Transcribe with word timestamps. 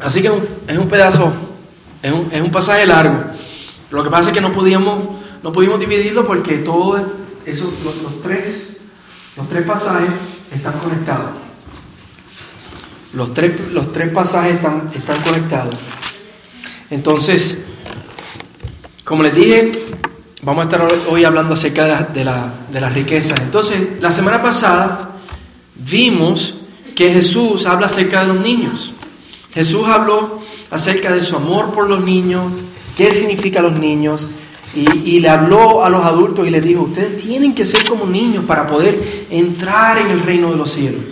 Así 0.00 0.22
que 0.22 0.30
es 0.68 0.78
un 0.78 0.88
pedazo, 0.88 1.32
es 2.02 2.12
un, 2.12 2.28
es 2.30 2.40
un 2.40 2.50
pasaje 2.50 2.86
largo. 2.86 3.18
Lo 3.90 4.04
que 4.04 4.10
pasa 4.10 4.28
es 4.28 4.34
que 4.34 4.40
no 4.40 4.52
podíamos, 4.52 4.98
no 5.42 5.52
pudimos 5.52 5.80
dividirlo 5.80 6.26
porque 6.26 6.58
todos 6.58 7.02
esos, 7.44 7.72
los, 7.84 8.22
tres, 8.22 8.68
los 9.36 9.48
tres 9.48 9.64
pasajes 9.64 10.10
están 10.52 10.74
conectados. 10.78 11.30
Los 13.14 13.32
tres, 13.32 13.72
los 13.72 13.90
tres 13.92 14.12
pasajes 14.12 14.56
están, 14.56 14.90
están 14.94 15.20
conectados. 15.22 15.74
Entonces, 16.90 17.58
como 19.04 19.22
les 19.22 19.34
dije, 19.34 19.72
vamos 20.42 20.62
a 20.62 20.64
estar 20.66 20.86
hoy 21.10 21.24
hablando 21.24 21.54
acerca 21.54 21.84
de, 21.84 22.18
de, 22.20 22.24
la, 22.24 22.52
de 22.70 22.80
las 22.80 22.92
riquezas. 22.92 23.40
Entonces, 23.40 24.00
la 24.00 24.12
semana 24.12 24.42
pasada 24.42 25.16
vimos 25.74 26.54
que 26.94 27.12
Jesús 27.12 27.64
habla 27.64 27.86
acerca 27.86 28.20
de 28.20 28.28
los 28.28 28.40
niños. 28.40 28.92
Jesús 29.58 29.88
habló 29.88 30.38
acerca 30.70 31.12
de 31.12 31.20
su 31.20 31.34
amor 31.34 31.72
por 31.72 31.88
los 31.88 32.04
niños, 32.04 32.44
qué 32.96 33.10
significa 33.10 33.60
los 33.60 33.72
niños, 33.72 34.24
y, 34.72 35.18
le 35.18 35.28
habló 35.28 35.84
a 35.84 35.90
los 35.90 36.04
adultos 36.04 36.46
y 36.46 36.50
les 36.50 36.62
dijo, 36.62 36.82
ustedes 36.82 37.20
tienen 37.20 37.56
que 37.56 37.66
ser 37.66 37.82
como 37.82 38.06
niños 38.06 38.44
para 38.44 38.68
poder 38.68 39.26
entrar 39.30 39.98
en 39.98 40.12
el 40.12 40.20
reino 40.20 40.52
de 40.52 40.56
los 40.56 40.70
cielos. 40.70 41.02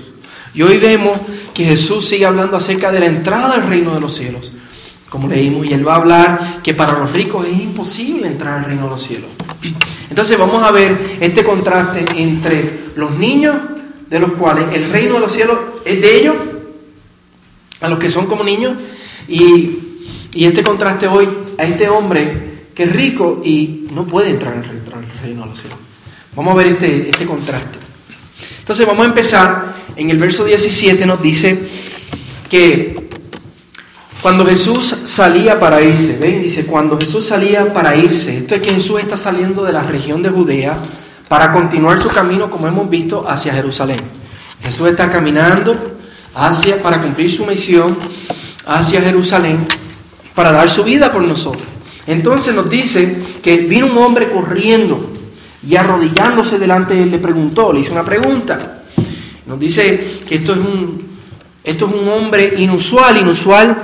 Y 0.54 0.62
hoy 0.62 0.78
vemos 0.78 1.18
que 1.52 1.64
Jesús 1.64 2.06
sigue 2.06 2.24
hablando 2.24 2.56
acerca 2.56 2.92
de 2.92 3.00
la 3.00 3.06
entrada 3.06 3.52
al 3.52 3.66
reino 3.66 3.92
de 3.92 4.00
los 4.00 4.14
cielos. 4.14 4.52
Como 5.10 5.26
leímos, 5.26 5.66
y 5.66 5.72
él 5.72 5.84
va 5.84 5.94
a 5.94 5.96
hablar 5.96 6.60
que 6.62 6.72
para 6.72 6.96
los 7.00 7.12
ricos 7.12 7.48
es 7.48 7.58
imposible 7.58 8.28
entrar 8.28 8.58
al 8.58 8.64
reino 8.66 8.84
de 8.84 8.90
los 8.90 9.02
cielos. 9.02 9.30
Entonces 10.08 10.38
vamos 10.38 10.62
a 10.62 10.70
ver 10.70 11.18
este 11.20 11.42
contraste 11.42 12.04
entre 12.14 12.90
los 12.94 13.10
niños, 13.18 13.56
de 14.08 14.20
los 14.20 14.34
cuales 14.34 14.66
el 14.72 14.88
reino 14.88 15.14
de 15.14 15.20
los 15.20 15.32
cielos 15.32 15.58
es 15.84 16.00
de 16.00 16.20
ellos, 16.20 16.36
a 17.80 17.88
los 17.88 17.98
que 17.98 18.10
son 18.10 18.26
como 18.26 18.44
niños, 18.44 18.76
y, 19.28 19.82
este 20.34 20.62
contraste 20.62 21.08
hoy 21.08 21.26
a 21.56 21.64
este 21.64 21.88
hombre 21.88 22.66
que 22.74 22.82
es 22.82 22.92
rico 22.92 23.40
y 23.42 23.86
no 23.92 24.04
puede 24.04 24.28
entrar 24.28 24.52
en 24.52 24.64
el 24.64 25.20
reino 25.22 25.42
de 25.42 25.48
los 25.48 25.58
cielos. 25.58 25.78
Vamos 26.34 26.52
a 26.52 26.56
ver 26.58 26.66
este, 26.66 27.08
este 27.08 27.24
contraste. 27.24 27.78
Entonces 28.58 28.86
vamos 28.86 29.06
a 29.06 29.08
empezar, 29.08 29.74
en 29.96 30.10
el 30.10 30.18
verso 30.18 30.44
17 30.44 31.06
nos 31.06 31.22
dice 31.22 31.58
que 32.50 33.08
cuando 34.20 34.44
Jesús 34.44 34.96
salía 35.04 35.58
para 35.60 35.80
irse, 35.80 36.18
¿ven? 36.18 36.42
Dice, 36.42 36.66
cuando 36.66 36.98
Jesús 36.98 37.26
salía 37.26 37.72
para 37.72 37.96
irse, 37.96 38.38
esto 38.38 38.56
es 38.56 38.60
que 38.60 38.74
Jesús 38.74 39.00
está 39.00 39.16
saliendo 39.16 39.64
de 39.64 39.72
la 39.72 39.82
región 39.82 40.22
de 40.22 40.30
Judea 40.30 40.76
para 41.28 41.52
continuar 41.52 42.00
su 42.00 42.08
camino, 42.08 42.50
como 42.50 42.66
hemos 42.66 42.90
visto, 42.90 43.24
hacia 43.28 43.54
Jerusalén. 43.54 44.00
Jesús 44.62 44.88
está 44.88 45.10
caminando 45.10 45.95
hacia, 46.36 46.80
para 46.80 47.00
cumplir 47.00 47.34
su 47.34 47.44
misión 47.44 47.96
hacia 48.66 49.00
Jerusalén 49.00 49.66
para 50.36 50.52
dar 50.52 50.70
su 50.70 50.84
vida 50.84 51.10
por 51.10 51.22
nosotros. 51.22 51.64
Entonces 52.06 52.54
nos 52.54 52.70
dice 52.70 53.20
que 53.42 53.56
vino 53.56 53.86
un 53.86 53.98
hombre 53.98 54.30
corriendo 54.30 55.10
y 55.66 55.74
arrodillándose 55.74 56.58
delante 56.58 56.94
de 56.94 57.02
él 57.04 57.10
le 57.10 57.18
preguntó, 57.18 57.72
le 57.72 57.80
hizo 57.80 57.92
una 57.92 58.04
pregunta. 58.04 58.84
Nos 59.46 59.58
dice 59.58 60.20
que 60.28 60.36
esto 60.36 60.52
es 60.52 60.58
un, 60.58 61.18
esto 61.64 61.88
es 61.88 61.94
un 61.94 62.08
hombre 62.08 62.54
inusual, 62.58 63.16
inusual, 63.16 63.76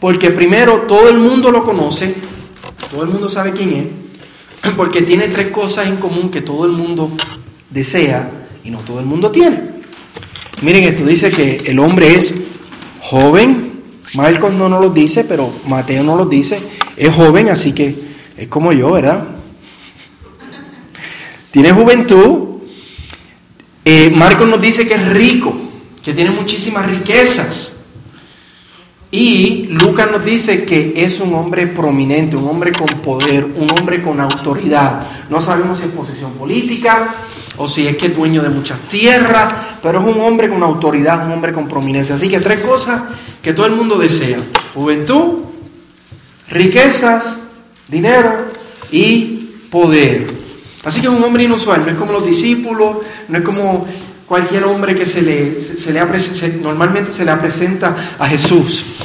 porque 0.00 0.30
primero 0.30 0.82
todo 0.88 1.08
el 1.08 1.18
mundo 1.18 1.50
lo 1.50 1.62
conoce, 1.62 2.14
todo 2.90 3.04
el 3.04 3.08
mundo 3.08 3.28
sabe 3.28 3.52
quién 3.52 3.72
es, 4.64 4.72
porque 4.76 5.02
tiene 5.02 5.28
tres 5.28 5.50
cosas 5.50 5.86
en 5.86 5.96
común 5.96 6.30
que 6.30 6.42
todo 6.42 6.66
el 6.66 6.72
mundo 6.72 7.10
desea 7.70 8.30
y 8.64 8.70
no 8.70 8.78
todo 8.80 8.98
el 8.98 9.06
mundo 9.06 9.30
tiene. 9.30 9.69
Miren 10.62 10.84
esto, 10.84 11.04
dice 11.04 11.30
que 11.30 11.62
el 11.66 11.78
hombre 11.78 12.14
es 12.14 12.34
joven, 13.00 13.72
Marcos 14.14 14.52
no 14.52 14.68
nos 14.68 14.80
lo 14.80 14.90
dice, 14.90 15.24
pero 15.24 15.50
Mateo 15.66 16.02
no 16.02 16.16
lo 16.16 16.26
dice. 16.26 16.58
Es 16.96 17.14
joven, 17.14 17.48
así 17.48 17.72
que 17.72 17.94
es 18.36 18.48
como 18.48 18.72
yo, 18.72 18.90
¿verdad? 18.90 19.24
Tiene 21.50 21.72
juventud. 21.72 22.60
Eh, 23.84 24.10
Marcos 24.14 24.48
nos 24.48 24.60
dice 24.60 24.86
que 24.86 24.94
es 24.94 25.08
rico, 25.08 25.54
que 26.04 26.12
tiene 26.12 26.30
muchísimas 26.30 26.86
riquezas. 26.86 27.72
Y 29.10 29.66
Lucas 29.70 30.10
nos 30.12 30.24
dice 30.24 30.64
que 30.64 30.92
es 30.94 31.20
un 31.20 31.34
hombre 31.34 31.66
prominente, 31.66 32.36
un 32.36 32.48
hombre 32.48 32.72
con 32.72 32.86
poder, 33.00 33.44
un 33.44 33.66
hombre 33.78 34.02
con 34.02 34.20
autoridad. 34.20 35.06
No 35.28 35.40
sabemos 35.40 35.78
si 35.78 35.84
es 35.84 35.90
posición 35.90 36.32
política, 36.34 37.12
o 37.62 37.68
si 37.68 37.86
es 37.86 37.94
que 37.98 38.06
es 38.06 38.16
dueño 38.16 38.42
de 38.42 38.48
muchas 38.48 38.78
tierras, 38.88 39.52
pero 39.82 40.00
es 40.00 40.16
un 40.16 40.22
hombre 40.22 40.48
con 40.48 40.62
autoridad, 40.62 41.26
un 41.26 41.32
hombre 41.32 41.52
con 41.52 41.68
prominencia. 41.68 42.14
Así 42.14 42.30
que 42.30 42.40
tres 42.40 42.60
cosas 42.60 43.02
que 43.42 43.52
todo 43.52 43.66
el 43.66 43.72
mundo 43.72 43.98
desea. 43.98 44.38
Juventud, 44.72 45.40
riquezas, 46.48 47.40
dinero 47.86 48.46
y 48.90 49.56
poder. 49.70 50.26
Así 50.84 51.02
que 51.02 51.08
es 51.08 51.12
un 51.12 51.22
hombre 51.22 51.42
inusual, 51.42 51.84
no 51.84 51.92
es 51.92 51.98
como 51.98 52.12
los 52.12 52.24
discípulos, 52.24 52.96
no 53.28 53.36
es 53.36 53.44
como 53.44 53.86
cualquier 54.26 54.64
hombre 54.64 54.94
que 54.94 55.04
se 55.04 55.20
le, 55.20 55.60
se, 55.60 55.92
le 55.92 56.00
normalmente 56.62 57.12
se 57.12 57.26
le 57.26 57.36
presenta 57.36 57.94
a 58.18 58.26
Jesús. 58.26 59.00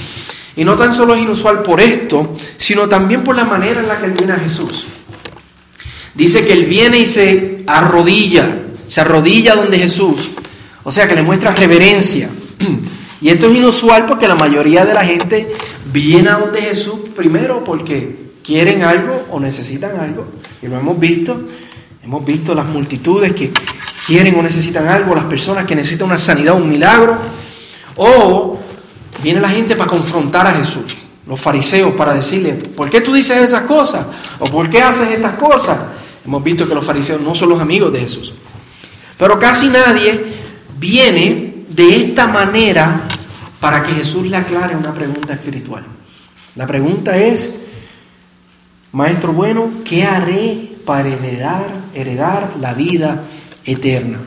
Y 0.55 0.63
no 0.63 0.77
tan 0.77 0.93
solo 0.93 1.13
es 1.13 1.21
inusual 1.21 1.61
por 1.61 1.81
esto, 1.81 2.33
sino 2.57 2.87
también 2.87 3.21
por 3.21 3.35
la 3.35 3.43
manera 3.43 3.81
en 3.81 3.87
la 3.89 3.97
que 3.97 4.07
viene 4.07 4.31
a 4.31 4.37
Jesús. 4.37 4.85
Dice 6.15 6.45
que 6.45 6.53
él 6.53 6.65
viene 6.65 6.99
y 6.99 7.07
se 7.07 7.63
arrodilla, 7.67 8.57
se 8.87 9.01
arrodilla 9.01 9.55
donde 9.55 9.77
Jesús, 9.77 10.29
o 10.83 10.91
sea 10.91 11.07
que 11.07 11.15
le 11.15 11.21
muestra 11.21 11.51
reverencia. 11.51 12.29
Y 13.21 13.29
esto 13.29 13.47
es 13.47 13.57
inusual 13.57 14.05
porque 14.05 14.27
la 14.27 14.35
mayoría 14.35 14.85
de 14.85 14.93
la 14.93 15.03
gente 15.03 15.51
viene 15.91 16.29
a 16.29 16.37
donde 16.37 16.61
Jesús 16.61 16.95
primero 17.15 17.63
porque 17.63 18.25
quieren 18.43 18.83
algo 18.83 19.25
o 19.31 19.39
necesitan 19.39 19.97
algo. 19.99 20.27
Y 20.61 20.67
lo 20.67 20.77
hemos 20.77 20.99
visto, 20.99 21.47
hemos 22.03 22.23
visto 22.23 22.53
las 22.53 22.65
multitudes 22.65 23.33
que 23.33 23.51
quieren 24.05 24.37
o 24.37 24.43
necesitan 24.43 24.87
algo, 24.87 25.15
las 25.15 25.25
personas 25.25 25.65
que 25.65 25.75
necesitan 25.75 26.07
una 26.07 26.19
sanidad, 26.19 26.53
un 26.53 26.69
milagro. 26.69 27.17
O 27.95 28.59
viene 29.23 29.39
la 29.39 29.49
gente 29.49 29.75
para 29.75 29.89
confrontar 29.89 30.45
a 30.45 30.51
Jesús, 30.51 31.03
los 31.25 31.39
fariseos, 31.39 31.95
para 31.95 32.13
decirle, 32.13 32.53
¿por 32.53 32.89
qué 32.89 33.01
tú 33.01 33.13
dices 33.13 33.37
esas 33.37 33.61
cosas? 33.61 34.05
¿O 34.37 34.45
por 34.45 34.69
qué 34.69 34.81
haces 34.81 35.09
estas 35.09 35.33
cosas? 35.33 35.79
Hemos 36.25 36.43
visto 36.43 36.67
que 36.67 36.73
los 36.73 36.85
fariseos 36.85 37.21
no 37.21 37.35
son 37.35 37.49
los 37.49 37.61
amigos 37.61 37.93
de 37.93 37.99
Jesús. 37.99 38.33
Pero 39.17 39.39
casi 39.39 39.67
nadie 39.67 40.19
viene 40.77 41.65
de 41.69 41.95
esta 41.97 42.27
manera 42.27 43.01
para 43.59 43.83
que 43.83 43.93
Jesús 43.93 44.25
le 44.25 44.37
aclare 44.37 44.75
una 44.75 44.93
pregunta 44.93 45.33
espiritual. 45.33 45.85
La 46.55 46.65
pregunta 46.65 47.17
es, 47.17 47.53
Maestro 48.91 49.33
bueno, 49.33 49.69
¿qué 49.83 50.03
haré 50.03 50.71
para 50.85 51.09
heredar, 51.09 51.67
heredar 51.93 52.53
la 52.59 52.73
vida 52.73 53.23
eterna? 53.63 54.19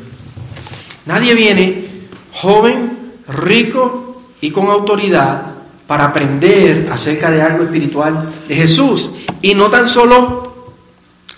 Nadie 1.07 1.35
viene 1.35 1.89
joven, 2.33 3.13
rico 3.29 4.23
y 4.41 4.51
con 4.51 4.69
autoridad 4.69 5.55
para 5.87 6.05
aprender 6.05 6.89
acerca 6.93 7.31
de 7.31 7.43
algo 7.43 7.65
espiritual 7.65 8.31
de 8.47 8.55
Jesús. 8.55 9.11
Y 9.41 9.55
no 9.55 9.67
tan 9.67 9.89
solo 9.89 10.49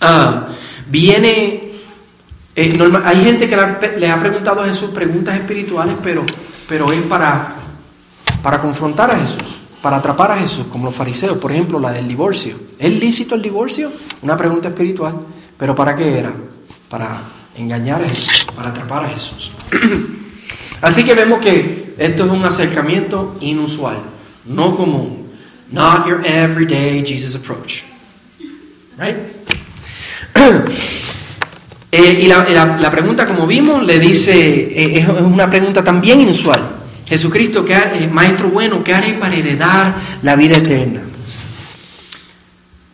Ah, 0.00 0.48
viene, 0.90 1.70
eh, 2.54 2.78
hay 3.04 3.24
gente 3.24 3.48
que 3.48 3.56
le 3.98 4.10
ha 4.10 4.20
preguntado 4.20 4.62
a 4.62 4.66
Jesús 4.66 4.90
preguntas 4.90 5.34
espirituales, 5.36 5.96
pero, 6.02 6.24
pero 6.68 6.92
es 6.92 7.02
para, 7.02 7.54
para 8.42 8.60
confrontar 8.60 9.10
a 9.10 9.18
Jesús, 9.18 9.58
para 9.80 9.96
atrapar 9.96 10.32
a 10.32 10.36
Jesús, 10.36 10.66
como 10.70 10.86
los 10.86 10.94
fariseos, 10.94 11.38
por 11.38 11.52
ejemplo, 11.52 11.78
la 11.78 11.92
del 11.92 12.08
divorcio. 12.08 12.58
¿Es 12.78 12.90
lícito 12.92 13.34
el 13.34 13.42
divorcio? 13.42 13.90
Una 14.22 14.36
pregunta 14.36 14.68
espiritual, 14.68 15.14
pero 15.56 15.74
¿para 15.74 15.94
qué 15.94 16.18
era? 16.18 16.32
Para 16.88 17.20
engañar 17.56 18.02
a 18.02 18.08
Jesús, 18.08 18.46
para 18.54 18.70
atrapar 18.70 19.04
a 19.04 19.08
Jesús. 19.08 19.52
Así 20.82 21.04
que 21.04 21.14
vemos 21.14 21.40
que 21.40 21.94
esto 21.98 22.24
es 22.24 22.30
un 22.30 22.44
acercamiento 22.44 23.36
inusual, 23.40 23.98
no 24.46 24.74
común. 24.74 25.20
Not 25.72 26.08
your 26.08 26.26
everyday 26.26 27.04
Jesus 27.04 27.36
approach. 27.36 27.84
Right? 28.98 29.16
Eh, 31.92 32.20
y 32.22 32.28
la, 32.28 32.90
pregunta, 32.92 33.26
como 33.26 33.48
vimos, 33.48 33.82
le 33.82 33.98
dice, 33.98 34.32
eh, 34.32 35.00
es 35.00 35.08
una 35.08 35.50
pregunta 35.50 35.82
también 35.82 36.20
inusual. 36.20 36.60
Jesucristo, 37.04 37.64
¿qué 37.64 37.74
eh, 37.74 38.08
Maestro 38.08 38.48
bueno, 38.48 38.84
¿qué 38.84 38.94
haré 38.94 39.14
para 39.14 39.34
heredar 39.34 39.96
la 40.22 40.36
vida 40.36 40.56
eterna? 40.56 41.02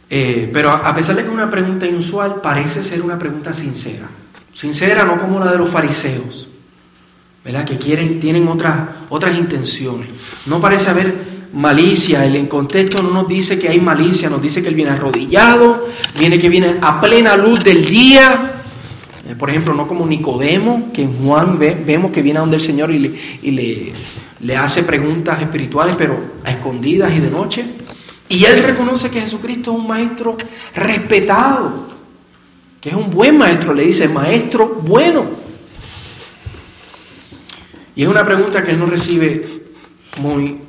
pero 0.08 0.70
a 0.70 0.94
pesar 0.94 1.14
de 1.14 1.22
que 1.22 1.28
es 1.28 1.34
una 1.34 1.50
pregunta 1.50 1.84
inusual, 1.84 2.40
parece 2.40 2.82
ser 2.82 3.02
una 3.02 3.18
pregunta 3.18 3.52
sincera. 3.52 4.06
Sincera, 4.54 5.04
no 5.04 5.20
como 5.20 5.38
la 5.38 5.52
de 5.52 5.58
los 5.58 5.68
fariseos, 5.68 6.48
¿verdad? 7.44 7.66
Que 7.66 7.76
quieren, 7.76 8.18
tienen 8.18 8.48
otras, 8.48 8.76
otras 9.10 9.36
intenciones. 9.36 10.08
No 10.46 10.58
parece 10.58 10.88
haber 10.88 11.35
malicia. 11.52 12.24
El 12.24 12.48
contexto 12.48 13.02
no 13.02 13.10
nos 13.10 13.28
dice 13.28 13.58
que 13.58 13.68
hay 13.68 13.80
malicia, 13.80 14.28
nos 14.28 14.42
dice 14.42 14.62
que 14.62 14.68
él 14.68 14.74
viene 14.74 14.90
arrodillado, 14.90 15.88
viene 16.18 16.38
que 16.38 16.48
viene 16.48 16.76
a 16.80 17.00
plena 17.00 17.36
luz 17.36 17.60
del 17.64 17.84
día, 17.84 18.52
Por 19.38 19.50
ejemplo, 19.50 19.74
no 19.74 19.88
como 19.88 20.06
Nicodemo, 20.06 20.92
que 20.92 21.02
en 21.02 21.12
Juan 21.18 21.58
vemos 21.58 22.12
que 22.12 22.22
viene 22.22 22.38
a 22.38 22.42
donde 22.42 22.56
el 22.56 22.62
Señor 22.62 22.92
y, 22.92 22.98
le, 23.00 23.20
y 23.42 23.50
le, 23.50 23.92
le 24.40 24.56
hace 24.56 24.84
preguntas 24.84 25.42
espirituales, 25.42 25.96
pero 25.98 26.16
a 26.44 26.50
escondidas 26.52 27.12
y 27.12 27.20
de 27.20 27.30
noche. 27.30 27.64
Y 28.28 28.44
él 28.44 28.62
reconoce 28.62 29.10
que 29.10 29.20
Jesucristo 29.20 29.72
es 29.72 29.78
un 29.78 29.86
maestro 29.86 30.36
respetado, 30.74 31.86
que 32.80 32.90
es 32.90 32.94
un 32.94 33.10
buen 33.10 33.36
maestro, 33.36 33.74
le 33.74 33.84
dice, 33.84 34.08
maestro 34.08 34.80
bueno. 34.82 35.26
Y 37.96 38.02
es 38.02 38.08
una 38.08 38.24
pregunta 38.24 38.62
que 38.62 38.72
él 38.72 38.78
no 38.78 38.86
recibe 38.86 39.42
muy 40.18 40.65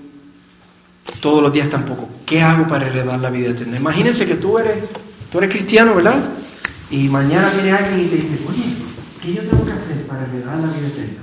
todos 1.19 1.41
los 1.41 1.53
días 1.53 1.69
tampoco. 1.69 2.09
¿Qué 2.25 2.41
hago 2.41 2.67
para 2.67 2.87
heredar 2.87 3.19
la 3.19 3.29
vida 3.29 3.49
eterna? 3.49 3.77
Imagínense 3.77 4.25
que 4.25 4.35
tú 4.35 4.57
eres, 4.57 4.83
tú 5.31 5.37
eres 5.37 5.49
cristiano, 5.49 5.95
¿verdad? 5.95 6.17
Y 6.89 7.07
mañana 7.09 7.49
viene 7.53 7.71
alguien 7.71 8.05
y 8.05 8.09
te 8.09 8.15
dice, 8.15 8.39
oye, 8.47 8.77
¿qué 9.21 9.33
yo 9.33 9.41
tengo 9.41 9.65
que 9.65 9.71
hacer 9.71 10.07
para 10.07 10.25
heredar 10.25 10.57
la 10.57 10.67
vida 10.67 10.87
eterna? 10.87 11.21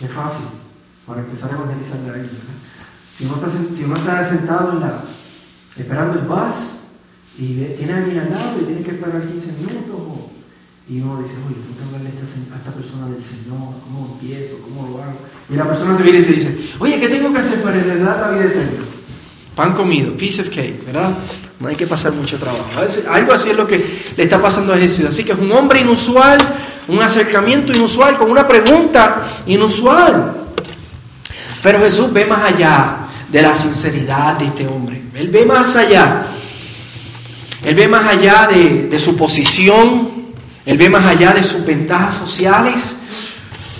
Es 0.00 0.10
fácil, 0.10 0.46
para 1.06 1.20
empezar 1.20 1.50
a 1.50 1.54
evangelizar 1.54 1.98
a 1.98 2.14
alguien. 2.14 2.30
Si 3.16 3.24
uno, 3.26 3.34
está, 3.34 3.48
si 3.76 3.84
uno 3.84 3.96
está 3.96 4.24
sentado 4.24 4.80
esperando 5.76 6.18
el 6.18 6.26
bus 6.26 6.54
y 7.38 7.54
tiene 7.76 7.92
alguien 7.92 8.18
al 8.18 8.30
lado 8.30 8.60
y 8.60 8.64
tiene 8.64 8.82
que 8.82 8.92
esperar 8.92 9.26
15 9.26 9.52
minutos 9.52 10.00
y 10.88 11.00
uno 11.00 11.22
dice, 11.22 11.34
oye, 11.46 11.54
tengo 11.54 11.78
que 11.78 11.84
hablarle 11.84 12.08
a 12.08 12.56
esta, 12.56 12.72
persona 12.72 13.06
del 13.06 13.22
Señor, 13.22 13.78
¿cómo 13.84 14.18
empiezo? 14.18 14.58
¿Cómo 14.58 14.88
lo 14.88 15.02
hago? 15.02 15.18
Y 15.48 15.54
la 15.54 15.68
persona 15.68 15.96
se 15.96 16.02
viene 16.02 16.18
y 16.18 16.22
te 16.22 16.32
dice, 16.32 16.56
oye, 16.80 16.98
¿qué 16.98 17.08
tengo 17.08 17.32
que 17.32 17.38
hacer 17.38 17.62
para 17.62 17.78
heredar 17.78 18.18
la 18.18 18.30
vida 18.32 18.44
eterna? 18.46 18.80
Pan 19.54 19.74
comido, 19.74 20.12
piece 20.14 20.42
of 20.42 20.48
cake, 20.48 20.84
¿verdad? 20.86 21.10
No 21.58 21.68
hay 21.68 21.76
que 21.76 21.86
pasar 21.86 22.12
mucho 22.12 22.38
trabajo. 22.38 22.64
algo 23.10 23.32
así 23.32 23.50
es 23.50 23.56
lo 23.56 23.66
que 23.66 24.02
le 24.16 24.22
está 24.22 24.40
pasando 24.40 24.72
a 24.72 24.78
Jesús. 24.78 25.06
Así 25.06 25.24
que 25.24 25.32
es 25.32 25.38
un 25.38 25.52
hombre 25.52 25.80
inusual, 25.80 26.38
un 26.88 27.00
acercamiento 27.00 27.72
inusual, 27.72 28.16
con 28.16 28.30
una 28.30 28.48
pregunta 28.48 29.42
inusual. 29.46 30.36
Pero 31.62 31.80
Jesús 31.80 32.10
ve 32.12 32.24
más 32.24 32.50
allá 32.50 32.96
de 33.28 33.42
la 33.42 33.54
sinceridad 33.54 34.36
de 34.36 34.46
este 34.46 34.66
hombre. 34.66 35.02
Él 35.14 35.28
ve 35.28 35.44
más 35.44 35.76
allá. 35.76 36.26
Él 37.62 37.74
ve 37.74 37.88
más 37.88 38.10
allá 38.10 38.48
de, 38.50 38.88
de 38.88 38.98
su 38.98 39.14
posición, 39.14 40.08
él 40.64 40.78
ve 40.78 40.88
más 40.88 41.04
allá 41.04 41.34
de 41.34 41.42
sus 41.42 41.64
ventajas 41.64 42.16
sociales 42.16 42.96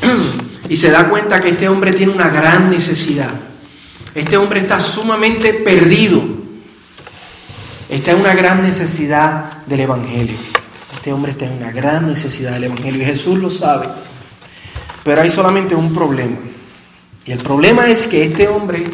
y 0.68 0.76
se 0.76 0.90
da 0.90 1.08
cuenta 1.08 1.40
que 1.40 1.50
este 1.50 1.66
hombre 1.66 1.92
tiene 1.92 2.12
una 2.12 2.28
gran 2.28 2.70
necesidad. 2.70 3.49
Este 4.14 4.36
hombre 4.36 4.60
está 4.60 4.80
sumamente 4.80 5.54
perdido. 5.54 6.22
Está 7.88 8.12
en 8.12 8.20
una 8.20 8.34
gran 8.34 8.62
necesidad 8.62 9.64
del 9.66 9.80
Evangelio. 9.80 10.36
Este 10.94 11.12
hombre 11.12 11.32
está 11.32 11.46
en 11.46 11.52
una 11.52 11.70
gran 11.70 12.06
necesidad 12.06 12.52
del 12.52 12.64
Evangelio 12.64 13.02
y 13.02 13.04
Jesús 13.04 13.38
lo 13.38 13.50
sabe. 13.50 13.88
Pero 15.04 15.22
hay 15.22 15.30
solamente 15.30 15.74
un 15.74 15.92
problema. 15.94 16.36
Y 17.24 17.32
el 17.32 17.38
problema 17.38 17.88
es 17.88 18.06
que 18.06 18.24
este 18.24 18.48
hombre 18.48 18.84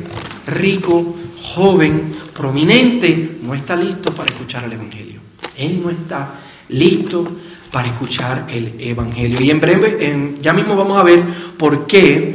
rico, 0.47 1.17
joven, 1.43 2.15
prominente, 2.35 3.39
no 3.43 3.55
está 3.55 3.75
listo 3.77 4.13
para 4.13 4.33
escuchar 4.33 4.65
el 4.65 4.73
Evangelio. 4.73 5.21
Él 5.57 5.81
no 5.83 5.91
está 5.91 6.35
listo 6.69 7.27
para 7.73 7.89
escuchar 7.89 8.47
el 8.49 8.75
Evangelio. 8.79 9.41
Y 9.41 9.51
en 9.51 9.61
breve, 9.61 10.37
ya 10.41 10.53
mismo 10.53 10.77
vamos 10.77 10.99
a 10.99 11.03
ver 11.03 11.23
por 11.59 11.87
qué 11.87 12.35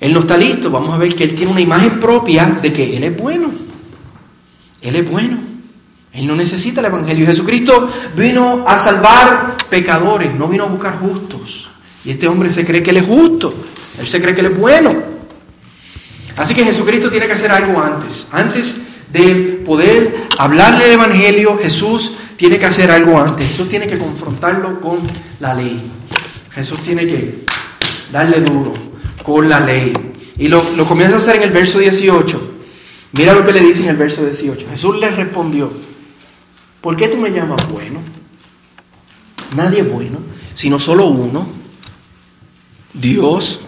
Él 0.00 0.12
no 0.12 0.20
está 0.20 0.36
listo. 0.36 0.70
Vamos 0.70 0.94
a 0.94 0.98
ver 0.98 1.14
que 1.14 1.24
Él 1.24 1.34
tiene 1.34 1.52
una 1.52 1.60
imagen 1.60 1.98
propia 1.98 2.58
de 2.60 2.72
que 2.72 2.96
Él 2.96 3.04
es 3.04 3.16
bueno. 3.16 3.52
Él 4.82 4.96
es 4.96 5.10
bueno. 5.10 5.38
Él 6.12 6.26
no 6.26 6.36
necesita 6.36 6.80
el 6.80 6.86
Evangelio. 6.86 7.26
Jesucristo 7.26 7.90
vino 8.16 8.64
a 8.66 8.76
salvar 8.76 9.56
pecadores, 9.68 10.34
no 10.34 10.48
vino 10.48 10.64
a 10.64 10.68
buscar 10.68 10.98
justos. 10.98 11.70
Y 12.04 12.10
este 12.10 12.28
hombre 12.28 12.52
se 12.52 12.64
cree 12.64 12.82
que 12.82 12.90
Él 12.90 12.98
es 12.98 13.06
justo. 13.06 13.52
Él 13.98 14.08
se 14.08 14.20
cree 14.20 14.34
que 14.34 14.40
Él 14.40 14.52
es 14.52 14.58
bueno. 14.58 14.94
Así 16.36 16.54
que 16.54 16.64
Jesucristo 16.64 17.10
tiene 17.10 17.26
que 17.26 17.32
hacer 17.32 17.50
algo 17.50 17.80
antes. 17.80 18.26
Antes 18.30 18.78
de 19.12 19.62
poder 19.64 20.26
hablarle 20.38 20.86
el 20.86 20.92
Evangelio, 20.92 21.58
Jesús 21.58 22.12
tiene 22.36 22.58
que 22.58 22.66
hacer 22.66 22.90
algo 22.90 23.18
antes. 23.18 23.46
Jesús 23.46 23.68
tiene 23.68 23.86
que 23.86 23.98
confrontarlo 23.98 24.80
con 24.80 24.98
la 25.40 25.54
ley. 25.54 25.82
Jesús 26.54 26.80
tiene 26.80 27.06
que 27.06 27.46
darle 28.12 28.40
duro 28.40 28.85
con 29.26 29.48
la 29.48 29.58
ley. 29.58 29.92
Y 30.38 30.46
lo, 30.46 30.62
comienza 30.86 31.16
a 31.16 31.18
hacer 31.18 31.36
en 31.36 31.42
el 31.42 31.50
verso 31.50 31.80
18. 31.80 32.54
Mira 33.12 33.32
lo 33.34 33.44
que 33.44 33.52
le 33.52 33.60
dice 33.60 33.82
en 33.82 33.88
el 33.88 33.96
verso 33.96 34.24
18. 34.24 34.68
Jesús 34.70 34.96
le 35.00 35.10
respondió, 35.10 35.72
¿por 36.80 36.96
qué 36.96 37.08
tú 37.08 37.16
me 37.16 37.30
llamas 37.30 37.68
bueno? 37.68 38.00
Nadie 39.56 39.80
es 39.80 39.92
bueno, 39.92 40.20
sino 40.54 40.78
solo 40.78 41.06
uno, 41.06 41.44
Dios. 42.92 43.62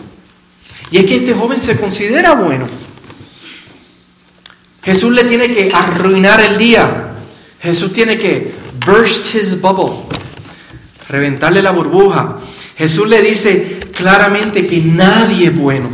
Y 0.93 0.99
es 0.99 1.07
que 1.07 1.17
este 1.17 1.35
joven 1.35 1.61
se 1.61 1.77
considera 1.77 2.35
bueno. 2.35 2.67
Jesús 4.85 5.13
le 5.13 5.25
tiene 5.25 5.53
que 5.53 5.71
arruinar 5.75 6.41
el 6.41 6.57
día. 6.57 7.17
Jesús 7.61 7.93
tiene 7.93 8.17
que 8.17 8.53
burst 8.87 9.35
his 9.35 9.61
bubble, 9.61 10.05
reventarle 11.09 11.63
la 11.63 11.73
burbuja. 11.73 12.39
Jesús 12.77 13.09
le 13.09 13.21
dice 13.23 13.78
claramente 13.99 14.65
que 14.65 14.81
nadie 14.81 15.49
es 15.49 15.57
bueno, 15.57 15.89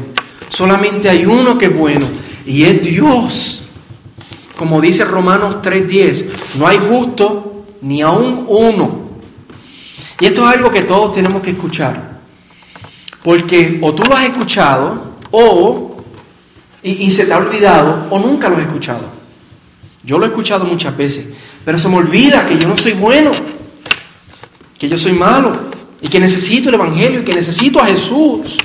solamente 0.51 1.09
hay 1.09 1.25
uno 1.25 1.56
que 1.56 1.67
es 1.67 1.75
bueno 1.75 2.06
y 2.45 2.65
es 2.65 2.83
Dios. 2.83 3.62
Como 4.59 4.79
dice 4.83 5.06
Romanos 5.06 5.56
3:10, 5.62 6.59
no 6.59 6.67
hay 6.67 6.79
justo 6.79 7.65
ni 7.81 8.03
aún 8.03 8.45
uno. 8.47 9.05
Y 10.21 10.27
esto 10.27 10.47
es 10.47 10.55
algo 10.55 10.71
que 10.71 10.83
todos 10.83 11.12
tenemos 11.12 11.43
que 11.43 11.51
escuchar. 11.51 12.21
Porque 13.23 13.79
o 13.81 13.95
tú 13.95 14.03
lo 14.06 14.15
has 14.15 14.27
escuchado 14.27 15.15
o 15.31 15.97
y, 16.83 17.06
y 17.06 17.11
se 17.11 17.25
te 17.25 17.33
ha 17.33 17.39
olvidado 17.39 18.09
o 18.11 18.19
nunca 18.19 18.51
lo 18.51 18.56
has 18.56 18.62
escuchado. 18.62 19.09
Yo 20.03 20.19
lo 20.19 20.27
he 20.27 20.29
escuchado 20.29 20.67
muchas 20.67 20.95
veces, 20.95 21.27
pero 21.65 21.79
se 21.79 21.89
me 21.89 21.97
olvida 21.97 22.47
que 22.47 22.59
yo 22.59 22.69
no 22.69 22.77
soy 22.77 22.93
bueno, 22.93 23.31
que 24.79 24.91
yo 24.91 24.99
soy 24.99 25.12
malo 25.12 25.74
y 26.05 26.09
que 26.09 26.21
necesito 26.21 26.69
el 26.69 26.75
Evangelio 26.75 27.21
y 27.21 27.25
que 27.25 27.33
necesito 27.33 27.81
a 27.81 27.87
Jesús. 27.87 28.59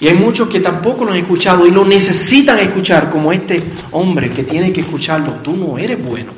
Y 0.00 0.08
hay 0.08 0.14
muchos 0.14 0.48
que 0.48 0.60
tampoco 0.60 1.04
lo 1.04 1.12
han 1.12 1.18
escuchado 1.18 1.66
y 1.66 1.70
lo 1.70 1.84
necesitan 1.84 2.58
escuchar, 2.58 3.10
como 3.10 3.34
este 3.34 3.62
hombre 3.90 4.30
que 4.30 4.44
tiene 4.44 4.72
que 4.72 4.80
escucharlo. 4.80 5.34
Tú 5.44 5.54
no 5.54 5.76
eres 5.76 6.02
bueno. 6.02 6.32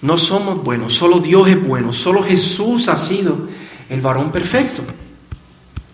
No 0.00 0.16
somos 0.16 0.64
buenos, 0.64 0.94
solo 0.94 1.18
Dios 1.18 1.48
es 1.50 1.62
bueno, 1.62 1.92
solo 1.92 2.22
Jesús 2.22 2.88
ha 2.88 2.96
sido 2.96 3.48
el 3.90 4.00
varón 4.00 4.32
perfecto. 4.32 4.82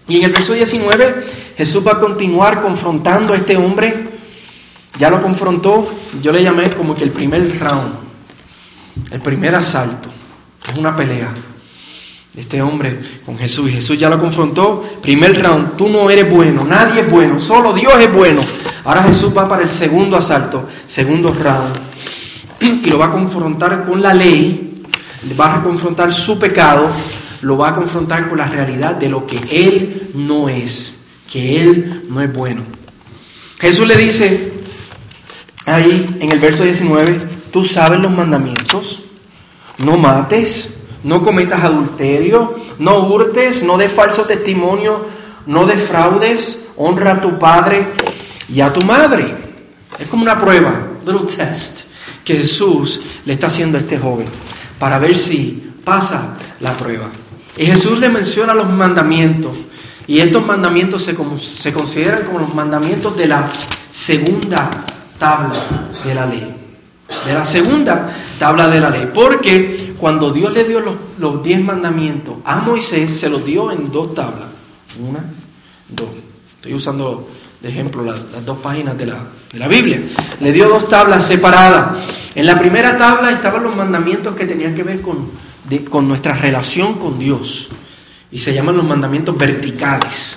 Y 0.07 0.19
en 0.19 0.25
el 0.25 0.31
verso 0.31 0.53
19 0.53 1.27
Jesús 1.57 1.85
va 1.85 1.93
a 1.93 1.99
continuar 1.99 2.63
confrontando 2.63 3.35
a 3.35 3.39
este 3.39 3.57
hombre. 3.57 4.05
Ya 5.01 5.11
lo 5.11 5.21
confrontó, 5.21 5.85
yo 6.23 6.31
le 6.31 6.45
llamé 6.45 6.71
como 6.71 6.95
que 6.95 7.03
el 7.03 7.11
primer 7.11 7.59
round. 7.59 7.93
El 9.11 9.21
primer 9.21 9.57
asalto 9.57 10.11
es 10.71 10.79
una 10.79 10.95
pelea 10.95 11.35
este 12.37 12.61
hombre 12.63 12.99
con 13.25 13.39
Jesús. 13.39 13.71
Y 13.71 13.75
Jesús 13.75 13.99
ya 13.99 14.09
lo 14.09 14.19
confrontó. 14.19 14.85
Primer 15.03 15.41
round, 15.43 15.77
tú 15.77 15.89
no 15.89 16.11
eres 16.11 16.31
bueno, 16.31 16.65
nadie 16.65 17.03
es 17.03 17.11
bueno, 17.11 17.39
solo 17.39 17.73
Dios 17.73 17.95
es 18.01 18.13
bueno. 18.13 18.41
Ahora 18.85 19.03
Jesús 19.05 19.33
va 19.37 19.49
para 19.49 19.63
el 19.63 19.71
segundo 19.71 20.17
asalto, 20.17 20.69
segundo 20.87 21.33
round. 21.33 21.75
Y 22.61 22.89
lo 22.89 22.99
va 22.99 23.07
a 23.07 23.11
confrontar 23.11 23.85
con 23.85 24.01
la 24.01 24.15
ley, 24.15 24.83
le 25.29 25.35
va 25.35 25.57
a 25.57 25.63
confrontar 25.63 26.13
su 26.13 26.39
pecado, 26.39 26.89
lo 27.43 27.59
va 27.59 27.71
a 27.71 27.75
confrontar 27.75 28.29
con 28.29 28.39
la 28.39 28.47
realidad 28.47 28.95
de 28.95 29.09
lo 29.09 29.27
que 29.27 29.39
él 29.51 30.11
no 30.15 30.49
es, 30.49 30.95
que 31.31 31.61
él 31.61 32.05
no 32.09 32.21
es 32.23 32.33
bueno. 32.33 32.63
Jesús 33.59 33.87
le 33.87 33.97
dice 33.97 34.53
ahí 35.67 36.17
en 36.21 36.31
el 36.31 36.39
verso 36.39 36.65
19, 36.65 37.35
Tú 37.55 37.65
sabes 37.65 38.01
los 38.01 38.11
mandamientos. 38.11 39.05
No 39.79 39.97
mates, 39.97 40.71
no 41.05 41.23
cometas 41.23 41.63
adulterio, 41.63 42.55
no 42.79 43.07
hurtes, 43.07 43.63
no 43.63 43.77
des 43.77 43.93
falso 43.93 44.23
testimonio, 44.23 45.07
no 45.47 45.67
defraudes, 45.67 46.65
honra 46.77 47.13
a 47.13 47.21
tu 47.21 47.39
padre 47.39 47.87
y 48.49 48.61
a 48.61 48.73
tu 48.73 48.81
madre. 48.83 49.37
Es 49.99 50.09
como 50.09 50.23
una 50.23 50.41
prueba, 50.41 50.89
little 51.07 51.27
test, 51.27 51.83
que 52.25 52.39
Jesús 52.39 53.03
le 53.25 53.35
está 53.35 53.47
haciendo 53.49 53.79
a 53.79 53.83
este 53.83 53.99
joven 53.99 54.27
para 54.79 54.99
ver 54.99 55.17
si 55.17 55.73
pasa 55.85 56.37
la 56.61 56.73
prueba. 56.77 57.11
Y 57.57 57.67
Jesús 57.67 57.99
le 57.99 58.09
menciona 58.09 58.55
los 58.55 58.69
mandamientos. 58.69 59.53
Y 60.07 60.21
estos 60.21 60.45
mandamientos 60.45 61.05
se, 61.05 61.15
se 61.39 61.73
consideran 61.73 62.25
como 62.25 62.41
los 62.41 62.55
mandamientos 62.55 63.17
de 63.17 63.29
la 63.29 63.47
segunda 63.91 64.71
tabla 65.19 65.55
de 66.05 66.15
la 66.15 66.27
ley 66.27 66.64
de 67.27 67.35
la 67.35 67.45
segunda 67.45 68.11
tabla 68.39 68.69
de 68.69 68.81
la 68.81 68.91
ley. 68.91 69.09
Porque 69.13 69.95
cuando 69.99 70.33
Dios 70.33 70.53
le 70.53 70.65
dio 70.65 70.81
los, 70.81 71.43
diez 71.43 71.63
mandamientos 71.63 72.37
a 72.45 72.57
Moisés, 72.57 73.19
se 73.19 73.29
los 73.29 73.45
dio 73.45 73.71
en 73.71 73.91
dos 73.91 74.15
tablas. 74.15 74.49
Una, 74.99 75.25
dos. 75.89 76.09
Estoy 76.57 76.75
usando 76.75 77.29
de 77.61 77.69
ejemplo 77.69 78.03
las, 78.03 78.45
dos 78.45 78.59
páginas 78.59 78.97
de 78.97 79.07
la, 79.07 79.19
de 79.53 79.59
la 79.59 79.69
Biblia. 79.69 80.01
Le 80.41 80.53
dio 80.53 80.69
dos 80.69 80.89
tablas 80.89 81.27
separadas. 81.27 81.99
En 82.35 82.47
la 82.47 82.59
primera 82.59 82.97
tabla 82.97 83.31
estaban 83.31 83.63
los 83.63 83.77
mandamientos 83.77 84.35
que 84.35 84.45
tenían 84.45 84.75
que 84.75 84.83
ver 84.83 85.01
con 85.01 85.45
con 85.91 86.09
nuestra 86.09 86.35
relación 86.35 86.95
con 86.95 87.19
Dios. 87.19 87.69
Y 88.31 88.39
se 88.39 88.53
llaman 88.53 88.77
los 88.77 88.85
mandamientos 88.85 89.37
verticales, 89.37 90.37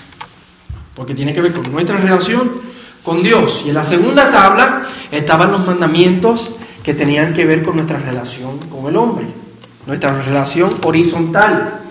porque 0.96 1.16
tiene 1.16 1.34
que 1.34 1.42
ver 1.42 1.54
con 1.54 1.72
nuestra 1.72 1.98
relación 1.98 2.52
con 3.04 3.24
Dios. 3.24 3.64
Y 3.66 3.70
en 3.70 3.76
la 3.76 3.84
segunda 3.84 4.30
tabla 4.30 4.84
estaban 5.12 5.52
los 5.52 5.66
mandamientos 5.66 6.52
que 6.88 6.94
tenían 6.94 7.34
que 7.34 7.44
ver 7.44 7.64
con 7.64 7.76
nuestra 7.76 8.00
relación 8.00 8.60
con 8.60 8.88
el 8.88 8.96
hombre, 8.96 9.26
nuestra 9.86 10.24
relación 10.24 10.78
horizontal. 10.86 11.82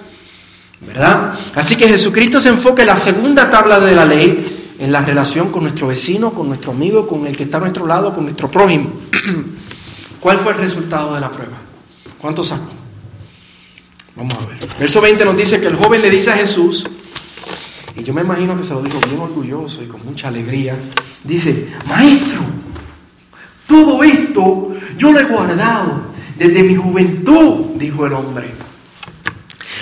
¿Verdad? 0.81 1.35
Así 1.55 1.77
que 1.77 1.87
Jesucristo 1.87 2.41
se 2.41 2.49
enfoca 2.49 2.81
en 2.81 2.89
la 2.89 2.97
segunda 2.97 3.51
tabla 3.51 3.79
de 3.79 3.95
la 3.95 4.07
ley, 4.07 4.73
en 4.79 4.91
la 4.91 5.03
relación 5.03 5.53
con 5.53 5.65
nuestro 5.65 5.89
vecino, 5.89 6.31
con 6.31 6.49
nuestro 6.49 6.71
amigo, 6.71 7.07
con 7.07 7.27
el 7.27 7.37
que 7.37 7.43
está 7.43 7.59
a 7.59 7.61
nuestro 7.61 7.87
lado, 7.87 8.15
con 8.15 8.25
nuestro 8.25 8.49
prójimo. 8.51 8.89
¿Cuál 10.21 10.39
fue 10.39 10.53
el 10.53 10.59
resultado 10.61 11.13
de 11.13 11.21
la 11.21 11.31
prueba? 11.31 11.59
¿Cuánto 12.17 12.43
sacó? 12.43 12.71
Vamos 14.15 14.33
a 14.33 14.47
ver. 14.47 14.67
Verso 14.81 15.03
20 15.03 15.27
nos 15.27 15.37
dice 15.37 15.61
que 15.61 15.67
el 15.67 15.77
joven 15.77 16.01
le 16.01 16.09
dice 16.09 16.31
a 16.31 16.39
Jesús, 16.39 16.87
y 17.95 18.03
yo 18.03 18.15
me 18.15 18.23
imagino 18.23 18.57
que 18.57 18.65
se 18.65 18.73
lo 18.73 18.81
dijo 18.81 18.99
bien 19.07 19.21
orgulloso 19.21 19.83
y 19.83 19.89
con 19.89 20.03
mucha 20.07 20.29
alegría, 20.29 20.75
dice, 21.23 21.69
maestro, 21.87 22.41
todo 23.67 24.03
esto 24.03 24.75
yo 24.99 25.13
lo 25.13 25.21
he 25.21 25.25
guardado 25.25 26.07
desde 26.39 26.63
mi 26.63 26.77
juventud, 26.77 27.77
dijo 27.77 28.07
el 28.07 28.13
hombre. 28.13 28.51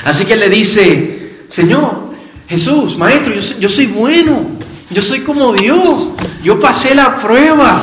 Así 0.04 0.24
que 0.24 0.36
le 0.36 0.48
dice, 0.48 1.44
Señor, 1.48 2.14
Jesús, 2.48 2.96
maestro, 2.96 3.32
yo 3.34 3.68
soy 3.68 3.86
bueno, 3.86 4.46
yo 4.90 5.02
soy 5.02 5.20
como 5.20 5.52
Dios, 5.52 6.10
yo 6.42 6.60
pasé 6.60 6.94
la 6.94 7.18
prueba. 7.18 7.80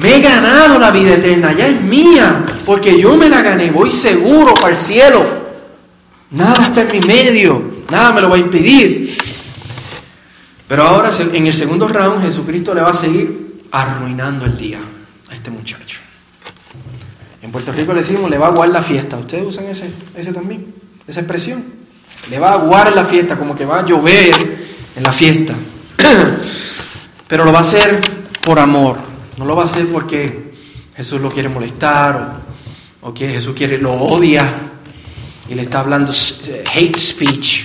Me 0.00 0.16
he 0.16 0.20
ganado 0.20 0.78
la 0.78 0.90
vida 0.90 1.14
eterna, 1.14 1.52
ya 1.56 1.66
es 1.66 1.80
mía, 1.80 2.44
porque 2.64 2.98
yo 2.98 3.16
me 3.16 3.28
la 3.28 3.42
gané, 3.42 3.70
voy 3.70 3.90
seguro 3.90 4.54
para 4.54 4.74
el 4.74 4.82
cielo. 4.82 5.22
Nada 6.30 6.62
está 6.62 6.82
en 6.82 7.00
mi 7.00 7.06
medio, 7.06 7.82
nada 7.90 8.12
me 8.12 8.20
lo 8.22 8.30
va 8.30 8.36
a 8.36 8.40
impedir. 8.40 9.16
Pero 10.66 10.82
ahora 10.84 11.10
en 11.32 11.46
el 11.46 11.54
segundo 11.54 11.88
round 11.88 12.22
Jesucristo 12.22 12.74
le 12.74 12.80
va 12.80 12.90
a 12.90 12.94
seguir 12.94 13.51
arruinando 13.72 14.44
el 14.44 14.56
día 14.56 14.78
a 15.28 15.34
este 15.34 15.50
muchacho. 15.50 15.98
En 17.42 17.50
Puerto 17.50 17.72
Rico 17.72 17.92
le 17.92 18.02
decimos, 18.02 18.30
le 18.30 18.38
va 18.38 18.46
a 18.46 18.50
aguar 18.50 18.68
la 18.68 18.82
fiesta. 18.82 19.16
¿Ustedes 19.16 19.44
usan 19.44 19.64
ese, 19.66 19.90
ese 20.16 20.32
también? 20.32 20.72
Esa 21.08 21.20
expresión. 21.20 21.64
Le 22.30 22.38
va 22.38 22.50
a 22.50 22.52
aguar 22.52 22.94
la 22.94 23.04
fiesta, 23.04 23.36
como 23.36 23.56
que 23.56 23.64
va 23.64 23.80
a 23.80 23.86
llover 23.86 24.34
en 24.94 25.02
la 25.02 25.10
fiesta. 25.10 25.54
Pero 27.28 27.44
lo 27.44 27.52
va 27.52 27.58
a 27.58 27.62
hacer 27.62 28.00
por 28.44 28.60
amor. 28.60 28.98
No 29.38 29.44
lo 29.44 29.56
va 29.56 29.62
a 29.62 29.64
hacer 29.64 29.88
porque 29.88 30.52
Jesús 30.94 31.20
lo 31.20 31.30
quiere 31.30 31.48
molestar 31.48 32.42
o, 33.00 33.12
que 33.12 33.28
Jesús 33.28 33.54
quiere, 33.56 33.78
lo 33.78 33.92
odia 33.92 34.44
y 35.48 35.54
le 35.54 35.62
está 35.62 35.80
hablando 35.80 36.12
eh, 36.12 36.62
hate 36.72 36.96
speech, 36.96 37.64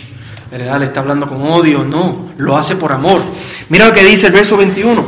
¿verdad? 0.49 0.79
Le 0.79 0.85
está 0.85 1.01
hablando 1.01 1.27
con 1.27 1.41
odio. 1.41 1.83
No, 1.83 2.31
lo 2.37 2.57
hace 2.57 2.75
por 2.77 2.91
amor. 2.91 3.21
Mira 3.69 3.89
lo 3.89 3.93
que 3.93 4.03
dice 4.03 4.27
el 4.27 4.33
verso 4.33 4.57
21. 4.57 5.06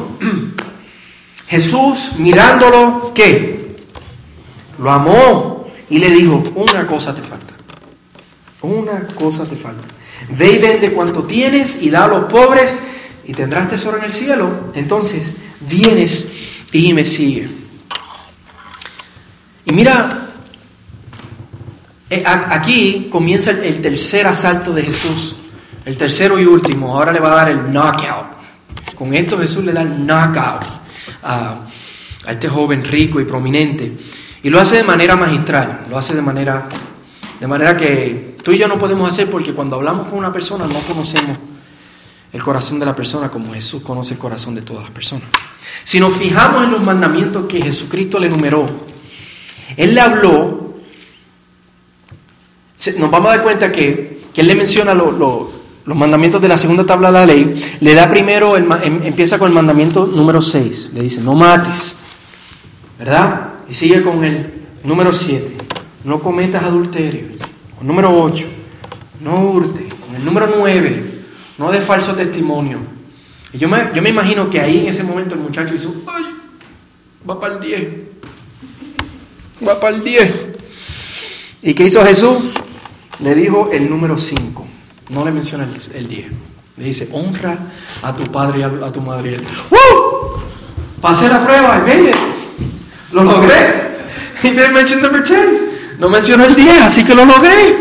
Jesús 1.50 2.14
mirándolo, 2.20 3.12
¿qué? 3.14 3.76
Lo 4.78 4.92
amó 4.92 5.68
y 5.90 5.98
le 5.98 6.10
dijo, 6.12 6.44
una 6.56 6.86
cosa 6.86 7.14
te 7.16 7.24
falta. 7.24 7.54
Una 8.62 9.08
cosa 9.16 9.46
te 9.46 9.56
falta. 9.56 9.88
Ve 10.30 10.52
y 10.52 10.58
vende 10.60 10.92
cuanto 10.92 11.24
tienes 11.24 11.82
y 11.82 11.90
da 11.90 12.06
a 12.06 12.08
los 12.08 12.26
pobres 12.26 12.78
y 13.26 13.34
tendrás 13.34 13.68
tesoro 13.68 13.98
en 13.98 14.04
el 14.04 14.12
cielo. 14.12 14.72
Entonces 14.76 15.34
vienes 15.60 16.28
y 16.72 16.94
me 16.94 17.06
sigue. 17.08 17.50
Y 19.66 19.72
mira, 19.72 20.28
eh, 22.12 22.24
aquí 22.26 23.08
comienza 23.12 23.52
el 23.52 23.82
tercer 23.82 24.28
asalto 24.28 24.72
de 24.72 24.84
Jesús, 24.84 25.36
el 25.84 25.98
tercero 25.98 26.38
y 26.38 26.46
último. 26.46 26.94
Ahora 26.94 27.12
le 27.12 27.20
va 27.20 27.32
a 27.32 27.36
dar 27.38 27.50
el 27.50 27.72
knockout. 27.72 28.28
Con 28.96 29.16
esto 29.16 29.40
Jesús 29.40 29.66
le 29.66 29.72
da 29.74 29.82
el 29.82 30.06
knockout 30.06 30.79
a, 31.24 31.66
este 32.28 32.50
joven 32.50 32.84
rico 32.84 33.20
y 33.20 33.26
prominente. 33.26 33.92
Y 34.44 34.50
lo 34.50 34.60
hace 34.60 34.78
de 34.78 34.84
manera 34.84 35.16
magistral, 35.16 35.82
lo 35.90 35.98
hace 35.98 36.16
de 36.16 36.22
manera, 36.22 36.68
de 37.40 37.48
manera 37.48 37.76
que 37.76 38.36
tú 38.44 38.52
y 38.52 38.58
yo 38.58 38.68
no 38.68 38.78
podemos 38.78 39.12
hacer 39.12 39.30
porque 39.30 39.54
cuando 39.54 39.78
hablamos 39.78 40.08
con 40.08 40.20
una 40.20 40.32
persona 40.32 40.66
no 40.66 40.80
conocemos 40.82 41.38
el 42.32 42.44
corazón 42.44 42.80
de 42.80 42.86
la 42.86 42.96
persona 42.96 43.30
como 43.30 43.54
Jesús 43.54 43.82
conoce 43.82 44.14
el 44.14 44.20
corazón 44.20 44.56
de 44.56 44.62
todas 44.62 44.84
las 44.84 44.92
personas. 44.92 45.28
Si 45.84 46.00
nos 46.00 46.16
fijamos 46.18 46.64
en 46.64 46.72
los 46.72 46.82
mandamientos 46.82 47.46
que 47.48 47.62
Jesucristo 47.62 48.20
le 48.20 48.28
enumeró, 48.28 48.66
Él 49.76 49.96
le 49.96 50.02
habló, 50.02 50.76
nos 52.98 53.12
vamos 53.12 53.28
a 53.28 53.36
dar 53.36 53.44
cuenta 53.44 53.72
que, 53.72 54.20
Él 54.36 54.48
le 54.48 54.56
menciona 54.56 54.94
los 55.90 55.98
mandamientos 55.98 56.40
de 56.40 56.48
la 56.48 56.60
segunda 56.60 56.86
tabla 56.86 57.08
de 57.08 57.14
la 57.14 57.26
ley, 57.26 57.76
le 57.80 57.96
da 57.96 58.08
primero, 58.08 58.56
em, 58.56 59.02
empieza 59.06 59.40
con 59.40 59.48
el 59.48 59.56
mandamiento 59.56 60.06
número 60.06 60.40
6, 60.40 60.92
le 60.94 61.02
dice, 61.02 61.20
no 61.20 61.34
mates, 61.34 61.96
¿verdad? 63.00 63.54
Y 63.68 63.74
sigue 63.74 64.04
con 64.04 64.24
el 64.24 64.54
número 64.84 65.12
7, 65.12 65.58
no 66.04 66.20
cometas 66.20 66.64
adulterio, 66.64 67.30
el 67.82 67.88
número 67.88 68.16
8, 68.22 68.46
no 69.22 69.50
hurte, 69.50 69.90
con 70.06 70.16
el 70.16 70.24
número 70.24 70.54
9, 70.60 71.04
no 71.58 71.72
de 71.72 71.82
falso 71.82 72.14
testimonio. 72.14 72.78
Y 73.52 73.58
yo 73.58 73.68
me, 73.68 73.90
yo 73.96 74.04
me 74.04 74.10
imagino 74.10 74.48
que 74.48 74.60
ahí 74.60 74.82
en 74.82 74.90
ese 74.90 75.02
momento 75.02 75.34
el 75.34 75.42
muchacho 75.42 75.74
hizo, 75.74 75.92
ay, 76.06 76.26
va 77.28 77.40
para 77.40 77.56
el 77.56 77.62
10, 77.62 77.88
va 79.68 79.80
para 79.80 79.96
el 79.96 80.04
10. 80.04 80.48
¿Y 81.64 81.74
qué 81.74 81.86
hizo 81.86 82.06
Jesús? 82.06 82.52
Le 83.24 83.34
dijo 83.34 83.72
el 83.72 83.90
número 83.90 84.20
5, 84.20 84.69
no 85.10 85.26
le 85.26 85.32
menciona 85.32 85.68
el, 85.94 86.08
10. 86.08 86.26
Le 86.78 86.84
dice, 86.84 87.10
honra 87.12 87.58
a 88.04 88.14
tu 88.14 88.24
padre 88.32 88.60
y 88.60 88.64
a, 88.64 88.92
tu 88.92 89.02
madre. 89.02 89.38
¡Uh! 89.70 91.02
Pasé 91.02 91.28
la 91.28 91.44
prueba, 91.44 91.84
I 91.86 92.12
Lo 93.14 93.24
logré. 93.24 93.90
Y 94.42 94.52
didn't 94.52 94.72
mention 94.74 95.02
number 95.02 95.22
10. 95.22 96.00
No 96.00 96.08
mencionó 96.08 96.46
el 96.46 96.56
10, 96.56 96.82
así 96.82 97.04
que 97.04 97.14
lo 97.14 97.26
logré. 97.26 97.76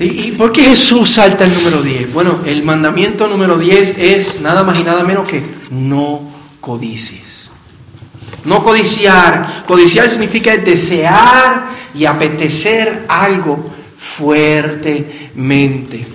¿Y 0.00 0.32
por 0.32 0.50
qué 0.50 0.64
Jesús 0.64 1.10
salta 1.10 1.44
el 1.44 1.54
número 1.54 1.82
10? 1.82 2.12
Bueno, 2.12 2.40
el 2.44 2.64
mandamiento 2.64 3.28
número 3.28 3.56
10 3.58 3.98
es 3.98 4.40
nada 4.40 4.64
más 4.64 4.80
y 4.80 4.82
nada 4.82 5.04
menos 5.04 5.28
que 5.28 5.44
no 5.70 6.22
codicies. 6.60 7.52
No 8.44 8.64
codiciar. 8.64 9.64
Codiciar 9.66 10.10
significa 10.10 10.56
desear 10.56 11.68
y 11.94 12.06
apetecer 12.06 13.04
algo 13.08 13.70
fuertemente. 14.16 16.06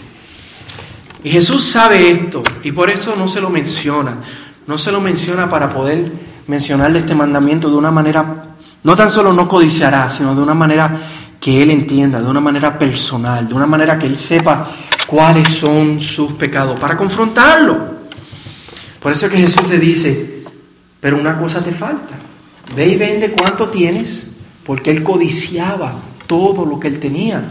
Y 1.24 1.30
Jesús 1.30 1.66
sabe 1.66 2.12
esto 2.12 2.44
y 2.63 2.72
por 2.72 2.89
eso 2.89 3.16
no 3.16 3.27
se 3.27 3.42
lo 3.42 3.50
menciona. 3.50 4.18
No 4.66 4.77
se 4.77 4.92
lo 4.92 5.01
menciona 5.01 5.50
para 5.50 5.70
poder 5.70 6.12
mencionarle 6.48 7.00
este 7.00 7.16
mandamiento 7.16 7.70
de 7.70 7.75
una 7.75 7.92
manera, 7.92 8.44
no 8.84 8.96
tan 8.96 9.10
solo 9.10 9.34
no 9.34 9.48
codiciará, 9.48 10.10
sino 10.10 10.36
de 10.36 10.42
una 10.42 10.54
manera 10.54 10.98
que 11.39 11.62
Él 11.62 11.72
entienda 11.72 12.22
de 12.22 12.27
una 12.27 12.39
manera 12.39 12.77
personal, 12.77 13.48
de 13.48 13.54
una 13.54 13.68
manera 13.68 13.98
que 13.98 14.08
Él 14.08 14.18
sepa 14.18 14.72
cuáles 15.06 15.48
son 15.50 16.01
sus 16.01 16.34
pecados, 16.34 16.80
para 16.80 16.98
confrontarlo. 16.98 17.98
Por 19.01 19.12
eso 19.12 19.27
es 19.27 19.32
que 19.32 19.38
Jesús 19.39 19.68
le 19.68 19.80
dice, 19.80 20.44
pero 21.00 21.18
una 21.18 21.38
cosa 21.38 21.62
te 21.62 21.72
falta, 21.72 22.16
ve 22.75 22.88
y 22.88 22.98
vende 22.98 23.32
cuánto 23.32 23.70
tienes, 23.70 24.32
porque 24.66 24.92
Él 24.92 25.04
codiciaba 25.04 25.94
todo 26.25 26.66
lo 26.66 26.80
que 26.80 26.88
Él 26.88 27.00
tenía. 27.00 27.44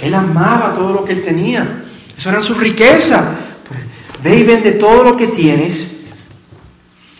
Él 0.00 0.14
amaba 0.14 0.72
todo 0.72 0.92
lo 0.92 1.04
que 1.04 1.12
Él 1.12 1.22
tenía. 1.22 1.84
Eso 2.16 2.30
era 2.30 2.42
su 2.42 2.54
riqueza. 2.54 3.36
Ve 4.22 4.36
y 4.36 4.42
vende 4.44 4.72
todo 4.72 5.02
lo 5.02 5.16
que 5.16 5.26
tienes 5.26 5.88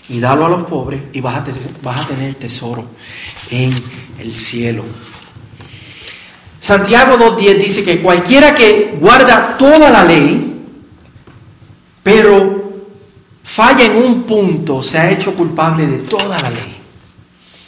y 0.08 0.20
dalo 0.20 0.46
a 0.46 0.48
los 0.48 0.64
pobres 0.64 1.02
y 1.12 1.20
vas 1.20 1.36
a, 1.36 1.44
vas 1.82 2.06
tener 2.06 2.34
tesoro 2.34 2.84
en 3.50 3.72
el 4.18 4.34
cielo. 4.34 4.84
Santiago 6.60 7.16
2.10 7.16 7.58
dice 7.58 7.82
que 7.82 8.00
cualquiera 8.00 8.54
que 8.54 8.94
guarda 9.00 9.56
toda 9.56 9.90
la 9.90 10.04
ley, 10.04 10.60
pero 12.02 12.84
falla 13.42 13.84
en 13.84 13.96
un 13.96 14.22
punto, 14.22 14.82
se 14.82 14.98
ha 14.98 15.10
hecho 15.10 15.34
culpable 15.34 15.86
de 15.86 15.98
toda 15.98 16.38
la 16.38 16.50
ley. 16.50 16.76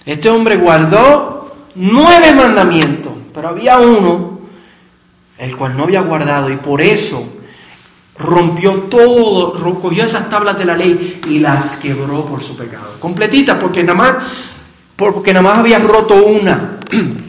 Este 0.06 0.28
hombre 0.28 0.56
guardó 0.56 1.56
nueve 1.74 2.32
mandamientos, 2.34 3.14
pero 3.32 3.48
había 3.48 3.78
uno 3.78 4.33
el 5.44 5.56
cual 5.56 5.76
no 5.76 5.84
había 5.84 6.00
guardado 6.00 6.50
y 6.50 6.56
por 6.56 6.80
eso 6.80 7.28
rompió 8.18 8.72
todo, 8.84 9.52
cogió 9.80 10.04
esas 10.04 10.28
tablas 10.28 10.56
de 10.58 10.64
la 10.64 10.76
ley 10.76 11.20
y 11.28 11.40
las 11.40 11.76
quebró 11.76 12.24
por 12.24 12.42
su 12.42 12.56
pecado. 12.56 12.96
Completita, 13.00 13.58
porque 13.58 13.82
nada 13.82 13.94
más, 13.94 14.16
porque 14.96 15.32
nada 15.32 15.42
más 15.42 15.58
había 15.58 15.78
roto 15.78 16.14
una. 16.14 16.78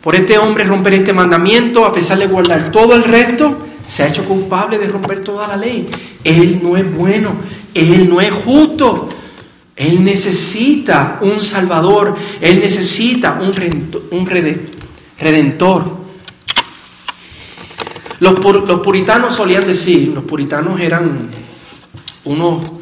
Por 0.00 0.14
este 0.14 0.38
hombre 0.38 0.64
romper 0.64 0.94
este 0.94 1.12
mandamiento, 1.12 1.84
a 1.84 1.92
pesar 1.92 2.18
de 2.18 2.28
guardar 2.28 2.70
todo 2.70 2.94
el 2.94 3.02
resto, 3.02 3.66
se 3.86 4.04
ha 4.04 4.08
hecho 4.08 4.24
culpable 4.24 4.78
de 4.78 4.86
romper 4.86 5.22
toda 5.22 5.48
la 5.48 5.56
ley. 5.56 5.86
Él 6.22 6.60
no 6.62 6.76
es 6.76 6.96
bueno, 6.96 7.32
él 7.74 8.08
no 8.08 8.20
es 8.20 8.32
justo. 8.32 9.08
Él 9.74 10.02
necesita 10.04 11.18
un 11.20 11.44
Salvador, 11.44 12.16
Él 12.40 12.60
necesita 12.60 13.38
un, 13.40 13.52
un 14.10 14.26
redentor. 15.18 15.97
Los, 18.20 18.38
los, 18.42 18.80
puritanos 18.80 19.34
solían 19.34 19.66
decir, 19.66 20.08
los 20.08 20.24
puritanos 20.24 20.80
eran 20.80 21.28
unos 22.24 22.72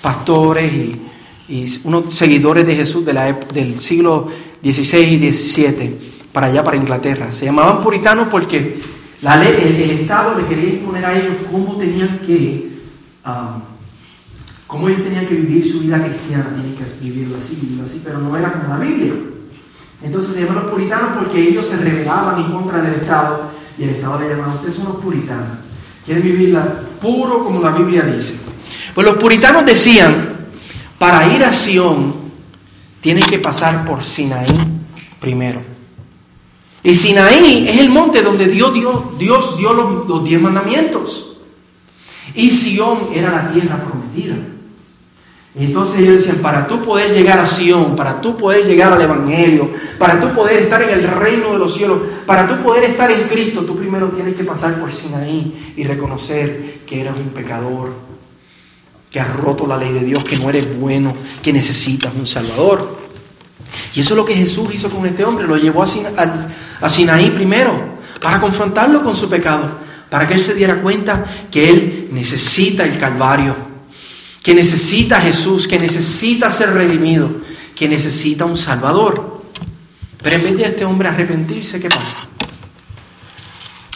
pastores 0.00 0.72
y, 0.72 1.00
unos 1.84 2.14
seguidores 2.14 2.66
de 2.66 2.74
Jesús 2.74 3.04
de 3.04 3.12
la, 3.12 3.32
del 3.32 3.78
siglo 3.78 4.28
XVI 4.62 5.00
y 5.00 5.32
XVII, 5.32 5.98
para 6.32 6.46
allá, 6.46 6.64
para 6.64 6.76
Inglaterra. 6.76 7.30
Se 7.32 7.44
llamaban 7.44 7.80
puritanos 7.82 8.28
porque 8.28 8.80
el, 9.22 9.90
Estado 10.00 10.38
le 10.38 10.46
quería 10.46 10.70
imponer 10.74 11.04
a 11.04 11.18
ellos 11.18 11.34
cómo 11.50 11.76
tenían 11.76 12.20
que... 12.20 12.70
Um, 13.26 13.74
cómo 14.66 14.88
ellos 14.88 15.04
tenían 15.04 15.26
que 15.26 15.34
vivir 15.34 15.70
su 15.70 15.80
vida 15.80 16.02
cristiana, 16.04 16.46
tienen 16.54 16.74
que 16.74 16.84
vivirlo 17.04 17.36
así, 17.36 17.56
vivirlo 17.60 17.84
así, 17.84 18.00
pero 18.02 18.18
no 18.18 18.36
era 18.36 18.52
como 18.52 18.74
la 18.74 18.80
Biblia. 18.80 19.12
Entonces 20.02 20.34
se 20.34 20.40
llaman 20.40 20.64
los 20.64 20.72
puritanos 20.72 21.10
porque 21.18 21.48
ellos 21.48 21.64
se 21.64 21.76
rebelaban 21.76 22.40
en 22.40 22.50
contra 22.50 22.82
del 22.82 22.94
Estado 22.94 23.53
y 23.78 23.84
el 23.84 23.90
Estado 23.90 24.20
le 24.20 24.28
llamaba, 24.30 24.54
ustedes 24.54 24.76
son 24.76 24.84
los 24.86 24.96
puritanos, 24.96 25.58
quieren 26.04 26.22
vivirla 26.22 26.80
puro 27.00 27.44
como 27.44 27.60
la 27.60 27.70
Biblia 27.70 28.02
dice. 28.02 28.36
Pues 28.94 29.06
los 29.06 29.16
puritanos 29.16 29.66
decían, 29.66 30.36
para 30.98 31.34
ir 31.34 31.44
a 31.44 31.52
Sión 31.52 32.14
tienen 33.00 33.24
que 33.26 33.38
pasar 33.38 33.84
por 33.84 34.02
Sinaí 34.02 34.46
primero. 35.20 35.60
Y 36.82 36.94
Sinaí 36.94 37.66
es 37.68 37.80
el 37.80 37.88
monte 37.88 38.22
donde 38.22 38.46
Dios 38.46 38.72
dio, 38.74 39.14
Dios 39.18 39.56
dio 39.56 39.72
los, 39.72 40.06
los 40.06 40.24
diez 40.24 40.40
mandamientos. 40.40 41.36
Y 42.34 42.50
Sión 42.50 43.08
era 43.14 43.30
la 43.30 43.52
tierra 43.52 43.82
prometida. 43.82 44.36
Entonces 45.56 46.00
ellos 46.00 46.16
decían, 46.16 46.38
para 46.38 46.66
tú 46.66 46.82
poder 46.82 47.12
llegar 47.12 47.38
a 47.38 47.46
Sion, 47.46 47.94
para 47.94 48.20
tú 48.20 48.36
poder 48.36 48.66
llegar 48.66 48.92
al 48.92 49.00
Evangelio, 49.00 49.70
para 49.98 50.20
tú 50.20 50.32
poder 50.32 50.58
estar 50.58 50.82
en 50.82 50.90
el 50.90 51.06
reino 51.06 51.52
de 51.52 51.58
los 51.58 51.74
cielos, 51.74 52.00
para 52.26 52.48
tú 52.48 52.60
poder 52.60 52.84
estar 52.84 53.10
en 53.12 53.28
Cristo, 53.28 53.64
tú 53.64 53.76
primero 53.76 54.08
tienes 54.08 54.34
que 54.34 54.42
pasar 54.42 54.80
por 54.80 54.90
Sinaí 54.90 55.74
y 55.76 55.84
reconocer 55.84 56.80
que 56.84 57.02
eres 57.02 57.16
un 57.16 57.28
pecador, 57.28 57.92
que 59.08 59.20
has 59.20 59.36
roto 59.36 59.64
la 59.64 59.76
ley 59.76 59.92
de 59.92 60.00
Dios, 60.00 60.24
que 60.24 60.36
no 60.36 60.50
eres 60.50 60.76
bueno, 60.76 61.14
que 61.40 61.52
necesitas 61.52 62.12
un 62.16 62.26
Salvador. 62.26 62.98
Y 63.94 64.00
eso 64.00 64.14
es 64.14 64.16
lo 64.16 64.24
que 64.24 64.34
Jesús 64.34 64.74
hizo 64.74 64.90
con 64.90 65.06
este 65.06 65.24
hombre, 65.24 65.46
lo 65.46 65.56
llevó 65.56 65.84
a, 65.84 66.88
Sinaí 66.88 67.30
primero, 67.30 67.80
para 68.20 68.40
confrontarlo 68.40 69.04
con 69.04 69.14
su 69.14 69.28
pecado, 69.28 69.70
para 70.10 70.26
que 70.26 70.34
él 70.34 70.40
se 70.40 70.54
diera 70.54 70.82
cuenta 70.82 71.24
que 71.48 71.70
él 71.70 72.08
necesita 72.10 72.82
el 72.82 72.98
Calvario 72.98 73.73
que 74.44 74.54
necesita 74.54 75.16
a 75.16 75.20
Jesús, 75.22 75.66
que 75.66 75.78
necesita 75.78 76.52
ser 76.52 76.74
redimido, 76.74 77.30
que 77.74 77.88
necesita 77.88 78.44
un 78.44 78.58
Salvador. 78.58 79.42
Pero 80.22 80.36
en 80.36 80.42
vez 80.42 80.56
de 80.58 80.64
este 80.64 80.84
hombre 80.84 81.08
arrepentirse, 81.08 81.80
¿qué 81.80 81.88
pasa? 81.88 82.28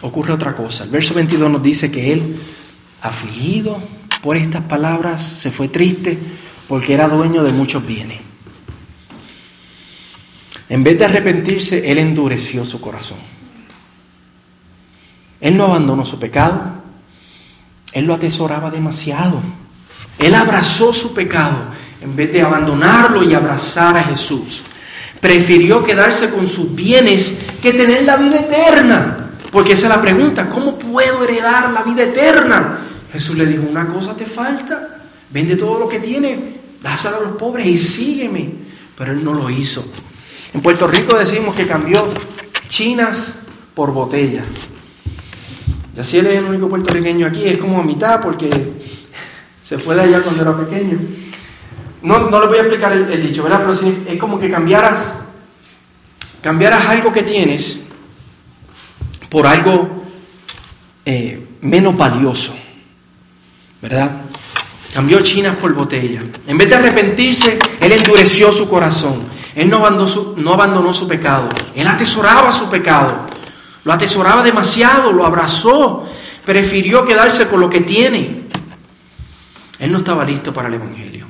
Ocurre 0.00 0.32
otra 0.32 0.56
cosa. 0.56 0.84
El 0.84 0.90
verso 0.90 1.12
22 1.12 1.50
nos 1.50 1.62
dice 1.62 1.90
que 1.90 2.14
él, 2.14 2.36
afligido 3.02 3.78
por 4.22 4.38
estas 4.38 4.62
palabras, 4.62 5.22
se 5.22 5.50
fue 5.50 5.68
triste 5.68 6.18
porque 6.66 6.94
era 6.94 7.08
dueño 7.08 7.44
de 7.44 7.52
muchos 7.52 7.86
bienes. 7.86 8.20
En 10.70 10.82
vez 10.82 10.98
de 10.98 11.04
arrepentirse, 11.04 11.92
él 11.92 11.98
endureció 11.98 12.64
su 12.64 12.80
corazón. 12.80 13.18
Él 15.42 15.58
no 15.58 15.64
abandonó 15.64 16.06
su 16.06 16.18
pecado, 16.18 16.72
él 17.92 18.06
lo 18.06 18.14
atesoraba 18.14 18.70
demasiado. 18.70 19.42
Él 20.18 20.34
abrazó 20.34 20.92
su 20.92 21.14
pecado 21.14 21.68
en 22.00 22.14
vez 22.14 22.32
de 22.32 22.42
abandonarlo 22.42 23.22
y 23.22 23.34
abrazar 23.34 23.96
a 23.96 24.04
Jesús. 24.04 24.62
Prefirió 25.20 25.82
quedarse 25.82 26.30
con 26.30 26.46
sus 26.46 26.74
bienes 26.74 27.36
que 27.60 27.72
tener 27.72 28.04
la 28.04 28.16
vida 28.16 28.40
eterna. 28.40 29.30
Porque 29.50 29.72
esa 29.72 29.86
es 29.86 29.96
la 29.96 30.02
pregunta, 30.02 30.48
¿cómo 30.48 30.78
puedo 30.78 31.24
heredar 31.24 31.70
la 31.70 31.82
vida 31.82 32.02
eterna? 32.04 32.80
Jesús 33.12 33.36
le 33.36 33.46
dijo, 33.46 33.62
una 33.68 33.86
cosa 33.86 34.14
te 34.14 34.26
falta, 34.26 34.98
vende 35.30 35.56
todo 35.56 35.78
lo 35.78 35.88
que 35.88 36.00
tiene, 36.00 36.56
dáselo 36.82 37.16
a 37.16 37.20
los 37.20 37.36
pobres 37.36 37.66
y 37.66 37.78
sígueme. 37.78 38.52
Pero 38.96 39.12
él 39.12 39.24
no 39.24 39.32
lo 39.32 39.48
hizo. 39.48 39.84
En 40.52 40.60
Puerto 40.60 40.86
Rico 40.86 41.16
decimos 41.16 41.54
que 41.54 41.66
cambió 41.66 42.06
chinas 42.68 43.38
por 43.74 43.92
botella. 43.92 44.42
Y 45.96 46.00
así 46.00 46.18
él 46.18 46.26
es 46.26 46.38
el 46.38 46.44
único 46.44 46.68
puertorriqueño 46.68 47.26
aquí, 47.26 47.44
es 47.44 47.58
como 47.58 47.80
a 47.80 47.82
mitad 47.82 48.20
porque 48.20 48.48
se 49.68 49.76
fue 49.76 49.94
de 49.94 50.00
allá 50.00 50.22
cuando 50.22 50.40
era 50.40 50.56
pequeño. 50.56 50.98
No, 52.00 52.30
no 52.30 52.40
le 52.40 52.46
voy 52.46 52.56
a 52.56 52.60
explicar 52.62 52.90
el, 52.90 53.22
dicho, 53.22 53.42
¿verdad? 53.42 53.60
Pero 53.66 53.92
es 54.08 54.18
como 54.18 54.40
que 54.40 54.50
cambiaras, 54.50 55.16
cambiaras 56.40 56.86
algo 56.86 57.12
que 57.12 57.22
tienes 57.22 57.80
por 59.28 59.46
algo 59.46 60.06
eh, 61.04 61.46
menos 61.60 61.94
valioso, 61.94 62.54
¿verdad? 63.82 64.22
Cambió 64.94 65.20
chinas 65.20 65.54
por 65.56 65.74
botella. 65.74 66.22
En 66.46 66.56
vez 66.56 66.70
de 66.70 66.74
arrepentirse, 66.74 67.58
él 67.78 67.92
endureció 67.92 68.50
su 68.52 68.70
corazón. 68.70 69.20
Él 69.54 69.68
no 69.68 69.76
abandonó 69.78 70.08
su, 70.08 70.34
no 70.38 70.54
abandonó 70.54 70.94
su 70.94 71.06
pecado. 71.06 71.50
Él 71.74 71.86
atesoraba 71.86 72.52
su 72.52 72.70
pecado. 72.70 73.26
Lo 73.84 73.92
atesoraba 73.92 74.42
demasiado, 74.42 75.12
lo 75.12 75.26
abrazó. 75.26 76.06
Prefirió 76.46 77.04
quedarse 77.04 77.48
con 77.48 77.60
lo 77.60 77.68
que 77.68 77.82
tiene. 77.82 78.47
Él 79.78 79.92
no 79.92 79.98
estaba 79.98 80.24
listo 80.24 80.52
para 80.52 80.68
el 80.68 80.74
Evangelio, 80.74 81.26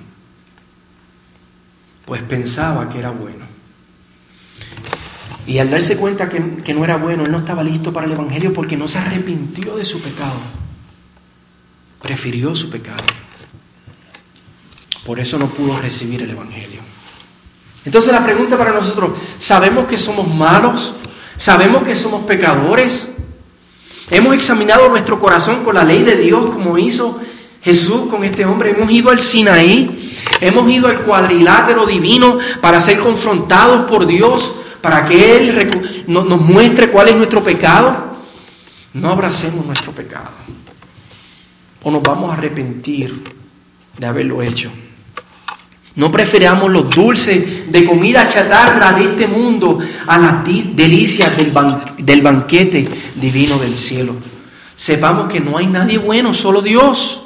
pues 2.06 2.22
pensaba 2.22 2.88
que 2.88 2.98
era 2.98 3.10
bueno. 3.10 3.46
Y 5.46 5.58
al 5.58 5.70
darse 5.70 5.96
cuenta 5.96 6.28
que, 6.28 6.74
no 6.74 6.84
era 6.84 6.96
bueno, 6.96 7.24
él 7.24 7.32
no 7.32 7.38
estaba 7.38 7.62
listo 7.62 7.90
para 7.90 8.06
el 8.06 8.12
Evangelio 8.12 8.52
porque 8.52 8.76
no 8.76 8.86
se 8.86 8.98
arrepintió 8.98 9.76
de 9.76 9.84
su 9.84 9.98
pecado. 10.00 10.36
Prefirió 12.02 12.54
su 12.54 12.68
pecado. 12.68 13.04
Por 15.06 15.18
eso 15.20 15.38
no 15.38 15.46
pudo 15.46 15.78
recibir 15.78 16.22
el 16.22 16.30
Evangelio. 16.30 16.82
Entonces 17.84 18.12
la 18.12 18.22
pregunta 18.22 18.58
para 18.58 18.72
nosotros, 18.72 19.12
¿sabemos 19.38 19.86
que 19.86 19.96
somos 19.96 20.28
malos? 20.34 20.92
¿Sabemos 21.38 21.82
que 21.82 21.96
somos 21.96 22.26
pecadores? 22.26 23.08
¿Hemos 24.10 24.34
examinado 24.34 24.90
nuestro 24.90 25.18
corazón 25.18 25.64
con 25.64 25.76
la 25.76 25.84
ley 25.84 26.02
de 26.02 26.16
Dios 26.16 26.50
como 26.50 26.76
hizo 26.76 27.20
Jesús 27.68 28.08
con 28.08 28.24
este 28.24 28.46
hombre. 28.46 28.70
Hemos 28.70 28.90
ido 28.90 29.10
al 29.10 29.20
Sinaí, 29.20 30.16
hemos 30.40 30.70
ido 30.70 30.88
al 30.88 31.02
cuadrilátero 31.02 31.84
divino 31.84 32.38
para 32.62 32.80
ser 32.80 32.98
confrontados 32.98 33.90
por 33.90 34.06
Dios, 34.06 34.54
para 34.80 35.04
que 35.04 35.36
Él 35.36 35.70
nos 36.06 36.40
muestre 36.40 36.90
cuál 36.90 37.08
es 37.08 37.16
nuestro 37.16 37.42
pecado. 37.44 38.16
No 38.94 39.10
abracemos 39.10 39.66
nuestro 39.66 39.92
pecado. 39.92 40.30
O 41.82 41.90
nos 41.90 42.02
vamos 42.02 42.30
a 42.30 42.34
arrepentir 42.34 43.22
de 43.98 44.06
haberlo 44.06 44.40
hecho. 44.40 44.70
No 45.94 46.10
preferamos 46.10 46.70
los 46.70 46.88
dulces 46.88 47.70
de 47.70 47.84
comida 47.84 48.28
chatarra 48.28 48.92
de 48.92 49.04
este 49.04 49.26
mundo 49.26 49.78
a 50.06 50.16
las 50.16 50.44
delicias 50.74 51.36
del, 51.36 51.52
del 51.98 52.22
banquete 52.22 52.88
divino 53.16 53.58
del 53.58 53.74
cielo. 53.74 54.14
Sepamos 54.74 55.30
que 55.30 55.40
no 55.40 55.58
hay 55.58 55.66
nadie 55.66 55.98
bueno, 55.98 56.32
solo 56.32 56.62
Dios. 56.62 57.24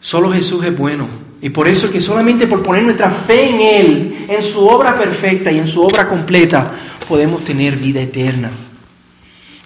Solo 0.00 0.32
Jesús 0.32 0.64
es 0.64 0.76
bueno. 0.76 1.08
Y 1.40 1.50
por 1.50 1.68
eso 1.68 1.86
es 1.86 1.92
que 1.92 2.00
solamente 2.00 2.46
por 2.46 2.62
poner 2.62 2.82
nuestra 2.82 3.10
fe 3.10 3.50
en 3.50 3.60
Él, 3.60 4.26
en 4.28 4.42
su 4.42 4.66
obra 4.66 4.94
perfecta 4.94 5.52
y 5.52 5.58
en 5.58 5.66
su 5.66 5.82
obra 5.82 6.08
completa, 6.08 6.72
podemos 7.08 7.44
tener 7.44 7.76
vida 7.76 8.00
eterna. 8.00 8.50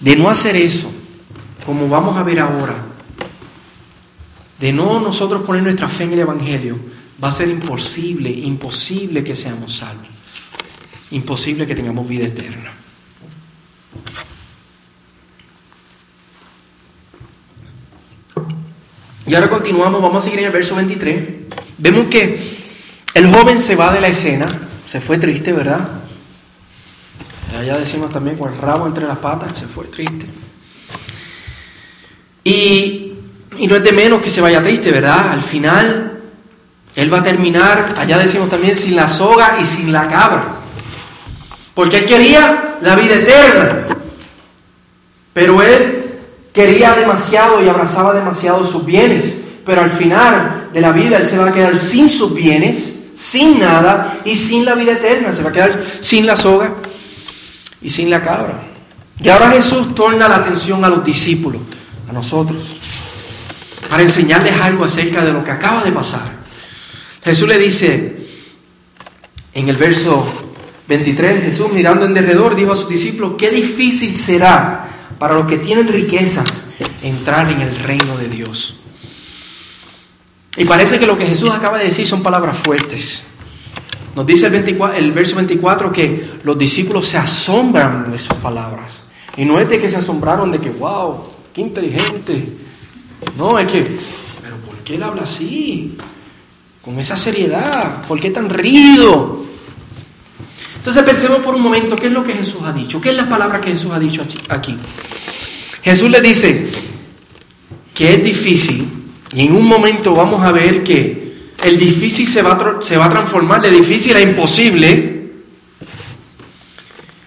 De 0.01 0.17
no 0.17 0.29
hacer 0.29 0.57
eso, 0.57 0.91
como 1.65 1.89
vamos 1.89 2.17
a 2.17 2.23
ver 2.23 2.41
ahora, 2.41 2.75
de 4.61 4.73
no 4.73 5.01
nosotros 5.01 5.43
poner 5.43 5.63
nuestra 5.63 5.89
fe 5.89 6.05
en 6.05 6.13
el 6.13 6.21
Evangelio, 6.21 6.79
va 7.23 7.29
a 7.29 7.33
ser 7.33 7.49
imposible, 7.49 8.31
imposible 8.31 9.25
que 9.25 9.35
seamos 9.35 9.77
salvos. 9.77 10.09
Imposible 11.11 11.67
que 11.67 11.75
tengamos 11.75 12.09
vida 12.09 12.27
eterna. 12.27 12.73
Y 19.33 19.35
ahora 19.35 19.49
continuamos, 19.49 20.03
vamos 20.03 20.19
a 20.19 20.25
seguir 20.25 20.41
en 20.41 20.45
el 20.45 20.53
verso 20.53 20.75
23. 20.75 21.25
Vemos 21.79 22.09
que 22.09 22.55
el 23.15 23.33
joven 23.33 23.63
se 23.63 23.77
va 23.77 23.91
de 23.91 23.99
la 23.99 24.09
escena, 24.09 24.47
se 24.87 25.01
fue 25.01 25.17
triste, 25.17 25.55
¿verdad? 25.55 25.89
Ya 27.65 27.79
decimos 27.79 28.13
también 28.13 28.37
con 28.37 28.53
el 28.53 28.59
rabo 28.59 28.87
entre 28.87 29.07
las 29.07 29.17
patas, 29.17 29.59
se 29.59 29.65
fue 29.65 29.87
triste. 29.87 30.27
Y, 32.45 33.15
y 33.57 33.67
no 33.69 33.77
es 33.77 33.83
de 33.83 33.93
menos 33.93 34.21
que 34.21 34.29
se 34.29 34.43
vaya 34.43 34.63
triste, 34.63 34.91
¿verdad? 34.91 35.31
Al 35.31 35.41
final, 35.41 36.21
él 36.95 37.11
va 37.11 37.21
a 37.21 37.25
terminar, 37.25 37.95
allá 37.97 38.19
decimos 38.19 38.51
también, 38.51 38.77
sin 38.77 38.95
la 38.95 39.09
soga 39.09 39.57
y 39.63 39.65
sin 39.65 39.93
la 39.93 40.09
cabra. 40.09 40.57
Porque 41.73 41.97
él 41.97 42.05
quería 42.05 42.77
la 42.83 42.97
vida 42.97 43.15
eterna. 43.15 43.87
Pero 45.33 45.63
él 45.63 46.02
quería 46.53 46.95
demasiado 46.95 47.63
y 47.63 47.69
abrazaba 47.69 48.13
demasiado 48.13 48.65
sus 48.65 48.85
bienes. 48.85 49.37
pero 49.65 49.81
al 49.81 49.91
final 49.91 50.71
de 50.73 50.81
la 50.81 50.91
vida 50.91 51.19
él 51.19 51.27
se 51.27 51.39
va 51.39 51.51
a 51.51 51.53
quedar 51.53 51.79
sin 51.79 52.11
sus 52.11 52.35
bienes, 52.35 52.95
sin 53.17 53.61
nada 53.61 54.19
y 54.25 54.37
sin 54.37 54.65
la 54.65 54.75
vida 54.75 54.93
eterna. 54.93 55.33
Se 55.33 55.43
va 55.43 55.51
a 55.51 55.53
quedar 55.53 55.85
sin 56.01 56.27
la 56.27 56.37
soga 56.37 56.75
y 57.81 57.89
sin 57.89 58.11
la 58.11 58.21
cabra. 58.21 58.61
Y 59.23 59.29
ahora 59.29 59.51
Jesús 59.51 59.95
torna 59.95 60.29
la 60.29 60.37
atención 60.37 60.85
a 60.85 60.89
los 60.89 61.05
discípulos, 61.05 61.63
a 62.11 62.13
nosotros, 62.13 62.77
para 63.89 64.03
enseñarles 64.03 64.61
algo 64.61 64.85
acerca 64.85 65.25
de 65.25 65.33
lo 65.33 65.45
que 65.45 65.53
acaba 65.53 65.85
de 65.85 65.93
pasar. 65.93 66.43
Jesús 67.25 67.47
le 67.47 67.59
dice 67.59 68.27
en 69.55 69.69
el 69.69 69.77
verso 69.77 70.27
23, 70.89 71.45
Jesús 71.45 71.71
mirando 71.73 72.05
en 72.05 72.15
derredor 72.15 72.57
dijo 72.57 72.73
a 72.73 72.77
sus 72.77 72.89
discípulos, 72.89 73.35
qué 73.39 73.51
difícil 73.51 74.13
será 74.13 74.89
para 75.23 75.37
los 75.37 75.47
que 75.47 75.59
tienen 75.59 75.87
riquezas 75.87 76.65
entrar 77.01 77.49
en 77.49 77.61
el 77.61 77.77
reino 77.77 78.19
de 78.19 78.29
Dios. 78.29 78.75
Y 80.57 80.65
parece 80.65 80.99
que 80.99 81.07
lo 81.07 81.17
que 81.17 81.27
Jesús 81.27 81.49
acaba 81.51 81.79
de 81.79 81.85
decir 81.85 82.09
son 82.09 82.25
palabras 82.25 82.59
fuertes. 82.59 83.23
Nos 84.17 84.27
dice 84.27 84.47
el, 84.47 84.53
24, 84.53 84.99
el 84.99 85.13
verso 85.13 85.37
24 85.37 85.93
que 85.93 86.29
los 86.43 86.59
discípulos 86.59 87.07
se 87.07 87.19
asombran 87.19 88.11
de 88.11 88.19
sus 88.19 88.35
palabras. 88.35 89.05
Y 89.37 89.45
no 89.45 89.61
es 89.61 89.69
de 89.69 89.79
que 89.79 89.89
se 89.89 89.95
asombraron 89.95 90.51
de 90.51 90.59
que, 90.59 90.71
wow, 90.71 91.23
qué 91.55 91.61
inteligente. 91.61 92.49
No, 93.39 93.61
es 93.61 93.69
que, 93.69 93.97
pero 94.43 94.57
¿por 94.57 94.75
qué 94.79 94.97
él 94.97 95.05
habla 95.05 95.23
así? 95.23 95.99
Con 96.85 96.99
esa 96.99 97.17
seriedad, 97.17 98.05
¿por 98.09 98.19
qué 98.19 98.31
tan 98.31 98.51
rígido? 98.51 99.45
Entonces 100.83 101.05
pensemos 101.05 101.39
por 101.43 101.55
un 101.55 101.63
momento 101.63 101.95
qué 101.95 102.09
es 102.09 102.13
lo 102.13 102.25
que 102.25 102.33
Jesús 102.33 102.61
ha 102.65 102.73
dicho, 102.73 103.01
qué 103.01 103.11
es 103.11 103.17
la 103.17 103.29
palabra 103.29 103.61
que 103.61 103.71
Jesús 103.71 103.93
ha 103.93 104.01
dicho 104.01 104.21
aquí. 104.49 104.77
Jesús 105.81 106.11
le 106.11 106.21
dice 106.21 106.73
que 107.95 108.15
es 108.15 108.25
difícil 108.25 108.89
y 109.33 109.47
en 109.47 109.55
un 109.55 109.65
momento 109.65 110.13
vamos 110.13 110.43
a 110.43 110.51
ver 110.51 110.83
que 110.83 111.53
el 111.63 111.79
difícil 111.79 112.27
se 112.27 112.43
va 112.43 112.79
se 112.81 112.97
va 112.97 113.05
a 113.05 113.11
transformar 113.11 113.63
de 113.63 113.71
difícil 113.71 114.17
a 114.17 114.21
imposible. 114.21 115.31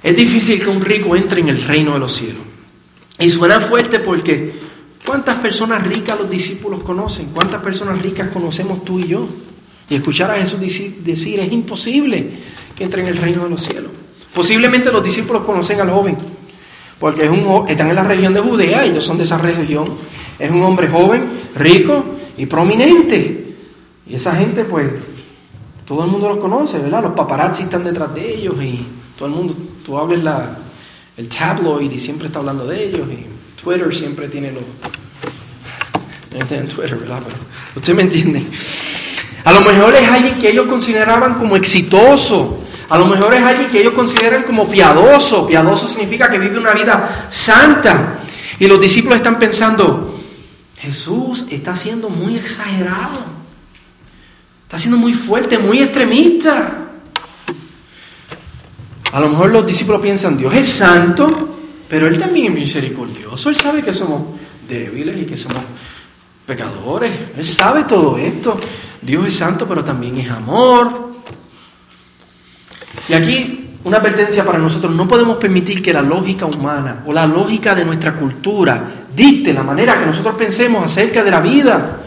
Es 0.03 0.17
difícil 0.17 0.61
que 0.61 0.67
un 0.67 0.81
rico 0.81 1.15
entre 1.15 1.39
en 1.39 1.47
el 1.47 1.61
reino 1.61 1.93
de 1.93 1.99
los 1.99 2.13
cielos. 2.13 2.41
Y 3.19 3.29
suena 3.29 3.61
fuerte 3.61 4.01
porque 4.01 4.59
¿cuántas 5.05 5.37
personas 5.37 5.87
ricas 5.87 6.19
los 6.19 6.29
discípulos 6.29 6.83
conocen? 6.83 7.27
¿Cuántas 7.27 7.63
personas 7.63 8.01
ricas 8.01 8.31
conocemos 8.33 8.83
tú 8.83 8.99
y 8.99 9.07
yo? 9.07 9.25
Y 9.89 9.95
escuchar 9.95 10.31
a 10.31 10.35
Jesús 10.35 10.59
decir, 10.59 11.39
es 11.39 11.51
imposible 11.51 12.29
que 12.75 12.83
entre 12.83 13.01
en 13.01 13.07
el 13.07 13.17
reino 13.17 13.43
de 13.43 13.49
los 13.49 13.61
cielos. 13.63 13.91
Posiblemente 14.33 14.91
los 14.91 15.03
discípulos 15.03 15.43
conocen 15.43 15.79
al 15.79 15.89
joven, 15.89 16.17
porque 16.99 17.29
están 17.67 17.89
en 17.89 17.95
la 17.95 18.03
región 18.03 18.33
de 18.33 18.39
Judea, 18.39 18.85
ellos 18.85 19.03
son 19.03 19.17
de 19.17 19.23
esa 19.23 19.37
región. 19.37 19.85
Es 20.39 20.51
un 20.51 20.63
hombre 20.63 20.87
joven, 20.87 21.23
rico 21.55 22.03
y 22.37 22.45
prominente. 22.45 23.55
Y 24.07 24.15
esa 24.15 24.35
gente, 24.35 24.65
pues, 24.65 24.89
todo 25.85 26.03
el 26.03 26.11
mundo 26.11 26.29
los 26.29 26.37
conoce, 26.37 26.79
¿verdad? 26.79 27.03
Los 27.03 27.13
paparazzi 27.13 27.63
están 27.63 27.83
detrás 27.83 28.13
de 28.13 28.35
ellos 28.35 28.55
y 28.61 28.85
todo 29.17 29.27
el 29.29 29.35
mundo, 29.35 29.55
tú 29.85 29.97
hables 29.97 30.23
la, 30.23 30.57
el 31.15 31.29
tabloid 31.29 31.91
y 31.91 31.99
siempre 31.99 32.27
está 32.27 32.39
hablando 32.39 32.65
de 32.65 32.85
ellos 32.85 33.07
y 33.09 33.25
Twitter 33.61 33.95
siempre 33.95 34.27
tiene 34.27 34.51
los... 34.51 34.63
No 36.37 36.45
tienen 36.45 36.67
Twitter, 36.67 36.97
¿verdad? 36.97 37.21
Pero 37.23 37.37
usted 37.77 37.95
me 37.95 38.01
entiende. 38.01 38.43
A 39.45 39.53
lo 39.53 39.62
mejor 39.62 39.93
es 39.95 40.10
alguien 40.10 40.39
que 40.39 40.49
ellos 40.49 40.67
consideraban 40.67 41.36
como 41.36 41.55
exitoso. 41.55 42.63
A 42.89 42.97
lo 42.97 43.05
mejor 43.05 43.34
es 43.34 43.43
alguien 43.43 43.69
que 43.69 43.79
ellos 43.79 43.93
consideran 43.93 44.43
como 44.43 44.67
piadoso. 44.67 45.45
Piadoso 45.45 45.88
significa 45.88 46.29
que 46.29 46.39
vive 46.39 46.58
una 46.58 46.73
vida 46.73 47.27
santa. 47.31 48.19
Y 48.60 48.67
los 48.67 48.79
discípulos 48.79 49.17
están 49.17 49.38
pensando, 49.38 50.19
Jesús 50.79 51.45
está 51.49 51.75
siendo 51.75 52.10
muy 52.10 52.38
exagerado. 52.38 53.23
Está 54.63 54.79
siendo 54.79 54.97
muy 54.97 55.13
fuerte, 55.13 55.60
muy 55.60 55.79
extremista. 55.79 56.88
A 59.12 59.19
lo 59.19 59.29
mejor 59.29 59.51
los 59.51 59.65
discípulos 59.65 60.01
piensan, 60.01 60.38
Dios 60.38 60.53
es 60.55 60.67
santo, 60.67 61.58
pero 61.88 62.08
Él 62.08 62.17
también 62.17 62.47
es 62.47 62.53
misericordioso. 62.53 63.49
Él 63.49 63.55
sabe 63.55 63.84
que 63.84 63.93
somos 63.93 64.23
débiles 64.67 65.21
y 65.21 65.25
que 65.25 65.38
somos 65.38 65.62
pecadores. 66.47 67.12
Él 67.38 67.45
sabe 67.45 67.84
todo 67.84 68.17
esto. 68.17 68.58
Dios 69.05 69.27
es 69.27 69.35
santo, 69.35 69.67
pero 69.67 69.83
también 69.83 70.17
es 70.17 70.29
amor. 70.29 71.11
Y 73.07 73.13
aquí 73.13 73.65
una 73.85 73.97
advertencia 73.97 74.43
para 74.43 74.57
nosotros. 74.57 74.93
No 74.93 75.07
podemos 75.07 75.37
permitir 75.37 75.81
que 75.81 75.93
la 75.93 76.01
lógica 76.01 76.45
humana 76.45 77.03
o 77.05 77.13
la 77.13 77.25
lógica 77.25 77.73
de 77.73 77.85
nuestra 77.85 78.13
cultura 78.15 78.83
dicte 79.15 79.53
la 79.53 79.63
manera 79.63 79.99
que 79.99 80.07
nosotros 80.07 80.35
pensemos 80.35 80.83
acerca 80.83 81.23
de 81.23 81.31
la 81.31 81.39
vida. 81.39 82.01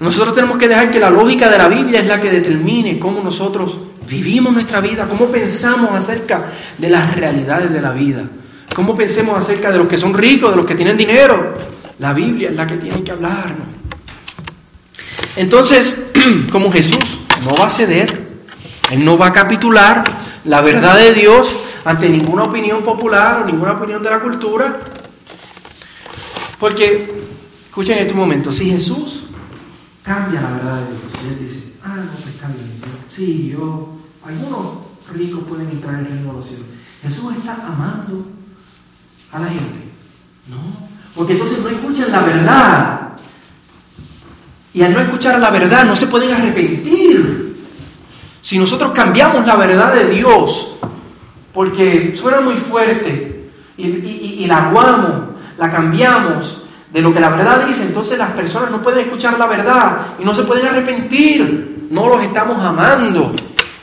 Nosotros 0.00 0.34
tenemos 0.34 0.58
que 0.58 0.66
dejar 0.66 0.90
que 0.90 0.98
la 0.98 1.10
lógica 1.10 1.48
de 1.48 1.58
la 1.58 1.68
Biblia 1.68 2.00
es 2.00 2.06
la 2.06 2.20
que 2.20 2.30
determine 2.30 2.98
cómo 2.98 3.22
nosotros 3.22 3.76
vivimos 4.08 4.52
nuestra 4.52 4.80
vida, 4.80 5.06
cómo 5.08 5.26
pensamos 5.26 5.90
acerca 5.92 6.46
de 6.76 6.90
las 6.90 7.14
realidades 7.14 7.72
de 7.72 7.80
la 7.80 7.92
vida, 7.92 8.24
cómo 8.74 8.96
pensemos 8.96 9.38
acerca 9.38 9.70
de 9.70 9.78
los 9.78 9.86
que 9.86 9.98
son 9.98 10.14
ricos, 10.14 10.50
de 10.50 10.56
los 10.56 10.66
que 10.66 10.74
tienen 10.74 10.96
dinero. 10.96 11.54
La 12.00 12.12
Biblia 12.12 12.50
es 12.50 12.56
la 12.56 12.66
que 12.66 12.76
tiene 12.76 13.04
que 13.04 13.12
hablarnos. 13.12 13.79
Entonces, 15.36 15.96
como 16.52 16.72
Jesús 16.72 17.18
no 17.44 17.54
va 17.54 17.66
a 17.66 17.70
ceder, 17.70 18.28
Él 18.90 19.04
no 19.04 19.16
va 19.16 19.28
a 19.28 19.32
capitular 19.32 20.04
la 20.44 20.60
verdad 20.60 20.96
de 20.96 21.14
Dios 21.14 21.66
ante 21.84 22.08
ninguna 22.08 22.44
opinión 22.44 22.82
popular 22.82 23.42
o 23.42 23.46
ninguna 23.46 23.72
opinión 23.72 24.02
de 24.02 24.10
la 24.10 24.20
cultura. 24.20 24.80
Porque, 26.58 27.24
escuchen 27.66 27.98
en 27.98 28.02
este 28.02 28.14
momento, 28.14 28.52
si 28.52 28.70
Jesús 28.70 29.24
cambia 30.02 30.42
la 30.42 30.50
verdad 30.50 30.80
de 30.80 30.86
Dios, 30.86 31.02
Él 31.24 31.48
dice, 31.48 31.72
ah, 31.82 31.96
no, 31.96 32.10
pues 32.12 32.34
está 32.34 32.48
bien, 32.48 32.80
yo, 33.50 33.96
algunos 34.24 34.78
ricos 35.12 35.44
pueden 35.48 35.68
entrar 35.68 35.94
en 35.94 36.00
el 36.00 36.06
reino 36.06 36.32
de 36.32 36.38
los 36.38 36.46
cielos. 36.46 36.66
Jesús 37.02 37.36
está 37.36 37.52
amando 37.52 38.26
a 39.32 39.38
la 39.38 39.46
gente. 39.46 39.90
No, 40.48 40.88
porque 41.14 41.34
entonces 41.34 41.58
no 41.60 41.68
escuchan 41.68 42.12
la 42.12 42.20
verdad. 42.20 42.99
Y 44.72 44.82
al 44.82 44.92
no 44.92 45.00
escuchar 45.00 45.40
la 45.40 45.50
verdad 45.50 45.84
no 45.84 45.96
se 45.96 46.06
pueden 46.06 46.32
arrepentir. 46.32 47.56
Si 48.40 48.58
nosotros 48.58 48.92
cambiamos 48.92 49.46
la 49.46 49.56
verdad 49.56 49.94
de 49.94 50.08
Dios, 50.08 50.74
porque 51.52 52.14
suena 52.16 52.40
muy 52.40 52.56
fuerte 52.56 53.50
y, 53.76 54.46
la 54.46 54.68
aguamos, 54.68 55.12
la 55.58 55.70
cambiamos 55.70 56.62
de 56.92 57.00
lo 57.00 57.12
que 57.12 57.20
la 57.20 57.30
verdad 57.30 57.66
dice, 57.66 57.82
entonces 57.82 58.18
las 58.18 58.30
personas 58.30 58.70
no 58.70 58.82
pueden 58.82 59.06
escuchar 59.06 59.38
la 59.38 59.46
verdad 59.46 60.14
y 60.18 60.24
no 60.24 60.34
se 60.34 60.44
pueden 60.44 60.66
arrepentir. 60.66 61.86
No 61.90 62.08
los 62.08 62.22
estamos 62.22 62.64
amando. 62.64 63.32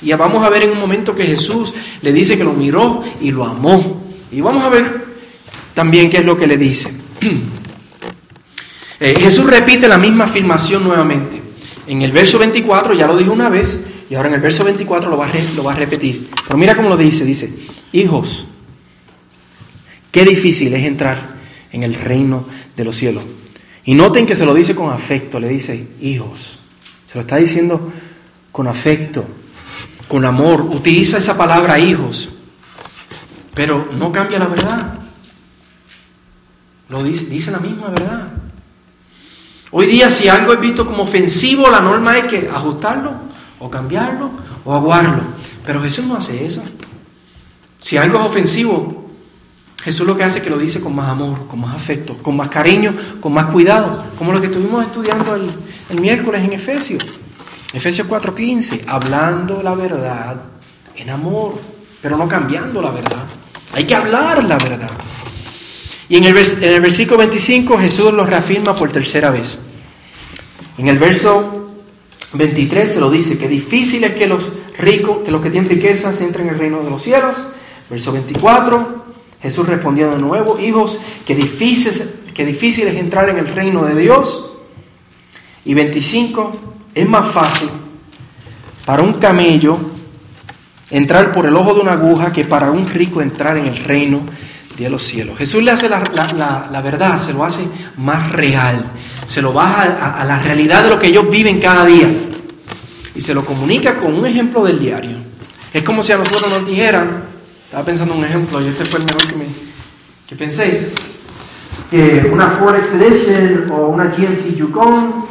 Y 0.02 0.14
vamos 0.14 0.44
a 0.44 0.50
ver 0.50 0.64
en 0.64 0.72
un 0.72 0.80
momento 0.80 1.14
que 1.14 1.26
Jesús 1.26 1.74
le 2.02 2.14
dice 2.14 2.38
que 2.38 2.44
lo 2.44 2.54
miró 2.54 3.04
y 3.20 3.32
lo 3.32 3.46
amó. 3.46 4.02
Y 4.32 4.40
vamos 4.40 4.64
a 4.64 4.70
ver 4.70 5.06
también 5.74 6.10
qué 6.10 6.18
es 6.18 6.26
lo 6.26 6.38
que 6.38 6.48
le 6.48 6.58
dice. 6.58 6.94
Eh, 9.00 9.16
Jesús 9.20 9.46
repite 9.46 9.88
la 9.88 9.98
misma 9.98 10.26
afirmación 10.26 10.84
nuevamente. 10.84 11.42
En 11.88 12.02
el 12.02 12.12
verso 12.12 12.40
24 12.40 12.94
ya 12.94 13.08
lo 13.08 13.18
dijo 13.18 13.32
una 13.32 13.50
vez 13.50 13.80
y 14.10 14.16
ahora 14.16 14.30
en 14.30 14.36
el 14.36 14.42
verso 14.42 14.64
24 14.64 15.10
lo 15.10 15.18
va, 15.18 15.28
a, 15.28 15.30
lo 15.56 15.64
va 15.64 15.74
a 15.74 15.76
repetir. 15.76 16.30
Pero 16.46 16.58
mira 16.58 16.76
cómo 16.76 16.90
lo 16.90 16.98
dice. 16.98 17.26
Dice, 17.26 17.54
hijos, 17.92 18.46
qué 20.12 20.26
difícil 20.26 20.74
es 20.74 20.86
entrar 20.86 21.38
en 21.72 21.84
el 21.84 21.94
reino 21.94 22.46
de 22.76 22.84
los 22.84 22.96
cielos. 22.96 23.24
Y 23.86 23.94
noten 23.94 24.26
que 24.26 24.36
se 24.36 24.46
lo 24.46 24.54
dice 24.54 24.76
con 24.76 24.92
afecto, 24.92 25.40
le 25.40 25.48
dice, 25.48 25.88
hijos. 26.02 26.60
Se 27.08 27.16
lo 27.16 27.22
está 27.22 27.38
diciendo 27.38 27.92
con 28.52 28.68
afecto, 28.68 29.26
con 30.08 30.26
amor. 30.26 30.62
Utiliza 30.62 31.20
esa 31.20 31.38
palabra 31.38 31.80
hijos, 31.80 32.30
pero 33.54 33.88
no 33.98 34.12
cambia 34.12 34.40
la 34.40 34.48
verdad. 34.48 35.00
Lo 36.90 37.04
dice, 37.04 37.26
dice 37.28 37.52
la 37.52 37.60
misma 37.60 37.90
verdad. 37.90 38.37
Hoy 39.72 39.86
día 39.88 40.10
si 40.10 40.30
algo 40.30 40.54
es 40.54 40.60
visto 40.60 40.86
como 40.86 41.04
ofensivo, 41.04 41.70
la 41.70 41.82
norma 41.82 42.18
es 42.18 42.28
que 42.28 42.50
ajustarlo 42.50 43.12
o 43.60 43.70
cambiarlo 43.70 44.30
o 44.64 44.74
aguarlo. 44.74 45.22
Pero 45.66 45.82
Jesús 45.82 46.06
no 46.06 46.16
hace 46.16 46.46
eso. 46.46 46.62
Si 47.80 47.98
algo 47.98 48.20
es 48.20 48.26
ofensivo, 48.26 49.08
Jesús 49.84 50.08
lo 50.08 50.18
que 50.18 50.24
hace 50.24 50.40
es 50.40 50.44
que 50.44 50.50
lo 50.50 50.58
dice 50.58 50.82
con 50.82 50.96
más 50.96 51.10
amor, 51.10 51.48
con 51.48 51.60
más 51.62 51.76
afecto, 51.76 52.18
con 52.18 52.36
más 52.36 52.50
cariño, 52.50 52.94
con 53.22 53.34
más 53.34 53.46
cuidado, 53.48 54.06
como 54.18 54.34
lo 54.34 54.42
que 54.42 54.48
estuvimos 54.48 54.86
estudiando 54.86 55.36
el, 55.36 56.02
miércoles 56.02 56.44
en 56.44 56.54
Efesios. 56.54 57.06
Efesios 57.74 58.08
4:15, 58.08 58.84
hablando 58.88 59.62
la 59.62 59.76
verdad 59.76 60.38
en 60.96 61.10
amor, 61.10 61.62
pero 62.02 62.18
no 62.18 62.28
cambiando 62.28 62.82
la 62.82 62.92
verdad. 62.92 63.24
Hay 63.74 63.86
que 63.86 63.96
hablar 63.96 64.44
la 64.44 64.58
verdad. 64.58 64.90
Y 66.10 66.18
en 66.18 66.24
el, 66.24 66.38
en 66.38 66.74
el 66.74 66.82
versículo 66.82 67.18
25 67.18 67.78
Jesús 67.78 68.14
lo 68.14 68.26
reafirma 68.26 68.76
por 68.76 68.92
tercera 68.92 69.30
vez. 69.30 69.58
En 70.78 70.88
el 70.88 71.00
verso 71.00 71.74
23 72.34 72.92
se 72.92 73.00
lo 73.00 73.10
dice, 73.10 73.38
que 73.38 73.48
difícil 73.48 74.04
es 74.04 74.14
que 74.14 74.28
los 74.28 74.52
ricos, 74.78 75.20
que 75.26 75.32
los 75.32 75.42
que 75.42 75.50
tienen 75.50 75.70
riquezas 75.70 76.20
entren 76.22 76.48
en 76.48 76.54
el 76.54 76.60
reino 76.60 76.82
de 76.82 76.90
los 76.90 77.02
cielos. 77.02 77.36
Verso 77.90 78.12
24, 78.12 79.06
Jesús 79.42 79.68
respondió 79.68 80.10
de 80.12 80.18
nuevo, 80.18 80.60
hijos, 80.60 81.00
que 81.26 81.36
difícil, 81.36 81.92
que 82.34 82.46
difícil 82.46 82.88
es 82.88 82.96
entrar 82.96 83.30
en 83.30 83.38
el 83.38 83.48
reino 83.48 83.86
de 83.86 83.96
Dios. 83.96 84.52
Y 85.66 85.74
25, 85.74 86.52
es 86.94 87.08
más 87.08 87.28
fácil 87.32 87.70
para 88.86 89.04
un 89.04 89.14
camello 89.14 89.78
entrar 90.92 91.32
por 91.34 91.46
el 91.46 91.56
ojo 91.56 91.74
de 91.74 91.82
una 91.82 91.94
aguja 91.94 92.32
que 92.32 92.46
para 92.46 92.72
un 92.72 92.90
rico 92.90 93.22
entrar 93.22 93.58
en 93.58 93.66
el 93.66 93.76
reino 93.84 94.22
de 94.84 94.90
los 94.90 95.04
cielos. 95.04 95.38
Jesús 95.38 95.64
le 95.64 95.72
hace 95.72 95.90
la, 95.90 96.00
verdad, 96.82 97.20
se 97.20 97.34
lo 97.34 97.44
hace 97.44 97.68
más 97.98 98.32
real, 98.32 98.86
se 99.28 99.42
lo 99.42 99.54
baja 99.54 100.20
a, 100.20 100.24
la 100.24 100.40
realidad 100.40 100.84
de 100.84 100.90
lo 100.90 101.00
que 101.00 101.08
ellos 101.08 101.30
viven 101.30 101.60
cada 101.60 101.86
día 101.86 102.10
y 103.16 103.22
se 103.22 103.34
lo 103.34 103.44
comunica 103.44 103.98
con 103.98 104.14
un 104.14 104.26
ejemplo 104.26 104.64
del 104.64 104.80
diario. 104.80 105.18
Es 105.74 105.84
como 105.84 106.04
si 106.04 106.12
a 106.12 106.18
nosotros 106.18 106.50
nos 106.50 106.66
dijeran, 106.66 107.24
estaba 107.66 107.84
pensando 107.84 108.14
en 108.14 108.20
un 108.20 108.26
ejemplo 108.26 108.62
y 108.62 108.68
este 108.68 108.86
fue 108.86 109.00
el 109.00 109.06
mejor 109.06 109.26
que, 109.26 109.36
me, 109.36 109.46
que 110.28 110.36
pensé, 110.36 110.90
que 111.90 112.30
una 112.32 112.48
Ford 112.52 112.76
Expedition 112.76 113.72
o 113.72 113.88
una 113.88 114.06
GMC 114.06 114.56
Yukon 114.56 115.26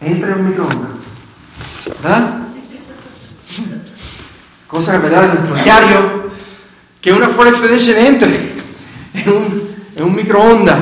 entre 0.00 0.32
en 0.32 0.38
un 0.38 0.48
microondas. 0.48 0.90
¿Verdad? 2.02 2.38
Cosa, 4.66 4.98
¿verdad? 4.98 5.28
De 5.28 5.34
nuestro 5.40 5.64
diario, 5.64 6.25
que 7.06 7.12
una 7.12 7.28
Ford 7.28 7.46
Expedition 7.46 7.96
entre 7.98 8.36
en 9.14 9.32
un, 9.32 9.62
en 9.94 10.16
microondas. 10.16 10.76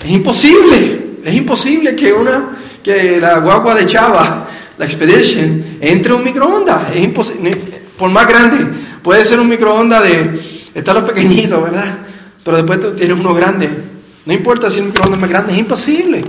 Es 0.00 0.08
imposible, 0.08 1.16
es 1.24 1.34
imposible 1.34 1.96
que 1.96 2.12
una, 2.12 2.56
que 2.80 3.20
la 3.20 3.40
guagua 3.40 3.74
de 3.74 3.84
Chava, 3.86 4.48
la 4.78 4.84
Expedition, 4.84 5.78
entre 5.80 6.12
en 6.12 6.18
un 6.20 6.24
microondas. 6.24 6.94
Es 6.94 7.02
imposible, 7.02 7.60
por 7.98 8.12
más 8.12 8.28
grande, 8.28 8.64
puede 9.02 9.24
ser 9.24 9.40
un 9.40 9.48
microondas 9.48 10.04
de, 10.04 10.40
están 10.72 10.94
los 10.94 11.10
pequeñitos, 11.10 11.60
¿verdad? 11.60 12.06
Pero 12.44 12.58
después 12.58 12.78
tú 12.78 12.92
tienes 12.92 13.18
uno 13.18 13.34
grande. 13.34 13.68
No 14.24 14.32
importa 14.32 14.70
si 14.70 14.78
el 14.78 14.84
microondas 14.84 15.16
es 15.16 15.20
más 15.20 15.30
grande, 15.30 15.52
es 15.52 15.58
imposible. 15.58 16.22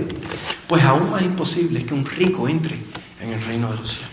Pues 0.66 0.82
aún 0.82 1.12
más 1.12 1.22
imposible 1.22 1.84
que 1.84 1.94
un 1.94 2.04
rico 2.04 2.48
entre 2.48 2.76
en 3.20 3.34
el 3.34 3.40
reino 3.44 3.70
de 3.70 3.76
los 3.76 3.88
cielos. 3.88 4.10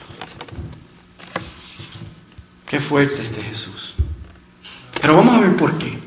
Qué 2.67 2.79
fuerte 2.79 3.23
este 3.23 3.41
Jesús. 3.41 3.95
Pero 5.01 5.15
vamos 5.15 5.35
a 5.35 5.39
ver 5.39 5.55
por 5.55 5.77
qué. 5.77 5.97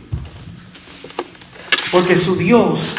Porque 1.90 2.16
su 2.16 2.36
Dios, 2.36 2.94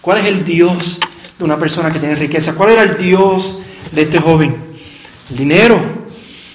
¿cuál 0.00 0.18
es 0.18 0.26
el 0.26 0.44
Dios 0.44 0.98
de 1.38 1.44
una 1.44 1.58
persona 1.58 1.90
que 1.90 1.98
tiene 1.98 2.16
riqueza? 2.16 2.54
¿Cuál 2.54 2.70
era 2.70 2.82
el 2.82 2.98
Dios 2.98 3.58
de 3.92 4.02
este 4.02 4.18
joven? 4.18 4.56
El 5.30 5.36
dinero. 5.36 5.78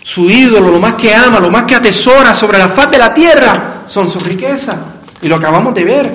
Su 0.03 0.29
ídolo, 0.29 0.69
lo 0.69 0.79
más 0.79 0.95
que 0.95 1.15
ama, 1.15 1.39
lo 1.39 1.49
más 1.49 1.63
que 1.63 1.75
atesora 1.75 2.35
sobre 2.35 2.57
la 2.57 2.69
faz 2.69 2.91
de 2.91 2.97
la 2.97 3.13
tierra, 3.13 3.83
son 3.87 4.09
su 4.09 4.19
riqueza. 4.19 4.77
Y 5.21 5.27
lo 5.29 5.35
acabamos 5.35 5.73
de 5.73 5.83
ver. 5.85 6.11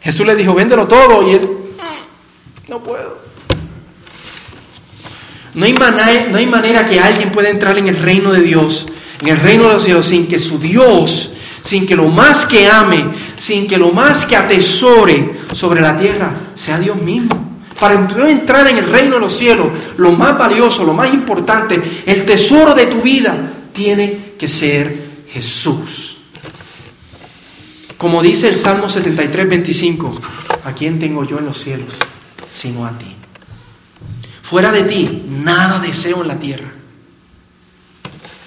Jesús 0.00 0.26
le 0.26 0.34
dijo, 0.34 0.54
véndelo 0.54 0.88
todo. 0.88 1.28
Y 1.28 1.34
él, 1.36 1.48
no 2.68 2.82
puedo. 2.82 3.22
No 5.54 5.66
hay, 5.66 5.74
manera, 5.74 6.26
no 6.30 6.38
hay 6.38 6.46
manera 6.46 6.86
que 6.86 6.98
alguien 6.98 7.30
pueda 7.30 7.50
entrar 7.50 7.76
en 7.76 7.86
el 7.86 7.96
reino 7.96 8.32
de 8.32 8.40
Dios, 8.40 8.86
en 9.20 9.28
el 9.28 9.38
reino 9.38 9.68
de 9.68 9.74
los 9.74 9.84
cielos, 9.84 10.06
sin 10.06 10.26
que 10.26 10.38
su 10.38 10.58
Dios, 10.58 11.31
sin 11.62 11.86
que 11.86 11.96
lo 11.96 12.08
más 12.08 12.44
que 12.44 12.68
ame, 12.68 13.04
sin 13.36 13.66
que 13.66 13.78
lo 13.78 13.92
más 13.92 14.26
que 14.26 14.36
atesore 14.36 15.40
sobre 15.54 15.80
la 15.80 15.96
tierra 15.96 16.34
sea 16.54 16.78
Dios 16.78 17.00
mismo. 17.00 17.50
Para 17.78 17.94
entrar 17.94 18.68
en 18.68 18.78
el 18.78 18.88
reino 18.88 19.16
de 19.16 19.20
los 19.20 19.34
cielos, 19.34 19.68
lo 19.96 20.12
más 20.12 20.38
valioso, 20.38 20.84
lo 20.84 20.94
más 20.94 21.12
importante, 21.12 21.82
el 22.06 22.24
tesoro 22.24 22.74
de 22.74 22.86
tu 22.86 23.00
vida, 23.00 23.52
tiene 23.72 24.34
que 24.38 24.48
ser 24.48 25.24
Jesús. 25.28 26.18
Como 27.96 28.22
dice 28.22 28.48
el 28.48 28.56
Salmo 28.56 28.88
73, 28.88 29.48
25, 29.48 30.12
¿a 30.64 30.72
quién 30.72 30.98
tengo 30.98 31.24
yo 31.24 31.38
en 31.38 31.46
los 31.46 31.60
cielos 31.60 31.88
sino 32.52 32.84
a 32.84 32.90
ti? 32.90 33.14
Fuera 34.42 34.70
de 34.70 34.82
ti, 34.82 35.24
nada 35.28 35.78
deseo 35.78 36.22
en 36.22 36.28
la 36.28 36.38
tierra. 36.38 36.71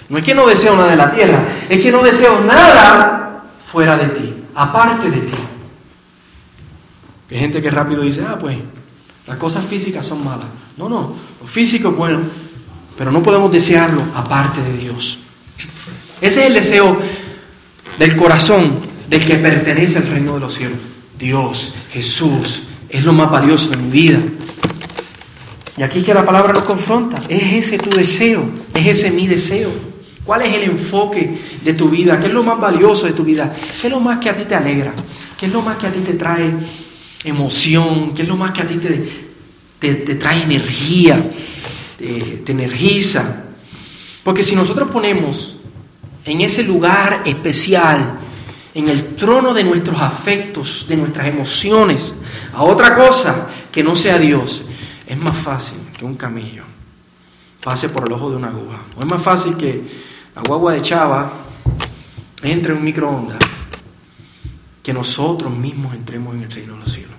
No 0.08 0.18
es 0.18 0.24
que 0.24 0.34
no 0.34 0.46
deseo 0.46 0.76
nada 0.76 0.90
de 0.90 0.96
la 0.96 1.10
tierra, 1.10 1.44
es 1.68 1.80
que 1.80 1.90
no 1.90 2.02
deseo 2.02 2.40
nada 2.40 3.42
fuera 3.70 3.96
de 3.96 4.08
ti, 4.08 4.34
aparte 4.54 5.10
de 5.10 5.20
ti. 5.20 5.34
Hay 7.30 7.38
gente 7.38 7.60
que 7.60 7.70
rápido 7.70 8.02
dice, 8.02 8.24
ah, 8.26 8.38
pues 8.38 8.56
las 9.26 9.36
cosas 9.36 9.64
físicas 9.64 10.06
son 10.06 10.24
malas. 10.24 10.46
No, 10.76 10.88
no, 10.88 11.12
lo 11.40 11.46
físico 11.46 11.88
es 11.88 11.96
bueno, 11.96 12.20
pero 12.96 13.10
no 13.10 13.22
podemos 13.22 13.50
desearlo 13.50 14.02
aparte 14.14 14.62
de 14.62 14.76
Dios. 14.76 15.18
Ese 16.20 16.40
es 16.40 16.46
el 16.46 16.54
deseo 16.54 16.98
del 17.98 18.16
corazón 18.16 18.78
del 19.08 19.26
que 19.26 19.36
pertenece 19.36 19.98
al 19.98 20.06
reino 20.06 20.34
de 20.34 20.40
los 20.40 20.54
cielos. 20.54 20.78
Dios, 21.18 21.74
Jesús, 21.92 22.62
es 22.88 23.04
lo 23.04 23.12
más 23.12 23.30
valioso 23.30 23.70
de 23.70 23.76
mi 23.76 23.90
vida. 23.90 24.18
Y 25.76 25.82
aquí 25.82 26.02
que 26.02 26.14
la 26.14 26.24
palabra 26.24 26.52
nos 26.52 26.62
confronta. 26.62 27.20
¿Es 27.28 27.66
ese 27.66 27.78
tu 27.78 27.90
deseo? 27.90 28.48
¿Es 28.74 28.86
ese 28.86 29.10
mi 29.10 29.26
deseo? 29.26 29.70
¿Cuál 30.26 30.42
es 30.42 30.52
el 30.54 30.64
enfoque 30.64 31.38
de 31.62 31.72
tu 31.74 31.88
vida? 31.88 32.18
¿Qué 32.18 32.26
es 32.26 32.32
lo 32.32 32.42
más 32.42 32.58
valioso 32.58 33.06
de 33.06 33.12
tu 33.12 33.22
vida? 33.22 33.54
¿Qué 33.80 33.86
es 33.86 33.92
lo 33.92 34.00
más 34.00 34.18
que 34.18 34.28
a 34.28 34.34
ti 34.34 34.44
te 34.44 34.56
alegra? 34.56 34.92
¿Qué 35.38 35.46
es 35.46 35.52
lo 35.52 35.62
más 35.62 35.78
que 35.78 35.86
a 35.86 35.92
ti 35.92 36.00
te 36.00 36.14
trae 36.14 36.52
emoción? 37.24 38.12
¿Qué 38.12 38.22
es 38.22 38.28
lo 38.28 38.36
más 38.36 38.50
que 38.50 38.62
a 38.62 38.66
ti 38.66 38.78
te, 38.78 39.08
te, 39.78 40.14
trae 40.16 40.42
energía? 40.42 41.16
Te, 41.96 42.42
te 42.44 42.52
energiza. 42.52 43.44
Porque 44.24 44.42
si 44.42 44.56
nosotros 44.56 44.90
ponemos 44.90 45.58
en 46.24 46.40
ese 46.40 46.64
lugar 46.64 47.22
especial, 47.24 48.18
en 48.74 48.88
el 48.88 49.14
trono 49.14 49.54
de 49.54 49.62
nuestros 49.62 50.00
afectos, 50.00 50.86
de 50.88 50.96
nuestras 50.96 51.28
emociones, 51.28 52.12
a 52.52 52.64
otra 52.64 52.96
cosa 52.96 53.46
que 53.70 53.84
no 53.84 53.94
sea 53.94 54.18
Dios, 54.18 54.62
es 55.06 55.16
más 55.22 55.36
fácil 55.36 55.78
que 55.96 56.04
un 56.04 56.16
camello 56.16 56.64
pase 57.62 57.88
por 57.88 58.06
el 58.06 58.12
ojo 58.12 58.30
de 58.30 58.36
una 58.36 58.48
aguja. 58.48 58.82
Es 59.00 59.06
más 59.06 59.22
fácil 59.22 59.56
que 59.56 60.05
la 60.36 60.42
guagua 60.42 60.74
de 60.74 60.82
Chava 60.82 61.32
entre 62.42 62.72
en 62.72 62.78
un 62.78 62.84
microondas 62.84 63.38
que 64.82 64.92
nosotros 64.92 65.50
mismos 65.50 65.94
entremos 65.94 66.34
en 66.34 66.42
el 66.42 66.50
reino 66.50 66.74
de 66.74 66.80
los 66.80 66.92
cielos. 66.92 67.14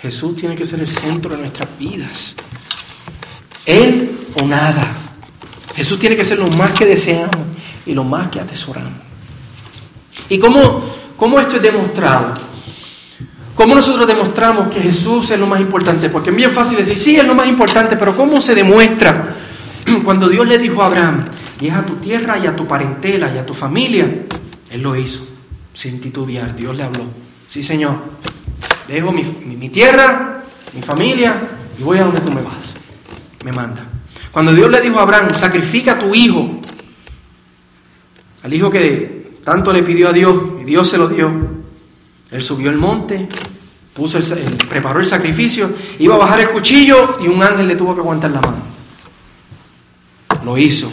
Jesús 0.00 0.34
tiene 0.34 0.56
que 0.56 0.64
ser 0.64 0.80
el 0.80 0.88
centro 0.88 1.36
de 1.36 1.42
nuestras 1.42 1.78
vidas. 1.78 2.34
Él 3.66 4.18
o 4.40 4.46
nada. 4.46 4.90
Jesús 5.76 5.98
tiene 5.98 6.16
que 6.16 6.24
ser 6.24 6.38
lo 6.38 6.48
más 6.56 6.72
que 6.72 6.86
deseamos 6.86 7.36
y 7.84 7.92
lo 7.92 8.02
más 8.02 8.28
que 8.28 8.40
atesoramos. 8.40 8.94
¿Y 10.30 10.38
cómo, 10.38 10.82
cómo 11.18 11.38
esto 11.38 11.56
es 11.56 11.62
demostrado? 11.62 12.32
¿Cómo 13.54 13.74
nosotros 13.74 14.06
demostramos 14.06 14.74
que 14.74 14.80
Jesús 14.80 15.30
es 15.30 15.38
lo 15.38 15.46
más 15.46 15.60
importante? 15.60 16.08
Porque 16.08 16.30
es 16.30 16.36
bien 16.36 16.50
fácil 16.50 16.78
decir, 16.78 16.96
sí, 16.96 17.16
es 17.16 17.26
lo 17.26 17.34
más 17.34 17.46
importante, 17.46 17.96
pero 17.96 18.16
¿cómo 18.16 18.40
se 18.40 18.54
demuestra? 18.54 19.36
Cuando 20.04 20.28
Dios 20.28 20.46
le 20.46 20.58
dijo 20.58 20.82
a 20.82 20.86
Abraham, 20.86 21.24
deja 21.60 21.84
tu 21.84 21.96
tierra 21.96 22.38
y 22.38 22.46
a 22.46 22.56
tu 22.56 22.66
parentela 22.66 23.32
y 23.34 23.38
a 23.38 23.46
tu 23.46 23.54
familia, 23.54 24.26
Él 24.70 24.82
lo 24.82 24.96
hizo, 24.96 25.26
sin 25.74 26.00
titubear. 26.00 26.54
Dios 26.56 26.76
le 26.76 26.82
habló, 26.82 27.04
sí 27.48 27.62
Señor, 27.62 27.96
dejo 28.88 29.12
mi, 29.12 29.22
mi 29.22 29.68
tierra, 29.68 30.42
mi 30.74 30.82
familia 30.82 31.34
y 31.78 31.82
voy 31.82 31.98
a 31.98 32.04
donde 32.04 32.20
tú 32.20 32.30
me 32.30 32.42
vas. 32.42 32.74
Me 33.44 33.52
manda. 33.52 33.86
Cuando 34.30 34.52
Dios 34.54 34.70
le 34.70 34.80
dijo 34.80 34.98
a 34.98 35.02
Abraham, 35.02 35.30
sacrifica 35.34 35.92
a 35.92 35.98
tu 35.98 36.14
hijo, 36.14 36.60
al 38.42 38.54
hijo 38.54 38.70
que 38.70 39.38
tanto 39.44 39.72
le 39.72 39.82
pidió 39.82 40.08
a 40.08 40.12
Dios 40.12 40.34
y 40.60 40.64
Dios 40.64 40.88
se 40.88 40.98
lo 40.98 41.08
dio, 41.08 41.30
él 42.30 42.42
subió 42.42 42.70
el 42.70 42.76
monte, 42.76 43.28
puso 43.92 44.18
el, 44.18 44.56
preparó 44.68 45.00
el 45.00 45.06
sacrificio, 45.06 45.72
iba 45.98 46.14
a 46.14 46.18
bajar 46.18 46.40
el 46.40 46.50
cuchillo 46.50 47.18
y 47.20 47.26
un 47.26 47.42
ángel 47.42 47.66
le 47.66 47.74
tuvo 47.74 47.94
que 47.94 48.02
aguantar 48.02 48.30
la 48.30 48.40
mano. 48.40 48.70
Lo 50.50 50.58
hizo. 50.58 50.90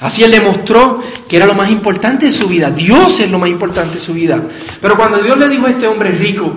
Así 0.00 0.24
él 0.24 0.30
demostró 0.30 1.02
que 1.28 1.36
era 1.36 1.44
lo 1.44 1.52
más 1.52 1.70
importante 1.70 2.24
de 2.24 2.32
su 2.32 2.48
vida. 2.48 2.70
Dios 2.70 3.20
es 3.20 3.30
lo 3.30 3.38
más 3.38 3.50
importante 3.50 3.96
de 3.96 4.00
su 4.00 4.14
vida. 4.14 4.42
Pero 4.80 4.96
cuando 4.96 5.18
Dios 5.18 5.36
le 5.36 5.46
dijo 5.46 5.66
a 5.66 5.70
este 5.70 5.86
hombre 5.86 6.10
rico, 6.12 6.50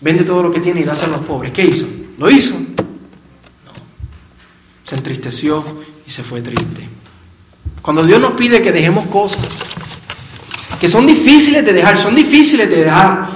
vende 0.00 0.24
todo 0.24 0.44
lo 0.44 0.50
que 0.50 0.60
tiene 0.60 0.80
y 0.80 0.84
dáselo 0.84 1.14
a 1.14 1.16
los 1.18 1.26
pobres, 1.26 1.52
¿qué 1.52 1.66
hizo? 1.66 1.86
¿Lo 2.16 2.30
hizo? 2.30 2.54
No. 2.54 3.72
Se 4.84 4.94
entristeció 4.94 5.62
y 6.06 6.10
se 6.10 6.22
fue 6.22 6.40
triste. 6.40 6.88
Cuando 7.82 8.02
Dios 8.02 8.18
nos 8.18 8.32
pide 8.32 8.62
que 8.62 8.72
dejemos 8.72 9.06
cosas, 9.08 9.46
que 10.80 10.88
son 10.88 11.06
difíciles 11.06 11.62
de 11.66 11.74
dejar, 11.74 11.98
son 11.98 12.14
difíciles 12.14 12.66
de 12.70 12.84
dejar. 12.84 13.28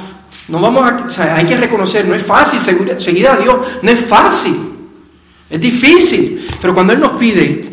No 0.48 0.58
vamos 0.58 1.18
a, 1.18 1.36
hay 1.36 1.44
que 1.44 1.58
reconocer, 1.58 2.06
no 2.06 2.14
es 2.14 2.22
fácil 2.22 2.60
seguir 2.60 3.28
a 3.28 3.36
Dios, 3.36 3.56
no 3.82 3.90
es 3.90 4.00
fácil, 4.06 4.65
es 5.48 5.60
difícil. 5.60 6.46
Pero 6.60 6.74
cuando 6.74 6.92
Él 6.92 7.00
nos 7.00 7.12
pide, 7.12 7.70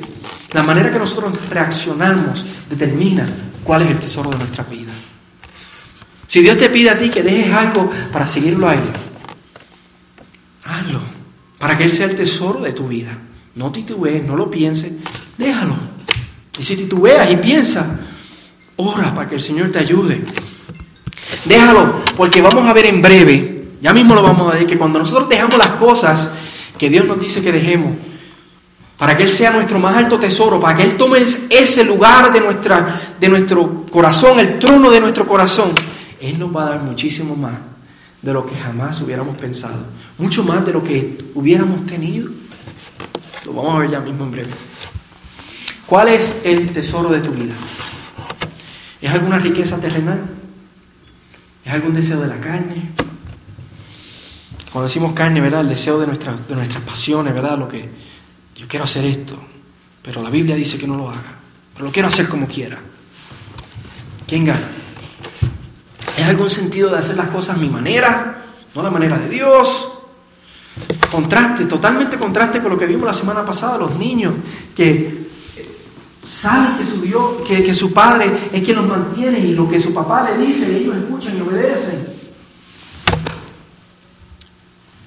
la 0.54 0.64
manera 0.64 0.92
que 0.92 1.00
nosotros 1.00 1.34
reaccionamos 1.50 2.46
determina 2.70 3.28
cuál 3.64 3.84
es 3.84 3.92
el 3.92 4.00
tesoro 4.00 4.30
de 4.32 4.38
nuestra 4.38 4.64
vida. 4.64 4.92
Si 6.28 6.42
Dios 6.42 6.58
te 6.58 6.70
pide 6.70 6.90
a 6.90 6.98
ti 6.98 7.10
que 7.10 7.24
dejes 7.24 7.54
algo 7.54 7.90
para 8.12 8.26
seguirlo 8.28 8.68
a 8.68 8.74
Él, 8.74 8.84
hazlo, 10.66 11.02
para 11.60 11.78
que 11.78 11.84
Él 11.84 11.92
sea 11.92 12.08
el 12.08 12.16
tesoro 12.16 12.62
de 12.62 12.74
tu 12.74 12.88
vida. 12.88 13.18
No 13.56 13.72
titubees, 13.72 14.26
no 14.26 14.36
lo 14.36 14.50
pienses, 14.50 14.92
déjalo. 15.38 15.76
Y 16.58 16.64
si 16.64 16.76
titubeas 16.76 17.32
y 17.32 17.36
piensas, 17.36 17.86
Ora 18.78 19.14
para 19.14 19.30
que 19.30 19.36
el 19.36 19.42
Señor 19.42 19.70
te 19.70 19.80
ayude. 19.80 20.24
Déjalo, 21.46 22.02
porque 22.18 22.42
vamos 22.42 22.66
a 22.66 22.74
ver 22.74 22.86
en 22.86 23.02
breve, 23.02 23.66
ya 23.82 23.94
mismo 23.94 24.16
lo 24.16 24.24
vamos 24.24 24.52
a 24.52 24.58
ver, 24.58 24.66
que 24.66 24.78
cuando 24.78 25.00
nosotros 25.00 25.30
dejamos 25.30 25.58
las 25.58 25.72
cosas 25.72 26.32
que 26.78 26.90
Dios 26.90 27.06
nos 27.06 27.20
dice 27.20 27.42
que 27.42 27.52
dejemos, 27.52 27.94
para 28.98 29.18
que 29.18 29.24
Él 29.24 29.32
sea 29.32 29.52
nuestro 29.52 29.80
más 29.80 29.96
alto 29.96 30.20
tesoro, 30.20 30.60
para 30.60 30.78
que 30.78 30.84
Él 30.84 30.98
tome 30.98 31.26
ese 31.50 31.84
lugar 31.84 32.32
de, 32.32 32.40
nuestra, 32.40 33.16
de 33.20 33.30
nuestro 33.30 33.86
corazón, 33.92 34.40
el 34.40 34.60
trono 34.60 34.92
de 34.92 35.02
nuestro 35.02 35.28
corazón, 35.28 35.72
Él 36.22 36.40
nos 36.40 36.56
va 36.56 36.68
a 36.68 36.70
dar 36.72 36.84
muchísimo 36.84 37.36
más 37.36 37.56
de 38.22 38.32
lo 38.32 38.46
que 38.46 38.56
jamás 38.56 39.02
hubiéramos 39.02 39.38
pensado, 39.38 39.86
mucho 40.18 40.44
más 40.44 40.66
de 40.66 40.74
lo 40.74 40.84
que 40.84 41.18
hubiéramos 41.36 41.86
tenido. 41.86 42.30
Lo 43.46 43.54
vamos 43.54 43.76
a 43.76 43.80
ver 43.80 43.92
ya 43.92 44.00
mismo 44.00 44.24
en 44.24 44.32
breve. 44.32 44.50
¿Cuál 45.86 46.08
es 46.08 46.40
el 46.46 46.72
tesoro 46.72 47.10
de 47.10 47.20
tu 47.20 47.32
vida? 47.32 47.54
¿Es 49.02 49.12
alguna 49.12 49.38
riqueza 49.38 49.78
terrenal? 49.80 50.22
¿Es 51.66 51.74
algún 51.74 51.94
deseo 51.94 52.22
de 52.22 52.28
la 52.28 52.40
carne? 52.40 52.92
Cuando 54.74 54.88
decimos 54.88 55.14
carne, 55.14 55.40
¿verdad? 55.40 55.62
El 55.62 55.70
deseo 55.70 56.00
de, 56.00 56.08
nuestra, 56.08 56.36
de 56.50 56.56
nuestras 56.56 56.82
pasiones, 56.82 57.32
¿verdad? 57.32 57.60
Lo 57.60 57.68
que 57.68 57.88
yo 58.56 58.68
quiero 58.68 58.86
hacer 58.86 59.06
esto, 59.06 59.38
pero 60.02 60.24
la 60.24 60.32
Biblia 60.32 60.56
dice 60.56 60.80
que 60.80 60.88
no 60.88 60.98
lo 60.98 61.12
haga, 61.12 61.36
pero 61.74 61.86
lo 61.86 61.92
quiero 61.92 62.08
hacer 62.08 62.28
como 62.28 62.48
quiera. 62.48 62.80
¿Quién 64.28 64.46
gana? 64.46 64.68
¿Es 66.18 66.26
algún 66.26 66.50
sentido 66.50 66.90
de 66.90 66.98
hacer 66.98 67.16
las 67.16 67.28
cosas 67.30 67.56
a 67.56 67.60
mi 67.60 67.70
manera, 67.70 68.46
no 68.74 68.82
la 68.82 68.90
manera 68.90 69.20
de 69.20 69.30
Dios? 69.30 69.90
Contraste, 71.12 71.66
totalmente 71.66 72.18
contraste 72.18 72.60
con 72.60 72.72
lo 72.72 72.78
que 72.78 72.88
vimos 72.88 73.06
la 73.06 73.14
semana 73.14 73.46
pasada, 73.46 73.78
los 73.78 73.96
niños 74.00 74.34
que 74.76 75.28
saben 76.28 76.78
que 76.78 76.86
su, 76.86 77.00
Dios, 77.00 77.48
que, 77.48 77.64
que, 77.64 77.76
su 77.76 77.94
padre 77.94 78.50
es 78.52 78.62
quien 78.64 78.78
los 78.78 78.88
mantiene 78.88 79.38
y 79.38 79.52
lo 79.52 79.70
que 79.70 79.80
su 79.80 79.94
papá 79.94 80.32
le 80.32 80.44
dice, 80.44 80.76
ellos 80.76 80.96
escuchan 80.96 81.38
y 81.38 81.42
obedecen. 81.42 82.13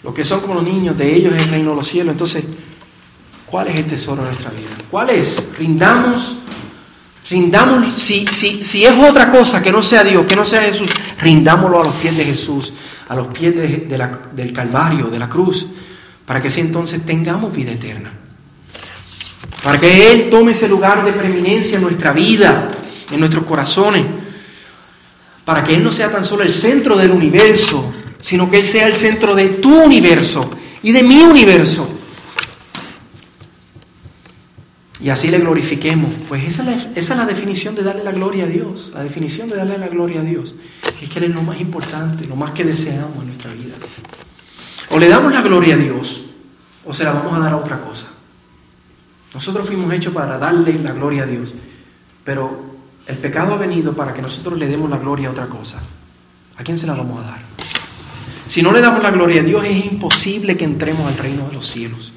Lo 0.06 0.14
que 0.14 0.24
son 0.24 0.40
como 0.40 0.54
los 0.54 0.62
niños, 0.62 0.96
de 0.96 1.14
ellos 1.14 1.34
es 1.34 1.42
el 1.42 1.50
reino 1.50 1.70
de 1.70 1.76
los 1.76 1.86
cielos. 1.86 2.12
Entonces, 2.12 2.44
¿cuál 3.44 3.68
es 3.68 3.76
el 3.76 3.86
tesoro 3.86 4.22
de 4.22 4.28
nuestra 4.28 4.50
vida? 4.50 4.70
¿Cuál 4.90 5.10
es? 5.10 5.42
Rindamos, 5.58 6.36
rindamos, 7.28 7.92
si, 8.00 8.24
si, 8.28 8.62
si 8.62 8.86
es 8.86 8.92
otra 8.92 9.30
cosa 9.30 9.62
que 9.62 9.70
no 9.70 9.82
sea 9.82 10.02
Dios, 10.02 10.24
que 10.24 10.36
no 10.36 10.46
sea 10.46 10.62
Jesús, 10.62 10.90
rindámoslo 11.20 11.82
a 11.82 11.84
los 11.84 11.94
pies 11.96 12.16
de 12.16 12.24
Jesús, 12.24 12.72
a 13.08 13.14
los 13.14 13.26
pies 13.26 13.54
de, 13.54 13.86
del 14.32 14.52
Calvario, 14.54 15.08
de 15.08 15.18
la 15.18 15.28
cruz, 15.28 15.66
para 16.24 16.40
que 16.40 16.48
así 16.48 16.60
entonces 16.60 17.04
tengamos 17.04 17.52
vida 17.52 17.72
eterna 17.72 18.12
para 19.66 19.80
que 19.80 20.12
Él 20.12 20.30
tome 20.30 20.52
ese 20.52 20.68
lugar 20.68 21.04
de 21.04 21.12
preeminencia 21.12 21.74
en 21.74 21.82
nuestra 21.82 22.12
vida, 22.12 22.68
en 23.10 23.18
nuestros 23.18 23.44
corazones, 23.44 24.04
para 25.44 25.64
que 25.64 25.74
Él 25.74 25.82
no 25.82 25.90
sea 25.90 26.08
tan 26.08 26.24
solo 26.24 26.44
el 26.44 26.52
centro 26.52 26.96
del 26.96 27.10
universo, 27.10 27.92
sino 28.20 28.50
que 28.50 28.58
Él 28.58 28.64
sea 28.64 28.86
el 28.86 28.94
centro 28.94 29.34
de 29.34 29.48
tu 29.48 29.82
universo 29.82 30.48
y 30.82 30.92
de 30.92 31.02
mi 31.02 31.22
universo. 31.22 31.88
Y 35.00 35.10
así 35.10 35.28
le 35.28 35.38
glorifiquemos. 35.38 36.14
Pues 36.28 36.44
esa 36.44 36.62
es, 36.62 36.84
la, 36.84 36.90
esa 36.98 37.14
es, 37.14 37.18
la, 37.18 37.26
definición 37.26 37.74
de 37.74 37.82
darle 37.82 38.02
la 38.02 38.12
gloria 38.12 38.44
a 38.44 38.46
Dios. 38.46 38.90
La 38.94 39.02
definición 39.02 39.48
de 39.48 39.56
darle 39.56 39.78
la 39.78 39.88
gloria 39.88 40.20
a 40.20 40.24
Dios 40.24 40.54
es 41.00 41.08
que 41.08 41.18
Él 41.18 41.26
es 41.26 41.34
lo 41.34 41.42
más 41.42 41.60
importante, 41.60 42.26
lo 42.26 42.36
más 42.36 42.52
que 42.52 42.64
deseamos 42.64 43.16
en 43.20 43.26
nuestra 43.26 43.52
vida. 43.52 43.74
O 44.90 44.98
le 44.98 45.08
damos 45.08 45.32
la 45.32 45.42
gloria 45.42 45.74
a 45.74 45.78
Dios 45.78 46.22
o 46.84 46.94
se 46.94 47.04
la 47.04 47.12
vamos 47.12 47.34
a 47.34 47.38
dar 47.38 47.52
a 47.52 47.56
otra 47.56 47.80
cosa. 47.80 48.06
Nosotros 49.34 49.66
fuimos 49.66 49.92
hechos 49.92 50.14
para 50.14 50.38
darle 50.38 50.78
la 50.78 50.92
gloria 50.92 51.24
a 51.24 51.26
Dios, 51.26 51.52
pero 52.24 52.76
el 53.06 53.18
pecado 53.18 53.54
ha 53.54 53.58
venido 53.58 53.92
para 53.92 54.14
que 54.14 54.22
nosotros 54.22 54.58
le 54.58 54.66
demos 54.66 54.88
la 54.88 54.98
gloria 54.98 55.28
a 55.28 55.32
otra 55.32 55.46
cosa. 55.46 55.78
¿A 56.56 56.64
quién 56.64 56.78
se 56.78 56.86
la 56.86 56.94
vamos 56.94 57.20
a 57.20 57.28
dar? 57.28 57.40
Si 58.48 58.62
no 58.62 58.72
le 58.72 58.80
damos 58.80 59.02
la 59.02 59.10
gloria 59.10 59.40
a 59.40 59.44
Dios, 59.44 59.64
es 59.64 59.84
imposible 59.86 60.56
que 60.56 60.64
entremos 60.64 61.06
al 61.06 61.18
reino 61.18 61.48
de 61.48 61.54
los 61.54 61.66
cielos. 61.66 62.12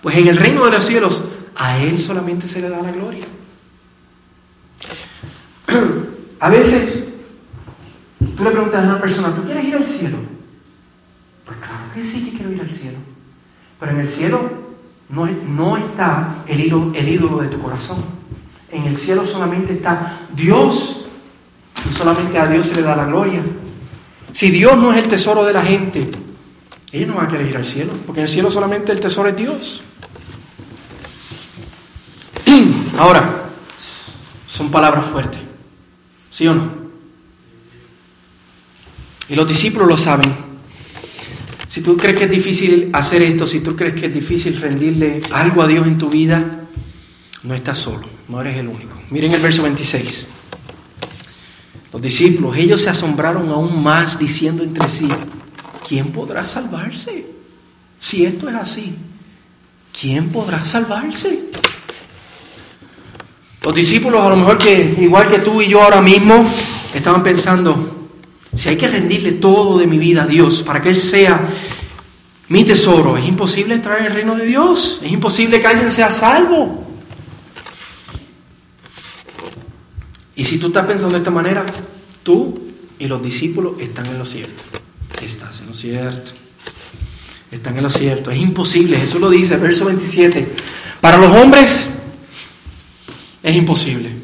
Pues 0.00 0.16
en 0.16 0.28
el 0.28 0.36
reino 0.36 0.64
de 0.64 0.70
los 0.70 0.84
cielos, 0.84 1.22
a 1.56 1.78
Él 1.78 1.98
solamente 1.98 2.46
se 2.46 2.60
le 2.60 2.68
da 2.68 2.80
la 2.80 2.92
gloria. 2.92 3.24
A 6.40 6.48
veces, 6.48 7.04
tú 8.36 8.42
le 8.42 8.50
preguntas 8.50 8.84
a 8.84 8.88
una 8.88 9.00
persona, 9.00 9.32
¿tú 9.32 9.44
quieres 9.44 9.64
ir 9.64 9.76
al 9.76 9.84
cielo? 9.84 10.16
Pues 11.46 11.56
claro 11.58 11.84
que 11.94 12.02
sí 12.02 12.24
que 12.24 12.36
quiero 12.36 12.50
ir 12.50 12.60
al 12.60 12.68
cielo. 12.68 12.98
Pero 13.78 13.92
en 13.92 14.00
el 14.00 14.08
cielo 14.08 14.50
no, 15.08 15.26
no 15.26 15.76
está 15.76 16.42
el 16.48 16.58
ídolo, 16.58 16.92
el 16.96 17.08
ídolo 17.08 17.38
de 17.38 17.48
tu 17.48 17.62
corazón. 17.62 18.04
En 18.72 18.82
el 18.84 18.96
cielo 18.96 19.24
solamente 19.24 19.74
está 19.74 20.22
Dios 20.34 21.04
y 21.88 21.92
solamente 21.94 22.36
a 22.36 22.46
Dios 22.46 22.66
se 22.66 22.74
le 22.74 22.82
da 22.82 22.96
la 22.96 23.04
gloria. 23.04 23.40
Si 24.32 24.50
Dios 24.50 24.76
no 24.76 24.92
es 24.92 24.98
el 24.98 25.08
tesoro 25.08 25.44
de 25.44 25.52
la 25.52 25.62
gente, 25.62 26.10
ellos 26.90 27.08
no 27.08 27.14
van 27.14 27.26
a 27.26 27.28
querer 27.28 27.48
ir 27.48 27.56
al 27.56 27.66
cielo, 27.66 27.92
porque 28.06 28.20
en 28.20 28.26
el 28.26 28.32
cielo 28.32 28.50
solamente 28.50 28.92
el 28.92 29.00
tesoro 29.00 29.28
es 29.28 29.36
Dios. 29.36 29.82
Ahora, 32.98 33.44
son 34.48 34.70
palabras 34.70 35.06
fuertes, 35.06 35.40
¿sí 36.30 36.46
o 36.46 36.54
no? 36.54 36.82
Y 39.28 39.34
los 39.34 39.48
discípulos 39.48 39.88
lo 39.88 39.96
saben. 39.96 40.34
Si 41.68 41.80
tú 41.80 41.96
crees 41.96 42.18
que 42.18 42.24
es 42.24 42.30
difícil 42.30 42.90
hacer 42.92 43.22
esto, 43.22 43.46
si 43.46 43.60
tú 43.60 43.74
crees 43.74 43.94
que 43.94 44.06
es 44.06 44.14
difícil 44.14 44.60
rendirle 44.60 45.22
algo 45.32 45.62
a 45.62 45.66
Dios 45.66 45.86
en 45.86 45.96
tu 45.96 46.10
vida, 46.10 46.66
no 47.44 47.54
estás 47.54 47.78
solo, 47.78 48.06
no 48.28 48.40
eres 48.42 48.58
el 48.58 48.68
único. 48.68 49.00
Miren 49.08 49.32
el 49.32 49.40
verso 49.40 49.62
26. 49.62 50.26
Los 51.92 52.00
discípulos, 52.00 52.56
ellos 52.56 52.80
se 52.80 52.90
asombraron 52.90 53.48
aún 53.50 53.82
más 53.82 54.18
diciendo 54.18 54.62
entre 54.62 54.88
sí, 54.88 55.08
¿quién 55.86 56.10
podrá 56.10 56.46
salvarse? 56.46 57.26
Si 57.98 58.24
esto 58.24 58.48
es 58.48 58.54
así, 58.54 58.94
¿quién 59.98 60.30
podrá 60.30 60.64
salvarse? 60.64 61.50
Los 63.62 63.74
discípulos 63.74 64.24
a 64.24 64.30
lo 64.30 64.36
mejor 64.36 64.58
que 64.58 64.96
igual 65.00 65.28
que 65.28 65.40
tú 65.40 65.60
y 65.60 65.68
yo 65.68 65.82
ahora 65.82 66.00
mismo 66.00 66.42
estaban 66.94 67.22
pensando, 67.22 68.08
si 68.56 68.70
hay 68.70 68.76
que 68.76 68.88
rendirle 68.88 69.32
todo 69.32 69.78
de 69.78 69.86
mi 69.86 69.98
vida 69.98 70.24
a 70.24 70.26
Dios 70.26 70.62
para 70.62 70.80
que 70.80 70.88
Él 70.88 71.00
sea 71.00 71.48
mi 72.48 72.64
tesoro, 72.64 73.16
es 73.16 73.26
imposible 73.26 73.74
entrar 73.74 74.00
en 74.00 74.06
el 74.06 74.14
reino 74.14 74.34
de 74.34 74.46
Dios. 74.46 74.98
Es 75.02 75.12
imposible 75.12 75.60
que 75.60 75.66
alguien 75.66 75.90
sea 75.90 76.10
salvo. 76.10 76.81
Y 80.42 80.44
si 80.44 80.58
tú 80.58 80.66
estás 80.66 80.86
pensando 80.86 81.12
de 81.12 81.18
esta 81.18 81.30
manera, 81.30 81.64
tú 82.24 82.58
y 82.98 83.06
los 83.06 83.22
discípulos 83.22 83.74
están 83.78 84.06
en 84.06 84.18
lo 84.18 84.26
cierto. 84.26 84.60
Estás 85.24 85.60
en 85.60 85.68
lo 85.68 85.72
cierto. 85.72 86.32
Están 87.48 87.76
en 87.76 87.84
lo 87.84 87.90
cierto. 87.90 88.28
Es 88.28 88.40
imposible. 88.40 88.96
Jesús 88.96 89.20
lo 89.20 89.30
dice, 89.30 89.56
verso 89.56 89.84
27. 89.84 90.48
Para 91.00 91.16
los 91.16 91.30
hombres 91.36 91.86
es 93.40 93.54
imposible. 93.54 94.16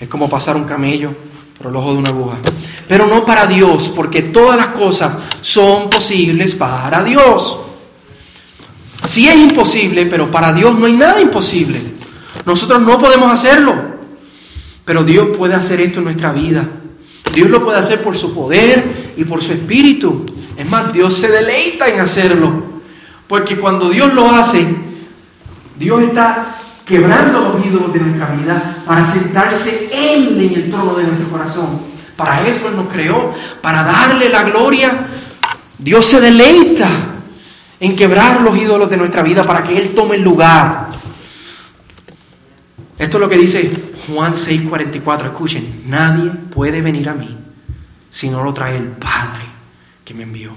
Es 0.00 0.08
como 0.08 0.28
pasar 0.28 0.56
un 0.56 0.64
camello 0.64 1.14
por 1.56 1.68
el 1.68 1.76
ojo 1.76 1.92
de 1.92 1.98
una 1.98 2.10
aguja 2.10 2.38
pero 2.88 3.06
no 3.06 3.24
para 3.24 3.46
Dios, 3.46 3.92
porque 3.94 4.22
todas 4.22 4.56
las 4.56 4.70
cosas 4.70 5.12
son 5.42 5.88
posibles 5.88 6.56
para 6.56 7.04
Dios. 7.04 7.56
Sí 9.06 9.28
es 9.28 9.36
imposible, 9.36 10.06
pero 10.06 10.28
para 10.28 10.52
Dios 10.52 10.76
no 10.76 10.86
hay 10.86 10.94
nada 10.94 11.20
imposible. 11.20 11.80
Nosotros 12.44 12.82
no 12.82 12.98
podemos 12.98 13.30
hacerlo, 13.30 13.99
pero 14.90 15.04
Dios 15.04 15.28
puede 15.36 15.54
hacer 15.54 15.80
esto 15.80 16.00
en 16.00 16.06
nuestra 16.06 16.32
vida. 16.32 16.66
Dios 17.32 17.48
lo 17.48 17.64
puede 17.64 17.78
hacer 17.78 18.02
por 18.02 18.16
su 18.16 18.34
poder 18.34 19.12
y 19.16 19.24
por 19.24 19.40
su 19.40 19.52
espíritu. 19.52 20.26
Es 20.56 20.68
más, 20.68 20.92
Dios 20.92 21.16
se 21.16 21.28
deleita 21.28 21.88
en 21.88 22.00
hacerlo, 22.00 22.64
porque 23.28 23.56
cuando 23.56 23.88
Dios 23.88 24.12
lo 24.14 24.28
hace, 24.28 24.66
Dios 25.78 26.02
está 26.02 26.56
quebrando 26.84 27.54
los 27.54 27.64
ídolos 27.64 27.92
de 27.92 28.00
nuestra 28.00 28.30
vida 28.30 28.78
para 28.84 29.06
sentarse 29.06 29.90
Él 29.92 30.36
en 30.40 30.54
el 30.60 30.70
trono 30.72 30.94
de 30.94 31.04
nuestro 31.04 31.28
corazón. 31.28 31.80
Para 32.16 32.44
eso 32.48 32.66
Él 32.66 32.74
nos 32.74 32.92
creó, 32.92 33.32
para 33.60 33.84
darle 33.84 34.28
la 34.28 34.42
gloria. 34.42 35.06
Dios 35.78 36.04
se 36.04 36.20
deleita 36.20 36.88
en 37.78 37.94
quebrar 37.94 38.40
los 38.40 38.58
ídolos 38.58 38.90
de 38.90 38.96
nuestra 38.96 39.22
vida 39.22 39.44
para 39.44 39.62
que 39.62 39.78
Él 39.78 39.90
tome 39.90 40.16
el 40.16 40.22
lugar. 40.22 40.88
Esto 42.98 43.16
es 43.18 43.20
lo 43.20 43.28
que 43.28 43.38
dice 43.38 43.89
Juan 44.08 44.34
6:44. 44.34 45.26
Escuchen, 45.26 45.82
nadie 45.86 46.30
puede 46.30 46.80
venir 46.80 47.08
a 47.08 47.14
mí 47.14 47.36
si 48.10 48.28
no 48.28 48.42
lo 48.42 48.52
trae 48.52 48.76
el 48.76 48.88
Padre 48.88 49.44
que 50.04 50.14
me 50.14 50.24
envió. 50.24 50.52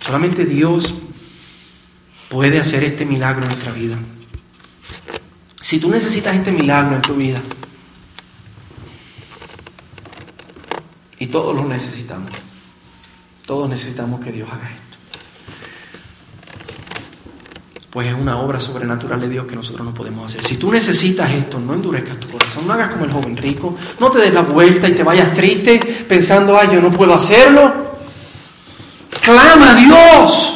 Solamente 0.00 0.44
Dios 0.44 0.94
puede 2.28 2.60
hacer 2.60 2.84
este 2.84 3.04
milagro 3.04 3.42
en 3.42 3.48
nuestra 3.48 3.72
vida. 3.72 3.98
Si 5.60 5.78
tú 5.78 5.90
necesitas 5.90 6.34
este 6.34 6.52
milagro 6.52 6.96
en 6.96 7.02
tu 7.02 7.14
vida, 7.14 7.40
Y 11.18 11.26
todos 11.26 11.54
lo 11.54 11.64
necesitamos. 11.66 12.30
Todos 13.44 13.68
necesitamos 13.68 14.20
que 14.20 14.32
Dios 14.32 14.48
haga 14.50 14.70
esto. 14.70 14.87
Pues 17.90 18.08
es 18.08 18.14
una 18.14 18.38
obra 18.38 18.60
sobrenatural 18.60 19.20
de 19.20 19.28
Dios 19.30 19.46
que 19.46 19.56
nosotros 19.56 19.84
no 19.84 19.94
podemos 19.94 20.26
hacer. 20.26 20.44
Si 20.44 20.56
tú 20.56 20.70
necesitas 20.70 21.30
esto, 21.30 21.58
no 21.58 21.72
endurezcas 21.72 22.18
tu 22.18 22.28
corazón, 22.28 22.66
no 22.66 22.74
hagas 22.74 22.90
como 22.90 23.06
el 23.06 23.12
joven 23.12 23.36
rico, 23.36 23.76
no 23.98 24.10
te 24.10 24.18
des 24.18 24.32
la 24.32 24.42
vuelta 24.42 24.88
y 24.88 24.92
te 24.92 25.02
vayas 25.02 25.32
triste 25.32 25.78
pensando, 26.06 26.58
ay, 26.58 26.68
yo 26.72 26.82
no 26.82 26.90
puedo 26.90 27.14
hacerlo. 27.14 27.88
Clama 29.22 29.70
a 29.70 29.74
Dios. 29.74 30.54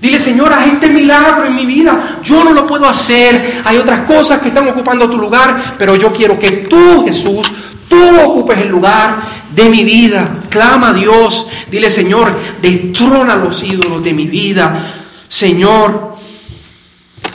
Dile, 0.00 0.18
Señor, 0.18 0.52
haz 0.52 0.66
este 0.66 0.88
milagro 0.88 1.46
en 1.46 1.54
mi 1.54 1.64
vida. 1.64 2.18
Yo 2.22 2.44
no 2.44 2.52
lo 2.52 2.66
puedo 2.66 2.86
hacer. 2.86 3.62
Hay 3.64 3.76
otras 3.78 4.00
cosas 4.00 4.40
que 4.40 4.48
están 4.48 4.68
ocupando 4.68 5.08
tu 5.08 5.16
lugar, 5.16 5.76
pero 5.78 5.96
yo 5.96 6.12
quiero 6.12 6.38
que 6.38 6.50
tú, 6.68 7.04
Jesús, 7.06 7.50
tú 7.88 8.20
ocupes 8.20 8.58
el 8.58 8.68
lugar 8.68 9.22
de 9.54 9.70
mi 9.70 9.84
vida. 9.84 10.28
Clama 10.50 10.90
a 10.90 10.92
Dios. 10.92 11.46
Dile, 11.70 11.90
Señor, 11.90 12.30
destrona 12.60 13.36
los 13.36 13.62
ídolos 13.62 14.02
de 14.02 14.12
mi 14.12 14.26
vida. 14.26 15.04
Señor, 15.28 16.05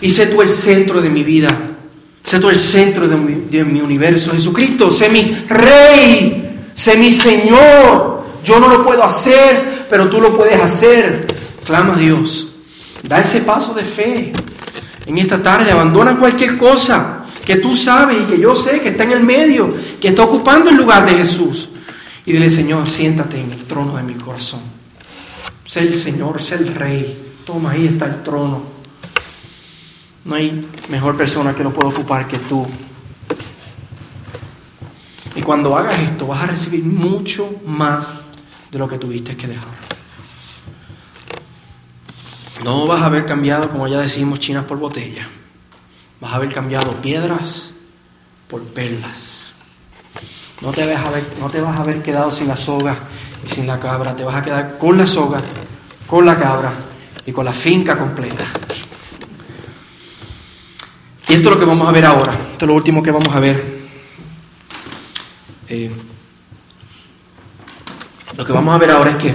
y 0.02 0.10
sé 0.10 0.28
tú 0.28 0.42
el 0.42 0.50
centro 0.50 1.02
de 1.02 1.10
mi 1.10 1.24
vida. 1.24 1.50
Sé 2.24 2.40
tú 2.40 2.50
el 2.50 2.58
centro 2.60 3.08
de 3.08 3.64
mi, 3.64 3.82
universo. 3.82 4.32
Jesucristo, 4.32 4.92
sé 4.92 5.10
mi 5.10 5.46
rey. 5.48 6.70
Sé 6.74 6.98
mi 6.98 7.14
Señor. 7.14 8.22
Yo 8.44 8.60
no 8.60 8.68
lo 8.68 8.84
puedo 8.84 9.04
hacer, 9.04 9.86
pero 9.90 10.10
tú 10.10 10.20
lo 10.20 10.36
puedes 10.36 10.60
hacer. 10.60 11.28
Clama 11.64 11.96
a 11.96 11.98
Dios. 11.98 12.48
Da 13.04 13.20
ese 13.20 13.42
paso 13.42 13.74
de 13.74 13.84
fe. 13.84 14.34
En 15.06 15.18
esta 15.18 15.42
tarde 15.42 15.72
abandona 15.72 16.18
cualquier 16.18 16.58
cosa 16.58 17.26
que 17.46 17.58
tú 17.58 17.76
sabes 17.76 18.22
y 18.22 18.26
que 18.26 18.40
yo 18.40 18.56
sé 18.56 18.80
que 18.82 18.90
está 18.90 19.04
en 19.04 19.12
el 19.12 19.24
medio, 19.24 19.70
que 20.00 20.10
está 20.10 20.24
ocupando 20.24 20.70
el 20.70 20.78
lugar 20.78 21.06
de 21.06 21.18
Jesús. 21.18 21.70
Y 22.26 22.34
dile, 22.34 22.50
Señor, 22.52 22.88
siéntate 22.88 23.40
en 23.40 23.52
el 23.52 23.64
trono 23.66 23.98
de 23.98 24.04
mi 24.04 24.14
corazón. 24.14 24.62
Sé 25.66 25.82
el 25.82 25.96
Señor, 25.96 26.42
sé 26.42 26.56
el 26.56 26.74
Rey. 26.74 27.34
Toma, 27.46 27.72
ahí 27.72 27.88
está 27.88 28.06
el 28.06 28.22
trono. 28.22 28.71
No 30.26 30.36
hay 30.36 30.68
mejor 30.90 31.18
persona 31.18 31.56
que 31.56 31.64
lo 31.64 31.74
pueda 31.74 31.90
ocupar 31.90 32.28
que 32.28 32.38
tú. 32.38 32.68
Y 35.36 35.42
cuando 35.42 35.76
hagas 35.76 36.00
esto, 36.00 36.28
vas 36.28 36.44
a 36.44 36.48
recibir 36.48 36.84
mucho 36.84 37.50
más 37.66 38.16
de 38.72 38.78
lo 38.78 38.88
que 38.88 38.98
tuviste 38.98 39.36
que 39.36 39.48
dejar. 39.48 39.92
No 42.64 42.86
vas 42.86 43.02
a 43.02 43.08
haber 43.08 43.26
cambiado, 43.26 43.70
como 43.72 43.88
ya 43.88 44.00
decimos, 44.00 44.40
chinas 44.40 44.66
por 44.66 44.78
botella. 44.78 45.28
Vas 46.20 46.34
a 46.34 46.36
haber 46.36 46.54
cambiado 46.54 46.92
piedras 47.02 47.72
por 48.48 48.62
perlas. 48.64 49.54
No 50.62 50.72
te, 50.72 50.86
vas 50.94 51.08
a 51.08 51.10
ver, 51.10 51.24
no 51.40 51.50
te 51.50 51.60
vas 51.60 51.76
a 51.76 51.82
haber 51.82 52.04
quedado 52.04 52.32
sin 52.32 52.48
la 52.48 52.56
soga 52.56 52.96
y 53.44 53.50
sin 53.50 53.66
la 53.66 53.80
cabra. 53.80 54.16
Te 54.16 54.24
vas 54.24 54.36
a 54.36 54.44
quedar 54.44 54.78
con 54.78 54.96
la 54.96 55.08
soga, 55.08 55.40
con 56.06 56.24
la 56.24 56.38
cabra 56.38 56.72
y 57.26 57.32
con 57.32 57.46
la 57.46 57.54
finca 57.54 57.98
completa. 57.98 58.46
Y 61.32 61.34
esto 61.34 61.48
es 61.48 61.56
lo 61.56 61.60
que 61.62 61.66
vamos 61.66 61.88
a 61.88 61.94
ver 61.94 62.04
ahora. 62.04 62.34
Esto 62.34 62.66
es 62.66 62.68
lo 62.68 62.74
último 62.74 63.02
que 63.02 63.10
vamos 63.10 63.34
a 63.34 63.40
ver. 63.40 63.80
Eh, 65.70 65.90
lo 68.36 68.46
que 68.46 68.52
vamos 68.52 68.76
a 68.76 68.78
ver 68.78 68.92
ahora 68.92 69.12
es 69.12 69.16
que 69.16 69.34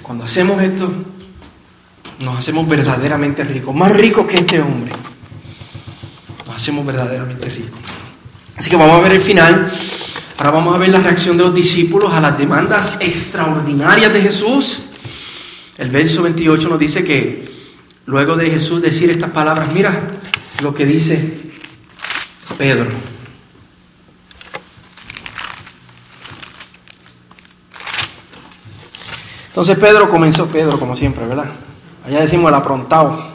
cuando 0.00 0.22
hacemos 0.22 0.62
esto, 0.62 0.92
nos 2.20 2.38
hacemos 2.38 2.68
verdaderamente 2.68 3.42
ricos, 3.42 3.74
más 3.74 3.90
ricos 3.90 4.28
que 4.28 4.36
este 4.36 4.62
hombre. 4.62 4.92
Nos 6.46 6.54
hacemos 6.54 6.86
verdaderamente 6.86 7.50
ricos. 7.50 7.80
Así 8.56 8.70
que 8.70 8.76
vamos 8.76 9.00
a 9.00 9.00
ver 9.00 9.14
el 9.14 9.20
final. 9.20 9.72
Ahora 10.38 10.50
vamos 10.52 10.76
a 10.76 10.78
ver 10.78 10.90
la 10.90 11.00
reacción 11.00 11.36
de 11.36 11.42
los 11.42 11.52
discípulos 11.52 12.14
a 12.14 12.20
las 12.20 12.38
demandas 12.38 12.96
extraordinarias 13.00 14.12
de 14.12 14.22
Jesús. 14.22 14.82
El 15.78 15.90
verso 15.90 16.22
28 16.22 16.68
nos 16.68 16.78
dice 16.78 17.02
que 17.02 17.44
luego 18.06 18.36
de 18.36 18.50
Jesús 18.50 18.80
decir 18.80 19.10
estas 19.10 19.32
palabras, 19.32 19.72
mira 19.74 20.00
lo 20.64 20.74
que 20.74 20.86
dice 20.86 21.22
Pedro. 22.56 22.86
Entonces 29.48 29.78
Pedro 29.78 30.08
comenzó, 30.08 30.48
Pedro 30.48 30.80
como 30.80 30.96
siempre, 30.96 31.26
¿verdad? 31.26 31.50
Allá 32.06 32.20
decimos 32.20 32.48
el 32.48 32.54
aprontado. 32.54 33.28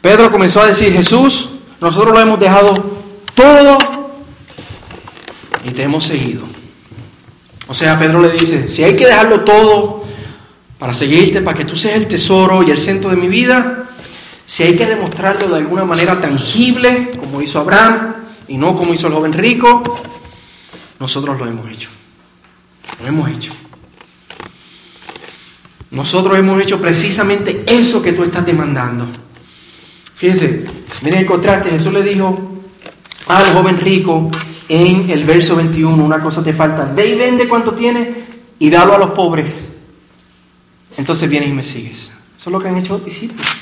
Pedro 0.00 0.30
comenzó 0.30 0.60
a 0.60 0.68
decir, 0.68 0.92
Jesús, 0.92 1.50
nosotros 1.80 2.14
lo 2.14 2.20
hemos 2.20 2.38
dejado 2.38 3.00
todo 3.34 3.78
y 5.64 5.72
te 5.72 5.82
hemos 5.82 6.04
seguido. 6.04 6.44
O 7.66 7.74
sea, 7.74 7.98
Pedro 7.98 8.22
le 8.22 8.30
dice, 8.30 8.68
si 8.68 8.84
hay 8.84 8.94
que 8.94 9.06
dejarlo 9.06 9.40
todo 9.40 10.04
para 10.78 10.94
seguirte, 10.94 11.42
para 11.42 11.58
que 11.58 11.64
tú 11.64 11.76
seas 11.76 11.96
el 11.96 12.06
tesoro 12.06 12.62
y 12.62 12.70
el 12.70 12.78
centro 12.78 13.10
de 13.10 13.16
mi 13.16 13.28
vida, 13.28 13.81
si 14.46 14.62
hay 14.62 14.76
que 14.76 14.86
demostrarlo 14.86 15.48
de 15.48 15.56
alguna 15.56 15.84
manera 15.84 16.20
tangible, 16.20 17.10
como 17.18 17.40
hizo 17.40 17.58
Abraham 17.60 18.14
y 18.48 18.56
no 18.56 18.76
como 18.76 18.92
hizo 18.92 19.06
el 19.06 19.14
joven 19.14 19.32
rico, 19.32 19.82
nosotros 20.98 21.38
lo 21.38 21.46
hemos 21.46 21.70
hecho. 21.70 21.88
Lo 23.00 23.08
hemos 23.08 23.30
hecho. 23.30 23.52
Nosotros 25.90 26.36
hemos 26.38 26.60
hecho 26.62 26.80
precisamente 26.80 27.64
eso 27.66 28.02
que 28.02 28.12
tú 28.12 28.24
estás 28.24 28.46
demandando. 28.46 29.06
Fíjense, 30.16 30.64
miren 31.02 31.20
el 31.20 31.26
contraste. 31.26 31.70
Jesús 31.70 31.92
le 31.92 32.02
dijo 32.02 32.34
al 33.28 33.44
joven 33.52 33.78
rico 33.78 34.30
en 34.68 35.10
el 35.10 35.24
verso 35.24 35.56
21, 35.56 36.02
una 36.02 36.20
cosa 36.20 36.42
te 36.42 36.52
falta, 36.52 36.84
ve 36.84 37.08
y 37.08 37.18
vende 37.18 37.48
cuanto 37.48 37.74
tienes 37.74 38.08
y 38.58 38.70
dalo 38.70 38.94
a 38.94 38.98
los 38.98 39.10
pobres. 39.10 39.68
Entonces 40.96 41.28
vienes 41.28 41.50
y 41.50 41.52
me 41.52 41.64
sigues. 41.64 42.12
Eso 42.38 42.50
es 42.50 42.52
lo 42.52 42.60
que 42.60 42.68
han 42.68 42.78
hecho 42.78 42.94
los 42.94 43.04
discípulos. 43.04 43.61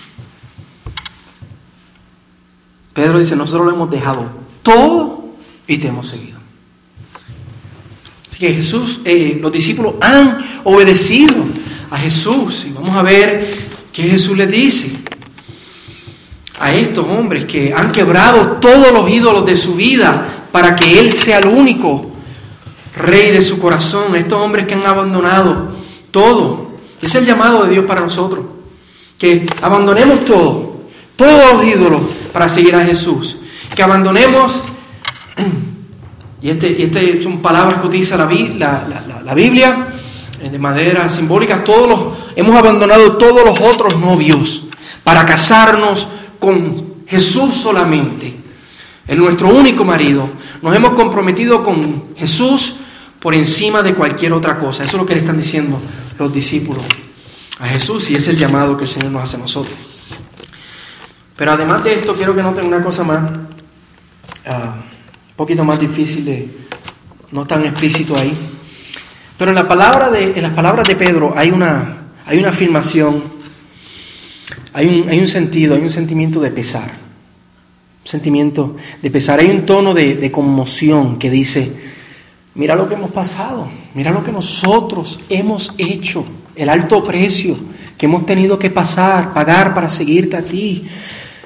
Pedro 2.93 3.19
dice, 3.19 3.37
nosotros 3.37 3.67
lo 3.67 3.73
hemos 3.73 3.91
dejado 3.91 4.27
todo 4.63 5.25
y 5.67 5.79
te 5.79 5.89
hemos 5.89 6.09
seguido. 6.09 6.39
Así 8.29 8.39
que 8.39 8.55
Jesús, 8.55 9.01
eh, 9.05 9.39
los 9.41 9.53
discípulos 9.53 9.95
han 10.01 10.39
obedecido 10.65 11.35
a 11.91 11.99
Jesús. 11.99 12.67
Y 12.69 12.73
vamos 12.73 12.97
a 12.97 13.03
ver 13.03 13.57
qué 13.93 14.03
Jesús 14.03 14.37
les 14.37 14.51
dice 14.51 14.93
a 16.59 16.75
estos 16.75 17.07
hombres 17.07 17.47
que 17.47 17.73
han 17.73 17.91
quebrado 17.91 18.59
todos 18.61 18.93
los 18.93 19.09
ídolos 19.09 19.47
de 19.47 19.57
su 19.57 19.75
vida 19.75 20.47
para 20.53 20.77
que 20.77 20.99
Él 20.99 21.13
sea 21.13 21.39
el 21.39 21.49
único 21.49 22.11
rey 22.97 23.31
de 23.31 23.43
su 23.43 23.59
corazón. 23.59 24.15
Estos 24.17 24.41
hombres 24.41 24.67
que 24.67 24.75
han 24.75 24.87
abandonado 24.87 25.71
todo. 26.11 26.71
Es 27.01 27.15
el 27.15 27.25
llamado 27.25 27.65
de 27.65 27.73
Dios 27.73 27.85
para 27.87 28.03
nosotros. 28.03 28.45
Que 29.17 29.47
abandonemos 29.63 30.25
todo, 30.25 30.81
todos 31.17 31.55
los 31.55 31.65
ídolos 31.65 32.01
para 32.33 32.49
seguir 32.49 32.75
a 32.75 32.85
Jesús. 32.85 33.37
Que 33.75 33.83
abandonemos, 33.83 34.63
y 36.43 36.51
este, 36.51 36.71
y 36.79 36.83
este 36.83 37.23
son 37.23 37.39
palabras 37.39 37.81
que 37.81 37.87
utiliza 37.87 38.17
la, 38.17 38.27
la, 39.25 39.35
Biblia, 39.35 39.89
de 40.41 40.59
madera 40.59 41.09
simbólica, 41.09 41.63
todos 41.63 41.89
los, 41.89 42.01
hemos 42.37 42.57
abandonado 42.57 43.17
todos 43.17 43.45
los 43.45 43.61
otros 43.61 43.99
novios 43.99 44.65
para 45.05 45.27
casarnos 45.27 46.09
con 46.39 47.05
Jesús 47.07 47.55
solamente. 47.55 48.37
Es 49.07 49.17
nuestro 49.17 49.49
único 49.49 49.85
marido. 49.85 50.29
Nos 50.63 50.75
hemos 50.75 50.91
comprometido 50.91 51.63
con 51.63 52.15
Jesús 52.17 52.75
por 53.19 53.35
encima 53.35 53.83
de 53.83 53.95
cualquier 53.95 54.33
otra 54.33 54.59
cosa. 54.59 54.85
Eso 54.85 54.97
es 54.97 55.03
lo 55.03 55.07
que 55.07 55.15
le 55.15 55.21
están 55.21 55.39
diciendo 55.39 55.81
los 56.19 56.33
discípulos 56.33 56.85
a 57.59 57.69
Jesús 57.69 58.11
y 58.11 58.15
es 58.15 58.27
el 58.29 58.37
llamado 58.37 58.77
que 58.77 58.85
el 58.85 58.91
Señor 58.91 59.11
nos 59.11 59.25
hace 59.25 59.37
a 59.37 59.41
nosotros. 59.41 60.00
Pero 61.41 61.53
además 61.53 61.83
de 61.83 61.95
esto, 61.95 62.15
quiero 62.15 62.37
que 62.37 62.43
noten 62.43 62.67
una 62.67 62.83
cosa 62.83 63.03
más, 63.03 63.31
ah, 64.45 64.75
un 64.77 65.37
poquito 65.37 65.65
más 65.65 65.81
difícil 65.81 66.23
de, 66.23 66.47
no 67.33 67.47
tan 67.47 67.65
explícito 67.65 68.15
ahí. 68.15 68.31
Pero 69.39 69.51
en, 69.51 69.55
la 69.55 69.67
palabra 69.67 70.11
de, 70.11 70.33
en 70.37 70.43
las 70.43 70.53
palabras 70.53 70.87
de 70.87 70.97
Pedro 70.97 71.33
hay 71.35 71.51
una, 71.51 72.11
hay 72.27 72.37
una 72.37 72.51
afirmación, 72.51 73.23
hay 74.75 74.87
un, 74.87 75.09
hay 75.09 75.19
un 75.19 75.29
sentido, 75.29 75.77
hay 75.77 75.81
un 75.81 75.91
sentimiento 75.91 76.41
de 76.41 76.51
pesar. 76.51 76.99
sentimiento 78.05 78.77
de 79.01 79.11
pesar. 79.11 79.41
Hay 79.41 79.49
un 79.49 79.65
tono 79.65 79.95
de, 79.95 80.17
de 80.17 80.31
conmoción 80.31 81.19
que 81.19 81.31
dice, 81.31 81.75
mira 82.55 82.75
lo 82.75 82.87
que 82.87 82.97
hemos 82.97 83.13
pasado, 83.13 83.67
mira 83.95 84.11
lo 84.11 84.23
que 84.23 84.31
nosotros 84.31 85.21
hemos 85.31 85.73
hecho, 85.79 86.23
el 86.55 86.69
alto 86.69 87.03
precio 87.03 87.57
que 87.97 88.05
hemos 88.05 88.27
tenido 88.27 88.59
que 88.59 88.69
pasar, 88.69 89.33
pagar 89.33 89.73
para 89.73 89.89
seguirte 89.89 90.37
a 90.37 90.43
ti. 90.43 90.87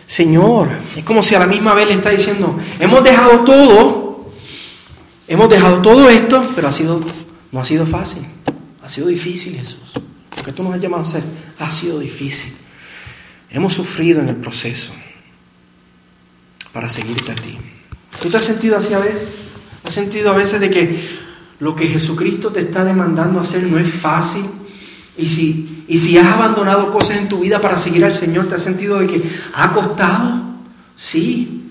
Señor, 0.06 0.68
es 0.96 1.04
como 1.04 1.22
si 1.22 1.34
a 1.34 1.38
la 1.38 1.46
misma 1.46 1.74
vez 1.74 1.88
le 1.88 1.94
está 1.94 2.10
diciendo, 2.10 2.58
hemos 2.78 3.02
dejado 3.02 3.40
todo, 3.40 4.30
hemos 5.26 5.48
dejado 5.48 5.80
todo 5.80 6.08
esto, 6.10 6.44
pero 6.54 6.68
ha 6.68 6.72
sido 6.72 7.00
no 7.54 7.60
ha 7.60 7.64
sido 7.64 7.86
fácil, 7.86 8.26
ha 8.82 8.88
sido 8.88 9.06
difícil 9.06 9.54
Jesús. 9.54 9.92
Lo 10.36 10.42
que 10.42 10.52
tú 10.52 10.64
nos 10.64 10.74
has 10.74 10.80
llamado 10.80 11.04
a 11.04 11.06
hacer 11.06 11.22
ha 11.60 11.70
sido 11.70 12.00
difícil. 12.00 12.52
Hemos 13.48 13.74
sufrido 13.74 14.20
en 14.20 14.28
el 14.28 14.34
proceso 14.34 14.92
para 16.72 16.88
seguirte 16.88 17.30
a 17.30 17.36
ti. 17.36 17.56
¿Tú 18.20 18.28
te 18.28 18.38
has 18.38 18.42
sentido 18.42 18.76
así 18.76 18.92
a 18.92 18.98
veces? 18.98 19.28
¿Has 19.84 19.94
sentido 19.94 20.32
a 20.32 20.36
veces 20.36 20.58
de 20.58 20.68
que 20.68 21.00
lo 21.60 21.76
que 21.76 21.86
Jesucristo 21.86 22.50
te 22.50 22.62
está 22.62 22.84
demandando 22.84 23.38
hacer 23.38 23.62
no 23.62 23.78
es 23.78 23.88
fácil? 23.88 24.46
Y 25.16 25.26
si, 25.26 25.84
y 25.86 25.98
si 25.98 26.18
has 26.18 26.26
abandonado 26.26 26.90
cosas 26.90 27.18
en 27.18 27.28
tu 27.28 27.40
vida 27.40 27.60
para 27.60 27.78
seguir 27.78 28.04
al 28.04 28.12
Señor, 28.12 28.48
¿te 28.48 28.56
has 28.56 28.62
sentido 28.62 28.98
de 28.98 29.06
que 29.06 29.22
ha 29.54 29.72
costado? 29.72 30.42
Sí, 30.96 31.70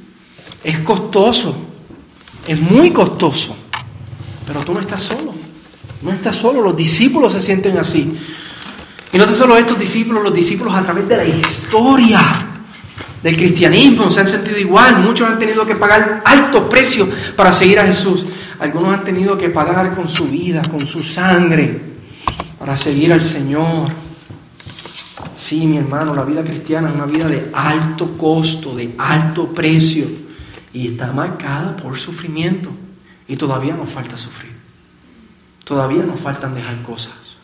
es 0.63 0.79
costoso, 0.79 1.55
es 2.47 2.61
muy 2.61 2.91
costoso, 2.91 3.55
pero 4.47 4.61
tú 4.61 4.73
no 4.73 4.79
estás 4.79 5.03
solo, 5.03 5.33
no 6.01 6.11
estás 6.11 6.35
solo, 6.35 6.61
los 6.61 6.75
discípulos 6.75 7.33
se 7.33 7.41
sienten 7.41 7.77
así. 7.77 8.17
Y 9.11 9.17
no 9.17 9.25
tan 9.25 9.35
solo 9.35 9.57
estos 9.57 9.77
discípulos, 9.77 10.23
los 10.23 10.33
discípulos 10.33 10.73
a 10.73 10.81
través 10.81 11.07
de 11.07 11.17
la 11.17 11.25
historia 11.25 12.19
del 13.21 13.37
cristianismo 13.37 14.09
se 14.09 14.21
han 14.21 14.27
sentido 14.27 14.57
igual. 14.57 14.99
Muchos 14.99 15.29
han 15.29 15.37
tenido 15.37 15.65
que 15.65 15.75
pagar 15.75 16.21
altos 16.25 16.63
precios 16.63 17.09
para 17.35 17.53
seguir 17.53 17.79
a 17.79 17.85
Jesús. 17.85 18.25
Algunos 18.59 18.91
han 18.91 19.03
tenido 19.03 19.37
que 19.37 19.49
pagar 19.49 19.95
con 19.95 20.09
su 20.09 20.25
vida, 20.25 20.63
con 20.63 20.87
su 20.87 21.03
sangre, 21.03 21.92
para 22.63 22.77
seguir 22.77 23.11
al 23.11 23.21
Señor. 23.21 23.91
Sí, 25.35 25.67
mi 25.67 25.75
hermano, 25.75 26.15
la 26.15 26.23
vida 26.23 26.45
cristiana 26.45 26.87
es 26.87 26.95
una 26.95 27.05
vida 27.05 27.27
de 27.27 27.51
alto 27.53 28.17
costo, 28.17 28.73
de 28.73 28.95
alto 28.97 29.53
precio. 29.53 30.07
Y 30.71 30.87
está 30.87 31.11
marcada 31.11 31.75
por 31.75 31.99
sufrimiento. 31.99 32.69
Y 33.27 33.35
todavía 33.35 33.75
nos 33.75 33.89
falta 33.89 34.17
sufrir. 34.17 34.53
Todavía 35.65 36.03
nos 36.03 36.21
faltan 36.21 36.55
dejar 36.55 36.81
cosas. 36.83 37.35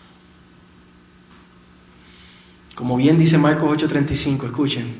Como 2.74 2.96
bien 2.96 3.20
dice 3.20 3.38
Marcos 3.38 3.70
8:35, 3.78 4.46
escuchen, 4.46 4.96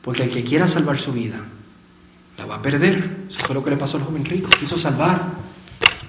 porque 0.00 0.22
el 0.22 0.30
que 0.30 0.42
quiera 0.42 0.68
salvar 0.68 0.98
su 0.98 1.12
vida, 1.12 1.38
la 2.38 2.46
va 2.46 2.54
a 2.54 2.62
perder. 2.62 3.26
Eso 3.28 3.40
fue 3.40 3.54
lo 3.54 3.62
que 3.62 3.68
le 3.68 3.76
pasó 3.76 3.98
al 3.98 4.04
joven 4.04 4.24
rico, 4.24 4.48
quiso 4.58 4.78
salvar, 4.78 5.34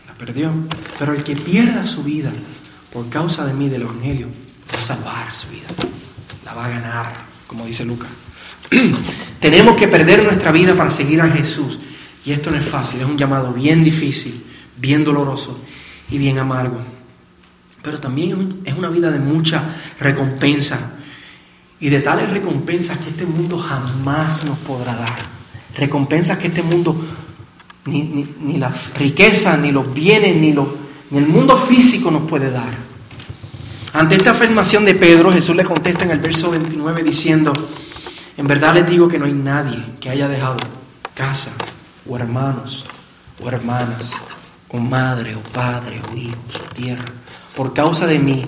la 0.08 0.14
perdió. 0.14 0.54
Pero 0.98 1.12
el 1.12 1.26
que 1.26 1.36
pierda 1.36 1.86
su 1.86 2.02
vida 2.02 2.32
por 2.92 3.08
causa 3.10 3.46
de 3.46 3.54
mí, 3.54 3.70
del 3.70 3.84
Evangelio, 3.84 4.28
va 4.74 4.78
a 4.78 4.82
salvar 4.82 5.34
su 5.34 5.48
vida, 5.50 5.68
la 6.46 6.54
va 6.54 6.66
a 6.66 6.70
ganar, 6.70 7.14
como 7.48 7.66
dice 7.66 7.86
Lucas. 7.86 8.10
Tenemos 9.40 9.76
que 9.76 9.88
perder 9.88 10.24
nuestra 10.24 10.52
vida 10.52 10.76
para 10.76 10.92
seguir 10.92 11.22
a 11.22 11.30
Jesús. 11.30 11.80
Y 12.24 12.32
esto 12.32 12.52
no 12.52 12.58
es 12.58 12.66
fácil, 12.66 13.02
es 13.02 13.08
un 13.08 13.18
llamado 13.18 13.52
bien 13.52 13.84
difícil, 13.84 14.44
bien 14.78 15.04
doloroso 15.04 15.60
y 16.10 16.18
bien 16.18 16.38
amargo. 16.38 16.80
Pero 17.82 18.00
también 18.00 18.62
es 18.64 18.78
una 18.78 18.90
vida 18.90 19.10
de 19.10 19.20
mucha 19.20 19.76
recompensa 20.00 20.92
y 21.80 21.90
de 21.90 22.00
tales 22.02 22.30
recompensas 22.30 23.00
que 23.00 23.10
este 23.10 23.26
mundo 23.26 23.58
jamás 23.58 24.46
nos 24.46 24.60
podrá 24.60 24.96
dar. 24.96 25.18
Recompensas 25.76 26.38
que 26.38 26.48
este 26.48 26.62
mundo, 26.62 26.96
ni, 27.86 28.04
ni, 28.04 28.58
la 28.58 28.72
riqueza, 28.96 29.58
ni 29.58 29.72
los 29.72 29.92
bienes, 29.92 30.36
ni, 30.36 30.54
ni 31.12 31.18
el 31.20 31.28
mundo 31.28 31.58
físico 31.58 32.10
nos 32.10 32.28
puede 32.28 32.50
dar. 32.50 32.74
Ante 33.94 34.16
esta 34.16 34.32
afirmación 34.32 34.86
de 34.86 34.96
Pedro, 34.96 35.32
Jesús 35.32 35.56
le 35.56 35.66
contesta 35.66 36.06
en 36.06 36.12
el 36.12 36.20
verso 36.20 36.50
29 36.50 37.04
diciendo, 37.04 37.52
en 38.38 38.48
verdad 38.48 38.74
les 38.74 38.90
digo 38.90 39.08
que 39.10 39.20
no 39.20 39.26
hay 39.26 39.34
nadie 39.34 39.86
que 40.00 40.10
haya 40.10 40.30
dejado 40.30 40.58
casa, 41.14 41.52
o 42.08 42.16
hermanos, 42.16 42.86
o 43.44 43.50
hermanas, 43.50 44.14
o 44.70 44.78
madre, 44.78 45.36
o 45.36 45.42
padre, 45.42 46.02
o 46.10 46.16
hijos, 46.16 46.62
o 46.64 46.74
tierra, 46.74 47.04
por 47.56 47.74
causa 47.74 48.08
de 48.08 48.20
mí, 48.20 48.44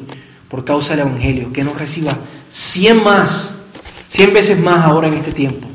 por 0.48 0.64
causa 0.64 0.96
del 0.96 1.08
Evangelio, 1.08 1.52
que 1.52 1.66
no 1.66 1.74
reciba 1.74 2.18
cien 2.50 3.04
más, 3.04 3.56
cien 4.08 4.34
veces 4.34 4.58
más 4.58 4.86
ahora 4.86 5.10
en 5.10 5.16
este 5.16 5.34
tiempo. 5.34 5.68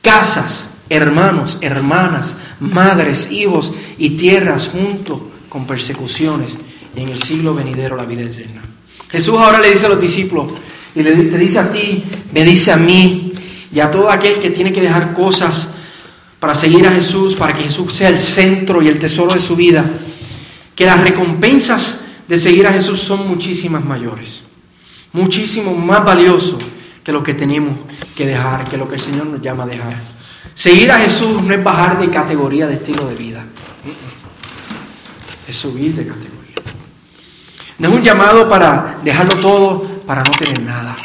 Casas, 0.00 0.70
hermanos, 0.88 1.58
hermanas, 1.60 2.36
madres, 2.60 3.30
hijos 3.30 3.72
y 3.98 4.10
tierras 4.10 4.68
junto 4.68 5.30
con 5.48 5.66
persecuciones 5.66 6.50
y 6.96 7.00
en 7.00 7.08
el 7.08 7.22
siglo 7.22 7.54
venidero 7.54 7.96
la 7.96 8.04
vida 8.04 8.22
eterna. 8.22 8.62
Jesús 9.10 9.34
ahora 9.38 9.60
le 9.60 9.72
dice 9.72 9.86
a 9.86 9.90
los 9.90 10.00
discípulos 10.00 10.52
y 10.94 11.02
le 11.02 11.12
te 11.12 11.38
dice 11.38 11.58
a 11.58 11.70
ti, 11.70 12.04
me 12.32 12.44
dice 12.44 12.72
a 12.72 12.76
mí 12.76 13.32
y 13.72 13.80
a 13.80 13.90
todo 13.90 14.10
aquel 14.10 14.40
que 14.40 14.50
tiene 14.50 14.72
que 14.72 14.80
dejar 14.80 15.14
cosas 15.14 15.68
para 16.40 16.54
seguir 16.54 16.86
a 16.86 16.92
Jesús, 16.92 17.34
para 17.34 17.54
que 17.54 17.64
Jesús 17.64 17.94
sea 17.94 18.08
el 18.08 18.18
centro 18.18 18.82
y 18.82 18.88
el 18.88 18.98
tesoro 18.98 19.34
de 19.34 19.40
su 19.40 19.56
vida, 19.56 19.84
que 20.74 20.86
las 20.86 21.00
recompensas 21.00 22.00
de 22.28 22.38
seguir 22.38 22.66
a 22.66 22.72
Jesús 22.72 23.00
son 23.00 23.26
muchísimas 23.26 23.84
mayores 23.84 24.42
muchísimo 25.12 25.74
más 25.74 26.04
valioso 26.04 26.58
que 27.02 27.12
lo 27.12 27.22
que 27.22 27.34
tenemos 27.34 27.76
que 28.16 28.26
dejar, 28.26 28.68
que 28.68 28.76
lo 28.76 28.88
que 28.88 28.96
el 28.96 29.00
Señor 29.00 29.26
nos 29.26 29.40
llama 29.40 29.64
a 29.64 29.66
dejar. 29.66 29.96
Seguir 30.54 30.90
a 30.90 30.98
Jesús 30.98 31.42
no 31.42 31.54
es 31.54 31.62
bajar 31.62 31.98
de 31.98 32.10
categoría 32.10 32.66
de 32.66 32.74
estilo 32.74 33.06
de 33.08 33.14
vida, 33.14 33.44
es 35.46 35.56
subir 35.56 35.94
de 35.94 36.06
categoría. 36.06 36.38
No 37.78 37.88
es 37.88 37.94
un 37.94 38.02
llamado 38.02 38.48
para 38.48 38.98
dejarlo 39.04 39.36
todo 39.36 39.82
para 40.06 40.22
no 40.24 40.30
tener 40.30 40.62
nada. 40.62 40.96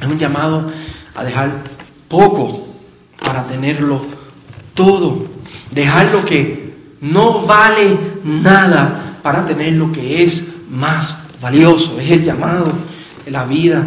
Es 0.00 0.06
un 0.06 0.18
llamado 0.18 0.72
a 1.14 1.24
dejar 1.24 1.50
poco 2.08 2.66
para 3.22 3.46
tenerlo 3.46 4.00
todo. 4.74 5.26
Dejar 5.70 6.10
lo 6.12 6.24
que 6.24 6.74
no 7.00 7.42
vale 7.42 7.96
nada 8.24 9.18
para 9.22 9.44
tener 9.44 9.74
lo 9.74 9.92
que 9.92 10.24
es 10.24 10.44
más 10.70 11.18
valioso. 11.42 12.00
Es 12.00 12.10
el 12.10 12.24
llamado 12.24 12.72
de 13.24 13.30
la 13.30 13.44
vida, 13.44 13.86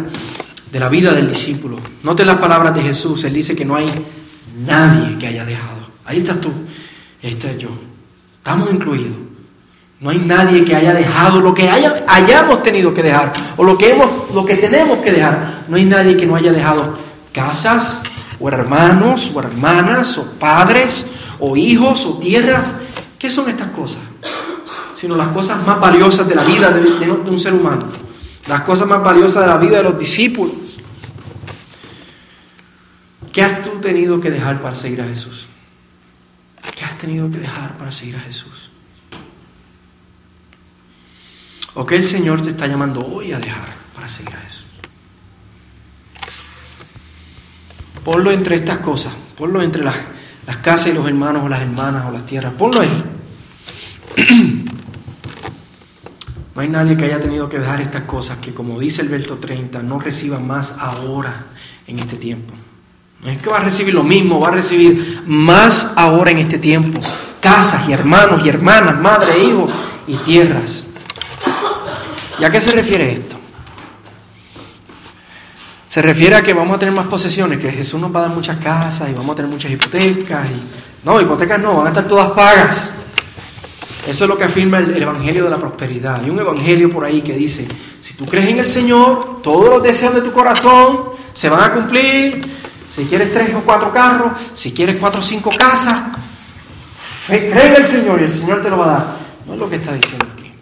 de 0.70 0.80
la 0.80 0.88
vida 0.88 1.12
del 1.12 1.28
discípulo. 1.28 1.76
Note 2.02 2.24
las 2.24 2.38
palabras 2.38 2.74
de 2.74 2.82
Jesús, 2.82 3.24
Él 3.24 3.34
dice 3.34 3.56
que 3.56 3.64
no 3.64 3.74
hay 3.74 3.86
nadie 4.66 5.18
que 5.18 5.26
haya 5.26 5.44
dejado. 5.44 5.80
Ahí 6.04 6.18
estás 6.18 6.40
tú, 6.40 6.50
este 7.22 7.50
es 7.50 7.58
yo. 7.58 7.68
Estamos 8.38 8.70
incluidos. 8.70 9.16
No 10.00 10.08
hay 10.08 10.18
nadie 10.18 10.64
que 10.64 10.74
haya 10.74 10.94
dejado 10.94 11.40
lo 11.40 11.52
que 11.52 11.68
haya, 11.68 12.04
hayamos 12.08 12.62
tenido 12.62 12.94
que 12.94 13.02
dejar 13.02 13.34
o 13.58 13.64
lo 13.64 13.76
que, 13.76 13.90
hemos, 13.90 14.10
lo 14.34 14.46
que 14.46 14.56
tenemos 14.56 15.02
que 15.02 15.12
dejar. 15.12 15.64
No 15.68 15.76
hay 15.76 15.84
nadie 15.84 16.16
que 16.16 16.24
no 16.26 16.36
haya 16.36 16.52
dejado 16.52 16.94
casas 17.32 18.00
o 18.38 18.48
hermanos 18.48 19.30
o 19.34 19.40
hermanas 19.40 20.16
o 20.16 20.24
padres 20.38 21.06
o 21.38 21.54
hijos 21.54 22.06
o 22.06 22.18
tierras. 22.18 22.74
¿Qué 23.18 23.30
son 23.30 23.50
estas 23.50 23.68
cosas? 23.72 24.00
Sino 24.94 25.16
las 25.16 25.28
cosas 25.28 25.64
más 25.66 25.78
valiosas 25.78 26.26
de 26.26 26.34
la 26.34 26.44
vida 26.44 26.70
de, 26.70 27.10
un 27.10 27.38
ser 27.38 27.52
humano 27.52 27.80
las 28.48 28.62
cosas 28.62 28.86
más 28.86 29.02
valiosas 29.02 29.42
de 29.42 29.46
la 29.46 29.58
vida 29.58 29.76
de 29.76 29.84
los 29.84 29.98
discípulos. 29.98 30.54
¿Qué 33.32 33.42
tenido 33.80 34.20
que 34.20 34.30
dejar 34.30 34.62
para 34.62 34.76
seguir 34.76 35.00
a 35.00 35.04
Jesús? 35.06 35.46
¿Qué 36.76 36.84
has 36.84 36.96
tenido 36.98 37.30
que 37.30 37.38
dejar 37.38 37.76
para 37.76 37.92
seguir 37.92 38.16
a 38.16 38.20
Jesús? 38.20 38.70
¿O 41.74 41.86
qué 41.86 41.96
el 41.96 42.06
Señor 42.06 42.42
te 42.42 42.50
está 42.50 42.66
llamando 42.66 43.00
hoy 43.06 43.32
a 43.32 43.38
dejar 43.38 43.74
para 43.94 44.08
seguir 44.08 44.34
a 44.34 44.40
Jesús? 44.40 44.66
Ponlo 48.04 48.30
entre 48.30 48.56
estas 48.56 48.78
cosas, 48.78 49.12
ponlo 49.36 49.62
entre 49.62 49.84
las, 49.84 49.96
las 50.46 50.56
casas 50.58 50.88
y 50.88 50.92
los 50.92 51.06
hermanos 51.06 51.44
o 51.44 51.48
las 51.48 51.62
hermanas 51.62 52.06
o 52.06 52.12
las 52.12 52.26
tierras, 52.26 52.52
ponlo 52.54 52.80
ahí. 52.80 53.04
No 56.52 56.62
hay 56.62 56.68
nadie 56.68 56.94
que 56.94 57.04
haya 57.04 57.20
tenido 57.20 57.48
que 57.48 57.58
dejar 57.58 57.80
estas 57.80 58.02
cosas 58.02 58.36
que, 58.36 58.52
como 58.52 58.78
dice 58.78 59.00
el 59.00 59.08
verso 59.08 59.38
30, 59.38 59.82
no 59.82 59.98
reciba 59.98 60.40
más 60.40 60.76
ahora 60.78 61.46
en 61.86 62.00
este 62.00 62.16
tiempo. 62.16 62.52
No 63.22 63.30
es 63.30 63.42
que 63.42 63.50
va 63.50 63.58
a 63.58 63.64
recibir 63.64 63.94
lo 63.94 64.02
mismo, 64.02 64.40
va 64.40 64.48
a 64.48 64.52
recibir 64.52 65.22
más 65.26 65.88
ahora 65.96 66.30
en 66.30 66.38
este 66.38 66.58
tiempo. 66.58 67.00
Casas 67.40 67.88
y 67.88 67.92
hermanos 67.92 68.44
y 68.44 68.48
hermanas, 68.48 68.98
madre, 69.00 69.38
hijos 69.44 69.70
y 70.06 70.16
tierras. 70.16 70.84
¿Y 72.38 72.44
a 72.44 72.50
qué 72.50 72.60
se 72.60 72.72
refiere 72.72 73.12
esto? 73.12 73.36
Se 75.90 76.00
refiere 76.00 76.36
a 76.36 76.42
que 76.42 76.54
vamos 76.54 76.76
a 76.76 76.78
tener 76.78 76.94
más 76.94 77.08
posesiones, 77.08 77.58
que 77.58 77.70
Jesús 77.72 78.00
nos 78.00 78.14
va 78.14 78.20
a 78.20 78.22
dar 78.22 78.30
muchas 78.30 78.56
casas 78.58 79.10
y 79.10 79.12
vamos 79.12 79.32
a 79.32 79.36
tener 79.36 79.50
muchas 79.50 79.72
hipotecas. 79.72 80.46
Y... 80.48 81.06
No, 81.06 81.20
hipotecas 81.20 81.60
no, 81.60 81.76
van 81.76 81.86
a 81.86 81.88
estar 81.90 82.06
todas 82.06 82.30
pagas. 82.30 82.90
Eso 84.06 84.24
es 84.24 84.30
lo 84.30 84.38
que 84.38 84.44
afirma 84.44 84.78
el, 84.78 85.02
Evangelio 85.02 85.44
de 85.44 85.50
la 85.50 85.56
Prosperidad. 85.56 86.22
Hay 86.22 86.30
un 86.30 86.38
Evangelio 86.38 86.90
por 86.90 87.04
ahí 87.04 87.20
que 87.22 87.34
dice, 87.34 87.66
si 88.02 88.14
tú 88.14 88.24
crees 88.24 88.48
en 88.48 88.60
el 88.60 88.68
Señor, 88.68 89.42
todos 89.42 89.68
los 89.68 89.82
deseos 89.82 90.14
de 90.14 90.22
tu 90.22 90.32
corazón 90.32 91.10
se 91.32 91.48
van 91.48 91.64
a 91.64 91.72
cumplir. 91.74 92.40
Si 93.00 93.06
quieres 93.06 93.32
tres 93.32 93.54
o 93.54 93.62
cuatro 93.62 93.90
carros, 93.90 94.32
si 94.52 94.72
quieres 94.72 94.96
cuatro 94.96 95.20
o 95.20 95.22
cinco 95.22 95.50
casas, 95.56 96.16
cree 97.26 97.68
en 97.68 97.76
el 97.76 97.84
Señor 97.86 98.20
y 98.20 98.24
el 98.24 98.30
Señor 98.30 98.60
te 98.60 98.68
lo 98.68 98.76
va 98.76 98.84
a 98.84 98.92
dar. 98.92 99.16
No 99.46 99.54
es 99.54 99.58
lo 99.58 99.70
que 99.70 99.76
está 99.76 99.94
diciendo 99.94 100.26
aquí. 100.34 100.52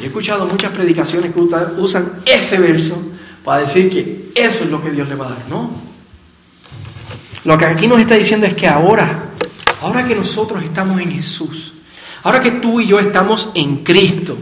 he 0.00 0.06
escuchado 0.06 0.46
muchas 0.46 0.70
predicaciones 0.70 1.32
que 1.32 1.40
usan 1.40 2.20
ese 2.24 2.58
verso 2.58 3.02
para 3.44 3.62
decir 3.62 3.90
que 3.90 4.30
eso 4.34 4.64
es 4.64 4.70
lo 4.70 4.82
que 4.82 4.90
Dios 4.90 5.08
le 5.08 5.16
va 5.16 5.26
a 5.26 5.30
dar. 5.30 5.38
No. 5.48 5.70
Lo 7.44 7.58
que 7.58 7.64
aquí 7.64 7.88
nos 7.88 8.00
está 8.00 8.14
diciendo 8.14 8.46
es 8.46 8.54
que 8.54 8.68
ahora, 8.68 9.24
ahora 9.82 10.06
que 10.06 10.14
nosotros 10.14 10.62
estamos 10.62 11.00
en 11.00 11.10
Jesús, 11.10 11.74
Ahora 12.24 12.40
que 12.40 12.52
tú 12.52 12.80
y 12.80 12.86
yo 12.86 12.98
estamos 12.98 13.50
en 13.54 13.84
Cristo, 13.84 14.36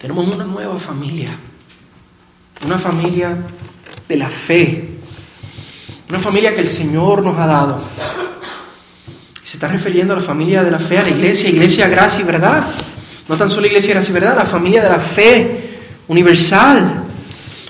tenemos 0.00 0.26
una 0.26 0.44
nueva 0.44 0.80
familia. 0.80 1.38
Una 2.66 2.76
familia 2.76 3.36
de 4.08 4.16
la 4.16 4.28
fe. 4.28 4.93
Una 6.08 6.18
familia 6.18 6.54
que 6.54 6.60
el 6.60 6.68
Señor 6.68 7.22
nos 7.22 7.38
ha 7.38 7.46
dado. 7.46 7.80
Se 9.42 9.56
está 9.56 9.68
refiriendo 9.68 10.12
a 10.12 10.16
la 10.16 10.22
familia 10.22 10.62
de 10.62 10.70
la 10.70 10.78
fe, 10.78 10.98
a 10.98 11.02
la 11.02 11.08
iglesia, 11.08 11.48
iglesia, 11.48 11.88
gracia 11.88 12.20
y 12.20 12.24
verdad. 12.24 12.64
No 13.28 13.36
tan 13.36 13.50
solo 13.50 13.66
iglesia 13.66 13.92
era 13.92 14.00
así, 14.00 14.12
¿verdad? 14.12 14.36
La 14.36 14.44
familia 14.44 14.82
de 14.82 14.90
la 14.90 14.98
fe 14.98 15.78
universal. 16.08 17.04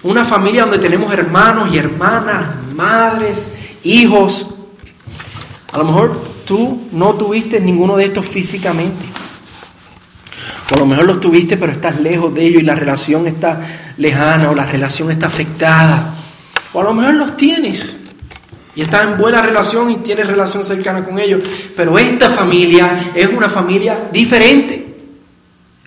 Una 0.03 0.25
familia 0.25 0.63
donde 0.63 0.79
tenemos 0.79 1.13
hermanos 1.13 1.73
y 1.73 1.79
hermanas, 1.79 2.47
madres, 2.75 3.53
hijos. 3.85 4.47
A 5.73 5.79
lo 5.79 5.85
mejor 5.85 6.21
tú 6.45 6.89
no 6.93 7.15
tuviste 7.15 7.61
ninguno 7.61 7.97
de 7.97 8.07
estos 8.07 8.27
físicamente. 8.27 9.05
O 10.73 10.77
a 10.77 10.79
lo 10.81 10.87
mejor 10.87 11.07
los 11.07 11.21
tuviste, 11.21 11.57
pero 11.57 11.71
estás 11.71 12.01
lejos 12.01 12.35
de 12.35 12.47
ellos 12.47 12.63
y 12.63 12.67
la 12.67 12.75
relación 12.75 13.29
está 13.29 13.95
lejana 13.97 14.51
o 14.51 14.55
la 14.57 14.67
relación 14.67 15.13
está 15.13 15.27
afectada. 15.27 16.15
O 16.73 16.81
a 16.81 16.85
lo 16.85 16.95
mejor 16.95 17.15
los 17.15 17.37
tienes 17.37 17.97
y 18.77 18.83
estás 18.83 19.05
en 19.05 19.17
buena 19.17 19.41
relación 19.41 19.91
y 19.91 19.97
tienes 19.97 20.27
relación 20.27 20.65
cercana 20.65 21.05
con 21.05 21.19
ellos. 21.19 21.43
Pero 21.77 21.99
esta 21.99 22.31
familia 22.31 23.13
es 23.15 23.27
una 23.27 23.49
familia 23.49 24.09
diferente. 24.13 24.95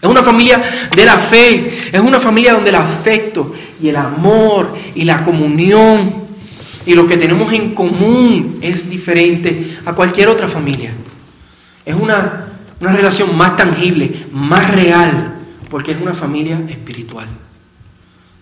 Es 0.01 0.09
una 0.09 0.21
familia 0.21 0.61
de 0.95 1.05
la 1.05 1.17
fe, 1.17 1.89
es 1.91 1.99
una 1.99 2.19
familia 2.19 2.53
donde 2.53 2.69
el 2.69 2.75
afecto 2.75 3.51
y 3.81 3.89
el 3.89 3.95
amor 3.95 4.75
y 4.93 5.03
la 5.03 5.23
comunión 5.23 6.27
y 6.85 6.93
lo 6.93 7.07
que 7.07 7.17
tenemos 7.17 7.51
en 7.51 7.73
común 7.73 8.59
es 8.61 8.89
diferente 8.89 9.79
a 9.85 9.93
cualquier 9.93 10.29
otra 10.29 10.47
familia. 10.47 10.91
Es 11.83 11.95
una, 11.95 12.47
una 12.79 12.93
relación 12.93 13.35
más 13.35 13.57
tangible, 13.57 14.25
más 14.31 14.71
real, 14.73 15.35
porque 15.69 15.91
es 15.91 16.01
una 16.01 16.13
familia 16.13 16.61
espiritual. 16.69 17.27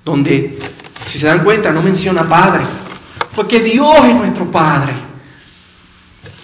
Donde, 0.04 0.60
si 1.08 1.18
se 1.18 1.26
dan 1.26 1.44
cuenta, 1.44 1.72
no 1.72 1.82
menciona 1.82 2.28
padre, 2.28 2.66
porque 3.36 3.60
Dios 3.60 3.94
es 4.04 4.16
nuestro 4.16 4.50
Padre. 4.50 4.94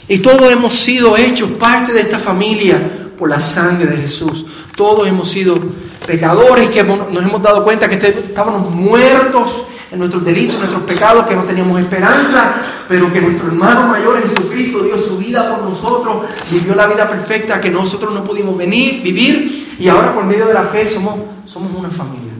Y 0.07 0.19
todos 0.19 0.51
hemos 0.51 0.73
sido 0.73 1.15
hechos 1.15 1.51
parte 1.51 1.93
de 1.93 2.01
esta 2.01 2.19
familia 2.19 2.81
por 3.17 3.29
la 3.29 3.39
sangre 3.39 3.87
de 3.87 3.97
Jesús. 3.97 4.45
Todos 4.75 5.07
hemos 5.07 5.29
sido 5.29 5.57
pecadores 6.05 6.69
que 6.69 6.83
nos 6.83 7.23
hemos 7.23 7.41
dado 7.41 7.63
cuenta 7.63 7.87
que 7.87 7.95
estábamos 8.07 8.71
muertos 8.71 9.63
en 9.91 9.99
nuestros 9.99 10.23
delitos, 10.23 10.55
en 10.55 10.61
nuestros 10.61 10.83
pecados, 10.83 11.25
que 11.27 11.35
no 11.35 11.43
teníamos 11.43 11.79
esperanza, 11.79 12.55
pero 12.87 13.11
que 13.11 13.21
nuestro 13.21 13.47
hermano 13.47 13.87
mayor 13.87 14.21
Jesucristo 14.21 14.79
dio 14.79 14.97
su 14.97 15.17
vida 15.17 15.55
por 15.55 15.69
nosotros, 15.69 16.23
vivió 16.49 16.75
la 16.75 16.87
vida 16.87 17.07
perfecta 17.07 17.59
que 17.59 17.69
nosotros 17.69 18.13
no 18.13 18.23
pudimos 18.23 18.57
venir, 18.57 19.01
vivir, 19.03 19.75
y 19.77 19.87
ahora 19.89 20.13
por 20.13 20.23
medio 20.23 20.47
de 20.47 20.53
la 20.53 20.63
fe 20.63 20.89
somos, 20.89 21.19
somos 21.45 21.71
una 21.77 21.89
familia. 21.89 22.30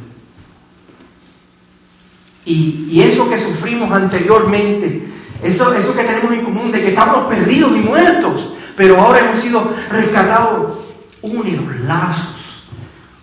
Y, 2.46 3.02
eso 3.02 3.30
que 3.30 3.38
sufrimos 3.38 3.92
anteriormente, 3.92 5.08
eso, 5.44 5.74
eso 5.74 5.96
que 5.96 6.04
tenemos 6.04 6.32
en 6.34 6.42
común, 6.42 6.72
de 6.72 6.82
que 6.82 6.90
estábamos 6.90 7.28
perdidos 7.28 7.72
y 7.76 7.80
muertos, 7.80 8.54
pero 8.76 9.00
ahora 9.00 9.20
hemos 9.20 9.40
sido 9.40 9.74
rescatados 9.90 10.78
une 11.22 11.52
los 11.52 11.80
lazos, 11.82 12.64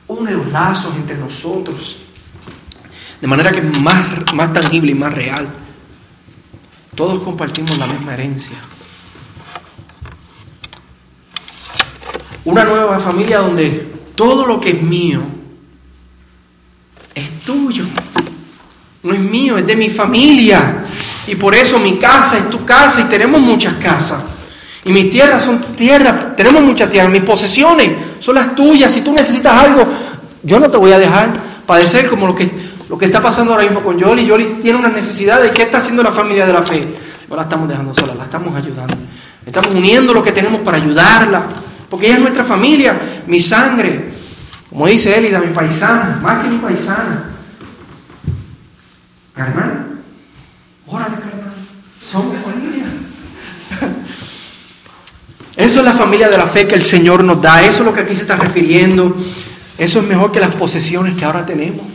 une 0.06 0.32
los 0.32 0.46
lazos 0.52 0.94
entre 0.96 1.16
nosotros, 1.16 1.98
de 3.20 3.26
manera 3.26 3.50
que 3.50 3.58
es 3.58 3.80
más, 3.80 4.32
más 4.34 4.52
tangible 4.52 4.92
y 4.92 4.94
más 4.94 5.12
real. 5.12 5.48
Todos 6.94 7.22
compartimos 7.22 7.76
la 7.78 7.86
misma 7.86 8.14
herencia. 8.14 8.56
Una 12.44 12.64
nueva 12.64 12.98
familia 12.98 13.38
donde 13.40 13.88
todo 14.14 14.46
lo 14.46 14.58
que 14.60 14.70
es 14.70 14.82
mío 14.82 15.20
es 17.14 17.40
tuyo. 17.40 17.84
No 19.02 19.14
es 19.14 19.20
mío, 19.20 19.58
es 19.58 19.66
de 19.66 19.76
mi 19.76 19.90
familia. 19.90 20.82
Y 21.26 21.34
por 21.36 21.54
eso 21.54 21.78
mi 21.78 21.98
casa 21.98 22.38
es 22.38 22.50
tu 22.50 22.64
casa 22.64 23.00
y 23.00 23.04
tenemos 23.04 23.40
muchas 23.40 23.74
casas. 23.74 24.22
Y 24.84 24.92
mis 24.92 25.10
tierras 25.10 25.44
son 25.44 25.60
tu 25.60 25.68
tierra. 25.68 26.34
Tenemos 26.36 26.62
muchas 26.62 26.90
tierras. 26.90 27.12
Mis 27.12 27.22
posesiones 27.22 27.92
son 28.18 28.34
las 28.34 28.54
tuyas. 28.54 28.92
Si 28.92 29.02
tú 29.02 29.12
necesitas 29.12 29.54
algo, 29.54 29.86
yo 30.42 30.58
no 30.58 30.70
te 30.70 30.76
voy 30.76 30.92
a 30.92 30.98
dejar 30.98 31.30
padecer 31.66 32.08
como 32.08 32.26
lo 32.26 32.34
que, 32.34 32.50
lo 32.88 32.96
que 32.96 33.04
está 33.06 33.22
pasando 33.22 33.52
ahora 33.52 33.64
mismo 33.64 33.82
con 33.82 33.98
Yoli. 33.98 34.24
Yoli 34.24 34.58
tiene 34.62 34.78
una 34.78 34.88
necesidad 34.88 35.42
de 35.42 35.50
qué 35.50 35.62
está 35.62 35.78
haciendo 35.78 36.02
la 36.02 36.10
familia 36.10 36.46
de 36.46 36.52
la 36.52 36.62
fe. 36.62 36.86
No 37.28 37.36
la 37.36 37.42
estamos 37.42 37.68
dejando 37.68 37.94
sola, 37.94 38.14
la 38.14 38.24
estamos 38.24 38.54
ayudando. 38.56 38.96
Estamos 39.44 39.74
uniendo 39.74 40.12
lo 40.12 40.22
que 40.22 40.32
tenemos 40.32 40.62
para 40.62 40.78
ayudarla. 40.78 41.42
Porque 41.88 42.06
ella 42.06 42.16
es 42.16 42.20
nuestra 42.20 42.44
familia, 42.44 42.98
mi 43.26 43.40
sangre. 43.40 44.12
Como 44.68 44.86
dice 44.86 45.16
Elida, 45.16 45.38
mi 45.38 45.52
paisana, 45.52 46.18
más 46.22 46.42
que 46.42 46.50
mi 46.50 46.58
paisana. 46.58 47.37
Carnal, 49.38 50.00
hora 50.88 51.04
de 51.04 51.14
carnal. 51.14 51.52
Mi 52.32 52.38
familia. 52.38 52.86
Eso 55.56 55.78
es 55.78 55.84
la 55.84 55.92
familia 55.92 56.28
de 56.28 56.36
la 56.36 56.48
fe 56.48 56.66
que 56.66 56.74
el 56.74 56.82
Señor 56.82 57.22
nos 57.22 57.40
da. 57.40 57.62
Eso 57.62 57.78
es 57.78 57.84
lo 57.84 57.94
que 57.94 58.00
aquí 58.00 58.16
se 58.16 58.22
está 58.22 58.34
refiriendo. 58.34 59.16
Eso 59.78 60.00
es 60.00 60.04
mejor 60.06 60.32
que 60.32 60.40
las 60.40 60.56
posesiones 60.56 61.14
que 61.14 61.24
ahora 61.24 61.46
tenemos. 61.46 61.86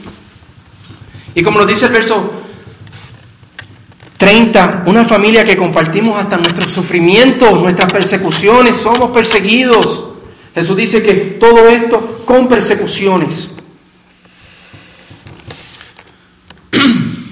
Y 1.35 1.43
como 1.43 1.59
nos 1.59 1.67
dice 1.67 1.87
el 1.87 1.91
verso 1.91 2.31
30, 4.17 4.83
una 4.85 5.03
familia 5.03 5.43
que 5.43 5.57
compartimos 5.57 6.17
hasta 6.17 6.37
nuestros 6.37 6.71
sufrimientos, 6.71 7.59
nuestras 7.59 7.91
persecuciones, 7.91 8.77
somos 8.77 9.11
perseguidos. 9.11 10.05
Jesús 10.55 10.77
dice 10.77 11.03
que 11.03 11.13
todo 11.41 11.67
esto 11.67 12.23
con 12.25 12.47
persecuciones. 12.47 13.49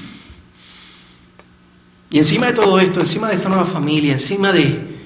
Y 2.12 2.18
encima 2.18 2.48
de 2.48 2.54
todo 2.54 2.78
esto, 2.80 3.00
encima 3.00 3.30
de 3.30 3.36
esta 3.36 3.48
nueva 3.48 3.64
familia, 3.64 4.12
encima 4.12 4.52
de 4.52 4.98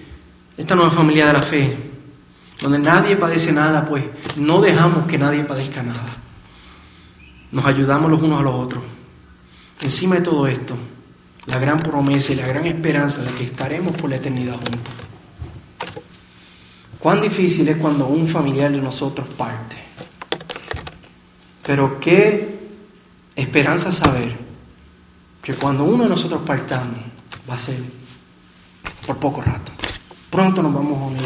esta 0.58 0.74
nueva 0.74 0.90
familia 0.90 1.28
de 1.28 1.34
la 1.34 1.42
fe, 1.44 1.78
donde 2.60 2.80
nadie 2.80 3.16
padece 3.16 3.52
nada, 3.52 3.86
pues 3.86 4.04
no 4.38 4.60
dejamos 4.60 5.06
que 5.06 5.20
nadie 5.20 5.44
padezca 5.44 5.84
nada. 5.84 6.04
Nos 7.52 7.64
ayudamos 7.64 8.10
los 8.10 8.24
unos 8.24 8.40
a 8.40 8.44
los 8.44 8.56
otros. 8.56 8.84
Encima 9.84 10.16
de 10.16 10.22
todo 10.22 10.48
esto, 10.48 10.76
la 11.46 11.60
gran 11.60 11.78
promesa 11.78 12.34
y 12.34 12.38
la 12.38 12.48
gran 12.48 12.66
esperanza 12.66 13.22
de 13.22 13.32
que 13.34 13.44
estaremos 13.44 13.96
por 13.96 14.10
la 14.10 14.16
eternidad 14.16 14.56
juntos. 14.56 14.94
Cuán 16.98 17.22
difícil 17.22 17.68
es 17.68 17.78
cuando 17.78 18.08
un 18.08 18.28
familiar 18.28 18.72
de 18.72 18.80
nosotros 18.80 19.28
parte. 19.38 19.76
Pero 21.62 22.00
qué 22.00 22.58
esperanza 23.36 23.92
saber 23.92 24.45
que 25.46 25.54
cuando 25.54 25.84
uno 25.84 26.06
de 26.06 26.10
nosotros 26.10 26.42
partamos 26.44 26.98
va 27.48 27.54
a 27.54 27.60
ser 27.60 27.78
por 29.06 29.18
poco 29.18 29.44
rato. 29.44 29.72
Pronto 30.32 30.64
nos 30.64 30.74
vamos 30.74 31.00
a 31.00 31.06
unir 31.06 31.22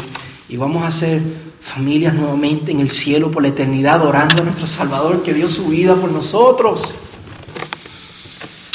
y 0.46 0.58
vamos 0.58 0.84
a 0.84 0.90
ser 0.90 1.22
familias 1.62 2.12
nuevamente 2.12 2.70
en 2.70 2.80
el 2.80 2.90
cielo 2.90 3.30
por 3.30 3.40
la 3.40 3.48
eternidad, 3.48 3.94
adorando 3.94 4.42
a 4.42 4.44
nuestro 4.44 4.66
Salvador 4.66 5.22
que 5.22 5.32
dio 5.32 5.48
su 5.48 5.68
vida 5.68 5.94
por 5.94 6.12
nosotros. 6.12 6.92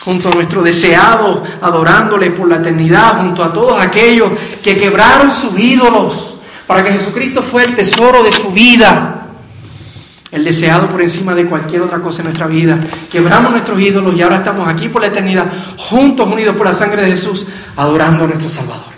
Junto 0.04 0.30
a 0.30 0.34
nuestro 0.34 0.64
deseado, 0.64 1.43
adorándole 1.62 2.32
por 2.32 2.50
la 2.50 2.56
eternidad, 2.56 3.22
junto 3.22 3.43
a 3.43 3.54
todos 3.54 3.80
aquellos 3.80 4.32
que 4.64 4.78
quebraron 4.78 5.32
sus 5.32 5.60
ídolos, 5.60 6.38
para 6.66 6.84
que 6.84 6.93
Jesucristo 6.93 7.43
fue 7.43 7.66
el 7.66 7.76
tesoro 7.76 8.24
de 8.24 8.32
su 8.32 8.50
vida, 8.50 9.24
el 10.32 10.43
deseado 10.43 10.88
por 10.88 11.01
encima 11.01 11.36
de 11.36 11.45
cualquier 11.45 11.82
otra 11.82 12.01
cosa 12.01 12.21
en 12.21 12.26
nuestra 12.26 12.47
vida. 12.47 12.80
Quebramos 13.11 13.51
nuestros 13.51 13.80
ídolos 13.80 14.15
y 14.15 14.21
ahora 14.21 14.38
estamos 14.38 14.67
aquí 14.67 14.89
por 14.89 15.01
la 15.01 15.07
eternidad, 15.07 15.45
juntos, 15.78 16.28
unidos 16.28 16.55
por 16.55 16.65
la 16.65 16.73
sangre 16.73 17.03
de 17.03 17.09
Jesús, 17.09 17.47
adorando 17.76 18.23
a 18.23 18.28
nuestro 18.28 18.49
Salvador. 18.49 18.95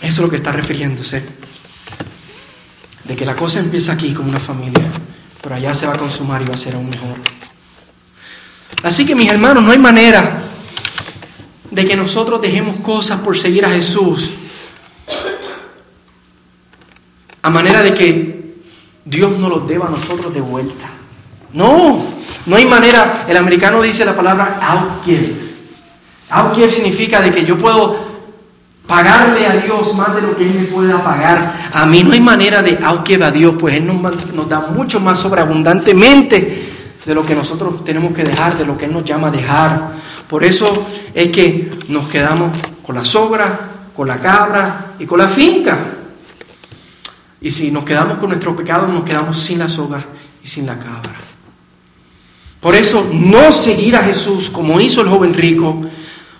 Eso 0.00 0.06
es 0.06 0.18
lo 0.18 0.30
que 0.30 0.36
está 0.36 0.52
refiriéndose. 0.52 1.24
De 3.04 3.14
que 3.16 3.26
la 3.26 3.36
cosa 3.36 3.60
empieza 3.60 3.92
aquí 3.92 4.12
como 4.14 4.30
una 4.30 4.40
familia, 4.40 4.84
pero 5.42 5.54
allá 5.54 5.74
se 5.74 5.86
va 5.86 5.92
a 5.92 5.98
consumar 5.98 6.40
y 6.42 6.46
va 6.46 6.54
a 6.54 6.58
ser 6.58 6.74
aún 6.74 6.88
mejor. 6.88 7.16
Así 8.82 9.06
que 9.06 9.14
mis 9.14 9.30
hermanos, 9.30 9.62
no 9.62 9.72
hay 9.72 9.78
manera 9.78 10.42
de 11.70 11.84
que 11.84 11.96
nosotros 11.96 12.40
dejemos 12.40 12.76
cosas 12.76 13.20
por 13.20 13.38
seguir 13.38 13.64
a 13.64 13.70
Jesús. 13.70 14.30
A 17.42 17.50
manera 17.50 17.82
de 17.82 17.94
que 17.94 18.43
Dios 19.04 19.38
nos 19.38 19.50
los 19.50 19.68
deba 19.68 19.86
a 19.86 19.90
nosotros 19.90 20.32
de 20.32 20.40
vuelta. 20.40 20.86
No, 21.52 22.02
no 22.46 22.56
hay 22.56 22.64
manera. 22.64 23.24
El 23.28 23.36
americano 23.36 23.82
dice 23.82 24.04
la 24.04 24.16
palabra 24.16 24.58
outgive. 24.60 25.34
Outgive 26.30 26.70
significa 26.70 27.20
de 27.20 27.30
que 27.30 27.44
yo 27.44 27.56
puedo 27.56 27.96
pagarle 28.86 29.46
a 29.46 29.56
Dios 29.56 29.94
más 29.94 30.14
de 30.14 30.22
lo 30.22 30.36
que 30.36 30.44
Él 30.44 30.54
me 30.54 30.64
pueda 30.66 31.02
pagar. 31.02 31.70
A 31.72 31.86
mí 31.86 32.02
no 32.02 32.12
hay 32.12 32.20
manera 32.20 32.62
de 32.62 32.78
aunque 32.82 33.22
a 33.22 33.30
Dios, 33.30 33.54
pues 33.58 33.76
Él 33.76 33.86
nos, 33.86 34.48
da 34.48 34.60
mucho 34.60 35.00
más 35.00 35.18
sobreabundantemente 35.18 36.72
de 37.04 37.14
lo 37.14 37.24
que 37.24 37.34
nosotros 37.34 37.84
tenemos 37.84 38.14
que 38.14 38.24
dejar, 38.24 38.56
de 38.56 38.64
lo 38.64 38.76
que 38.76 38.86
Él 38.86 38.92
nos 38.92 39.04
llama 39.04 39.28
a 39.28 39.30
dejar. 39.30 39.92
Por 40.28 40.44
eso 40.44 40.66
es 41.14 41.30
que 41.30 41.70
nos 41.88 42.08
quedamos 42.08 42.56
con 42.84 42.94
la 42.94 43.04
sogra, 43.04 43.60
con 43.94 44.08
la 44.08 44.18
cabra 44.18 44.94
y 44.98 45.06
con 45.06 45.18
la 45.18 45.28
finca. 45.28 45.78
Y 47.44 47.50
si 47.50 47.70
nos 47.70 47.84
quedamos 47.84 48.16
con 48.16 48.30
nuestro 48.30 48.56
pecado, 48.56 48.88
nos 48.88 49.04
quedamos 49.04 49.38
sin 49.38 49.58
la 49.58 49.68
soga 49.68 50.02
y 50.42 50.48
sin 50.48 50.64
la 50.64 50.78
cabra. 50.78 51.12
Por 52.58 52.74
eso 52.74 53.06
no 53.12 53.52
seguir 53.52 53.94
a 53.96 54.02
Jesús 54.02 54.48
como 54.48 54.80
hizo 54.80 55.02
el 55.02 55.10
joven 55.10 55.34
rico 55.34 55.84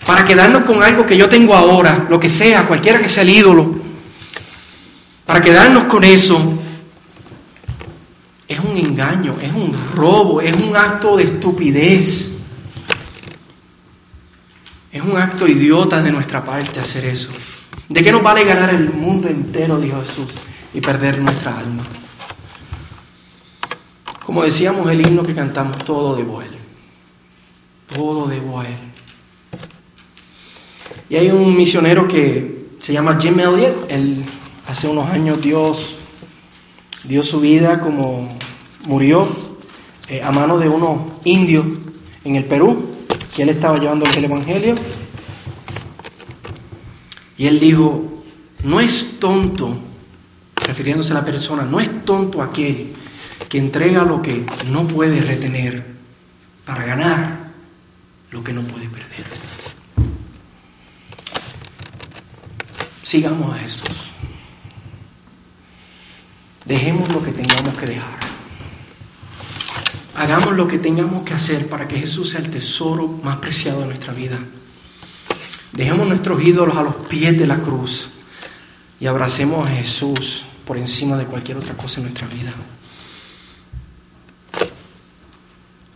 para 0.06 0.24
quedarnos 0.24 0.64
con 0.64 0.82
algo 0.82 1.04
que 1.04 1.18
yo 1.18 1.28
tengo 1.28 1.54
ahora, 1.54 2.06
lo 2.08 2.18
que 2.18 2.30
sea, 2.30 2.66
cualquiera 2.66 3.00
que 3.00 3.08
sea 3.08 3.22
el 3.22 3.28
ídolo, 3.28 3.74
para 5.26 5.42
quedarnos 5.42 5.84
con 5.84 6.04
eso, 6.04 6.54
es 8.48 8.58
un 8.60 8.74
engaño, 8.74 9.34
es 9.42 9.52
un 9.52 9.76
robo, 9.94 10.40
es 10.40 10.56
un 10.56 10.74
acto 10.74 11.18
de 11.18 11.24
estupidez. 11.24 12.30
Es 14.90 15.02
un 15.02 15.18
acto 15.18 15.46
idiota 15.46 16.00
de 16.00 16.12
nuestra 16.12 16.42
parte 16.42 16.80
hacer 16.80 17.04
eso. 17.04 17.28
¿De 17.90 18.02
qué 18.02 18.10
nos 18.10 18.22
vale 18.22 18.44
ganar 18.44 18.70
el 18.70 18.88
mundo 18.90 19.28
entero, 19.28 19.78
dijo 19.78 20.00
Jesús, 20.00 20.32
y 20.74 20.80
perder 20.80 21.18
nuestra 21.18 21.58
alma? 21.58 21.84
Como 24.26 24.42
decíamos 24.42 24.90
el 24.90 25.06
himno 25.06 25.22
que 25.22 25.34
cantamos, 25.34 25.78
todo 25.78 26.16
debo 26.16 26.40
a 26.40 26.44
Él. 26.44 26.58
Todo 27.94 28.26
debo 28.26 28.60
a 28.60 28.66
Él. 28.66 28.78
Y 31.08 31.16
hay 31.16 31.30
un 31.30 31.56
misionero 31.56 32.08
que 32.08 32.66
se 32.78 32.92
llama 32.92 33.18
Jim 33.20 33.38
Elliot. 33.38 33.90
Él 33.90 34.24
hace 34.66 34.88
unos 34.88 35.08
años 35.10 35.40
Dios 35.40 35.96
dio 37.04 37.22
su 37.22 37.40
vida 37.40 37.80
como 37.80 38.36
murió 38.86 39.28
eh, 40.08 40.22
a 40.22 40.32
mano 40.32 40.58
de 40.58 40.68
unos 40.68 41.00
indios 41.24 41.66
en 42.24 42.36
el 42.36 42.44
Perú, 42.44 42.86
que 43.34 43.42
él 43.42 43.50
estaba 43.50 43.78
llevándoles 43.78 44.16
el 44.16 44.24
Evangelio. 44.24 44.74
Y 47.36 47.46
él 47.46 47.60
dijo, 47.60 48.02
no 48.62 48.80
es 48.80 49.18
tonto, 49.18 49.76
refiriéndose 50.64 51.12
a 51.12 51.14
la 51.14 51.24
persona, 51.24 51.62
no 51.62 51.80
es 51.80 52.04
tonto 52.04 52.42
aquel 52.42 52.92
que 53.48 53.58
entrega 53.58 54.04
lo 54.04 54.20
que 54.20 54.44
no 54.70 54.86
puede 54.86 55.20
retener 55.20 55.84
para 56.64 56.84
ganar 56.84 57.44
lo 58.30 58.42
que 58.42 58.52
no 58.52 58.62
puede 58.62 58.88
perder. 58.88 59.24
Sigamos 63.02 63.54
a 63.54 63.58
Jesús. 63.60 64.10
Dejemos 66.64 67.12
lo 67.12 67.22
que 67.22 67.30
tengamos 67.30 67.74
que 67.76 67.86
dejar. 67.86 68.18
Hagamos 70.16 70.54
lo 70.54 70.66
que 70.66 70.78
tengamos 70.78 71.24
que 71.24 71.34
hacer 71.34 71.68
para 71.68 71.86
que 71.86 71.98
Jesús 71.98 72.30
sea 72.30 72.40
el 72.40 72.50
tesoro 72.50 73.06
más 73.22 73.36
preciado 73.36 73.80
de 73.80 73.86
nuestra 73.86 74.12
vida. 74.12 74.38
Dejemos 75.72 76.08
nuestros 76.08 76.42
ídolos 76.42 76.76
a 76.76 76.82
los 76.82 76.94
pies 76.94 77.38
de 77.38 77.46
la 77.46 77.58
cruz 77.58 78.08
y 79.00 79.06
abracemos 79.06 79.68
a 79.68 79.72
Jesús 79.72 80.44
por 80.66 80.76
encima 80.76 81.16
de 81.16 81.26
cualquier 81.26 81.58
otra 81.58 81.74
cosa 81.74 82.00
en 82.00 82.04
nuestra 82.04 82.26
vida. 82.28 82.52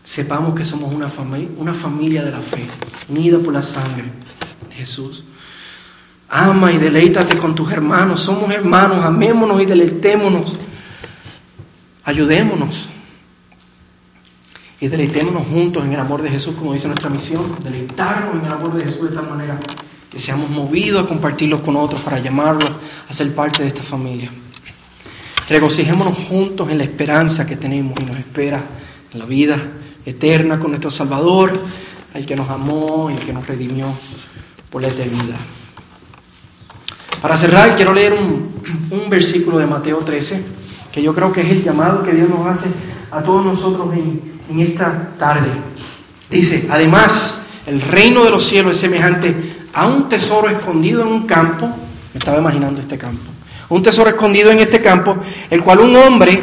Sepamos 0.05 0.55
que 0.55 0.65
somos 0.65 0.93
una, 0.95 1.09
familia, 1.09 2.25
de 2.25 2.31
la 2.31 2.41
fe, 2.41 2.67
unida 3.11 3.39
por 3.39 3.53
la 3.53 3.63
sangre 3.63 4.05
de 4.69 4.75
Jesús. 4.75 5.23
Ama 6.31 6.73
y 6.73 6.79
deleítate 6.79 7.37
con 7.37 7.55
tus 7.55 7.71
hermanos. 7.71 8.21
Somos 8.21 8.51
hermanos, 8.51 9.05
amémonos 9.05 9.61
y 9.61 9.67
deleitémonos. 9.67 10.55
Ayudémonos. 12.05 12.89
Y 14.81 14.89
deleitémonos 14.89 15.47
juntos 15.47 15.85
en 15.85 15.93
el 15.93 16.01
amor 16.01 16.23
de 16.23 16.31
Jesús, 16.31 16.55
como 16.57 16.73
dice 16.73 16.89
nuestra 16.89 17.11
misión. 17.11 17.57
Deleitarnos 17.63 18.41
en 18.41 18.47
el 18.47 18.53
amor 18.53 18.75
de 18.75 18.85
Jesús 18.85 19.11
de 19.11 19.15
tal 19.15 19.29
manera 19.29 19.61
que 20.11 20.19
seamos 20.19 20.49
movidos 20.49 21.05
a 21.05 21.07
compartirlo 21.07 21.63
con 21.63 21.77
otros, 21.77 22.01
para 22.01 22.19
llamarlos 22.19 22.71
a 23.09 23.13
ser 23.13 23.35
parte 23.35 23.63
de 23.63 23.69
esta 23.69 23.83
familia. 23.83 24.31
Regocijémonos 25.49 26.17
juntos 26.17 26.69
en 26.71 26.79
la 26.79 26.85
esperanza 26.85 27.47
que 27.47 27.57
tenemos 27.57 27.95
y 28.01 28.05
nos 28.05 28.17
espera 28.17 28.63
la 29.15 29.25
vida 29.25 29.57
eterna 30.05 30.59
con 30.59 30.71
nuestro 30.71 30.91
Salvador, 30.91 31.53
el 32.15 32.27
que 32.27 32.37
nos 32.37 32.51
amó 32.51 33.11
y 33.11 33.15
el 33.15 33.21
que 33.21 33.33
nos 33.33 33.47
redimió 33.47 33.87
por 34.71 34.83
la 34.83 34.89
eternidad. 34.89 35.39
Para 37.23 37.37
cerrar, 37.37 37.75
quiero 37.77 37.93
leer 37.93 38.13
un, 38.13 38.63
un, 38.91 39.11
versículo 39.11 39.59
de 39.59 39.67
Mateo 39.67 39.99
13, 39.99 40.41
que 40.93 41.03
yo 41.03 41.15
creo 41.15 41.33
que 41.33 41.41
es 41.41 41.51
el 41.51 41.65
llamado 41.65 42.03
que 42.03 42.13
Dios 42.13 42.29
nos 42.29 42.47
hace 42.47 42.69
a 43.11 43.23
todos 43.23 43.45
nosotros 43.45 43.93
en, 43.95 44.39
en 44.51 44.61
esta 44.61 45.15
tarde. 45.19 45.49
Dice, 46.31 46.69
además, 46.71 47.41
el 47.67 47.81
reino 47.81 48.23
de 48.25 48.31
los 48.31 48.45
cielos 48.45 48.73
es 48.73 48.81
semejante 48.81 49.35
a 49.73 49.87
un 49.87 50.09
tesoro 50.09 50.49
escondido 50.49 51.03
en 51.03 51.09
un 51.09 51.27
campo, 51.27 51.67
me 51.67 52.19
estaba 52.19 52.39
imaginando 52.39 52.81
este 52.81 52.99
campo, 52.99 53.31
un 53.71 53.83
tesoro 53.83 54.11
escondido 54.11 54.51
en 54.51 54.61
este 54.61 54.81
campo, 54.81 55.17
el 55.51 55.63
cual 55.63 55.81
un 55.81 55.97
hombre 55.97 56.43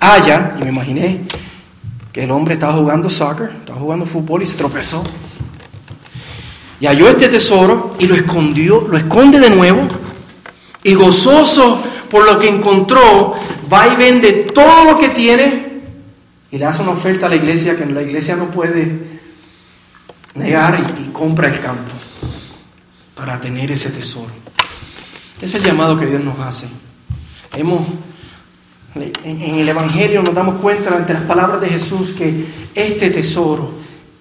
halla, 0.00 0.56
y 0.60 0.64
me 0.64 0.70
imaginé 0.70 1.20
que 2.12 2.24
el 2.24 2.30
hombre 2.30 2.54
estaba 2.54 2.74
jugando 2.74 3.10
soccer, 3.10 3.50
estaba 3.60 3.78
jugando 3.78 4.06
fútbol 4.06 4.42
y 4.42 4.46
se 4.46 4.56
tropezó. 4.56 5.02
Y 6.80 6.86
halló 6.86 7.08
este 7.08 7.28
tesoro 7.28 7.94
y 7.98 8.06
lo 8.06 8.14
escondió, 8.14 8.86
lo 8.88 8.96
esconde 8.96 9.40
de 9.40 9.50
nuevo 9.50 9.82
y 10.82 10.94
gozoso 10.94 11.82
por 12.10 12.24
lo 12.24 12.38
que 12.38 12.48
encontró, 12.48 13.34
va 13.72 13.88
y 13.88 13.96
vende 13.96 14.32
todo 14.54 14.84
lo 14.84 14.98
que 14.98 15.08
tiene 15.08 15.66
y 16.50 16.58
le 16.58 16.64
hace 16.64 16.82
una 16.82 16.92
oferta 16.92 17.26
a 17.26 17.28
la 17.30 17.36
iglesia 17.36 17.76
que 17.76 17.86
la 17.86 18.02
iglesia 18.02 18.36
no 18.36 18.50
puede 18.50 19.20
negar 20.34 20.78
y, 20.98 21.02
y 21.02 21.06
compra 21.08 21.48
el 21.48 21.60
campo 21.60 21.92
para 23.14 23.40
tener 23.40 23.72
ese 23.72 23.90
tesoro. 23.90 24.30
Es 25.40 25.54
el 25.54 25.62
llamado 25.62 25.98
que 25.98 26.06
Dios 26.06 26.24
nos 26.24 26.38
hace. 26.40 26.66
Hemos, 27.54 27.86
en 28.94 29.54
el 29.58 29.68
Evangelio 29.68 30.22
nos 30.22 30.34
damos 30.34 30.60
cuenta 30.60 30.96
ante 30.96 31.12
las 31.12 31.22
palabras 31.22 31.60
de 31.60 31.68
Jesús 31.68 32.12
que 32.12 32.46
este 32.74 33.10
tesoro, 33.10 33.70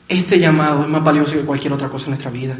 este 0.09 0.39
llamado 0.39 0.84
es 0.84 0.89
más 0.89 1.03
valioso 1.03 1.34
que 1.34 1.41
cualquier 1.41 1.74
otra 1.74 1.89
cosa 1.89 2.05
en 2.05 2.11
nuestra 2.11 2.32
vida. 2.32 2.57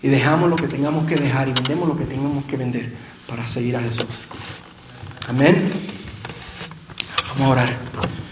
Y 0.00 0.08
dejamos 0.08 0.48
lo 0.48 0.56
que 0.56 0.68
tengamos 0.68 1.06
que 1.06 1.16
dejar 1.16 1.48
y 1.48 1.52
vendemos 1.52 1.88
lo 1.88 1.96
que 1.96 2.04
tengamos 2.04 2.44
que 2.44 2.56
vender 2.56 2.92
para 3.28 3.46
seguir 3.48 3.76
a 3.76 3.80
Jesús. 3.80 4.06
Amén. 5.28 5.70
Vamos 7.34 7.48
a 7.48 7.50
orar. 7.50 8.27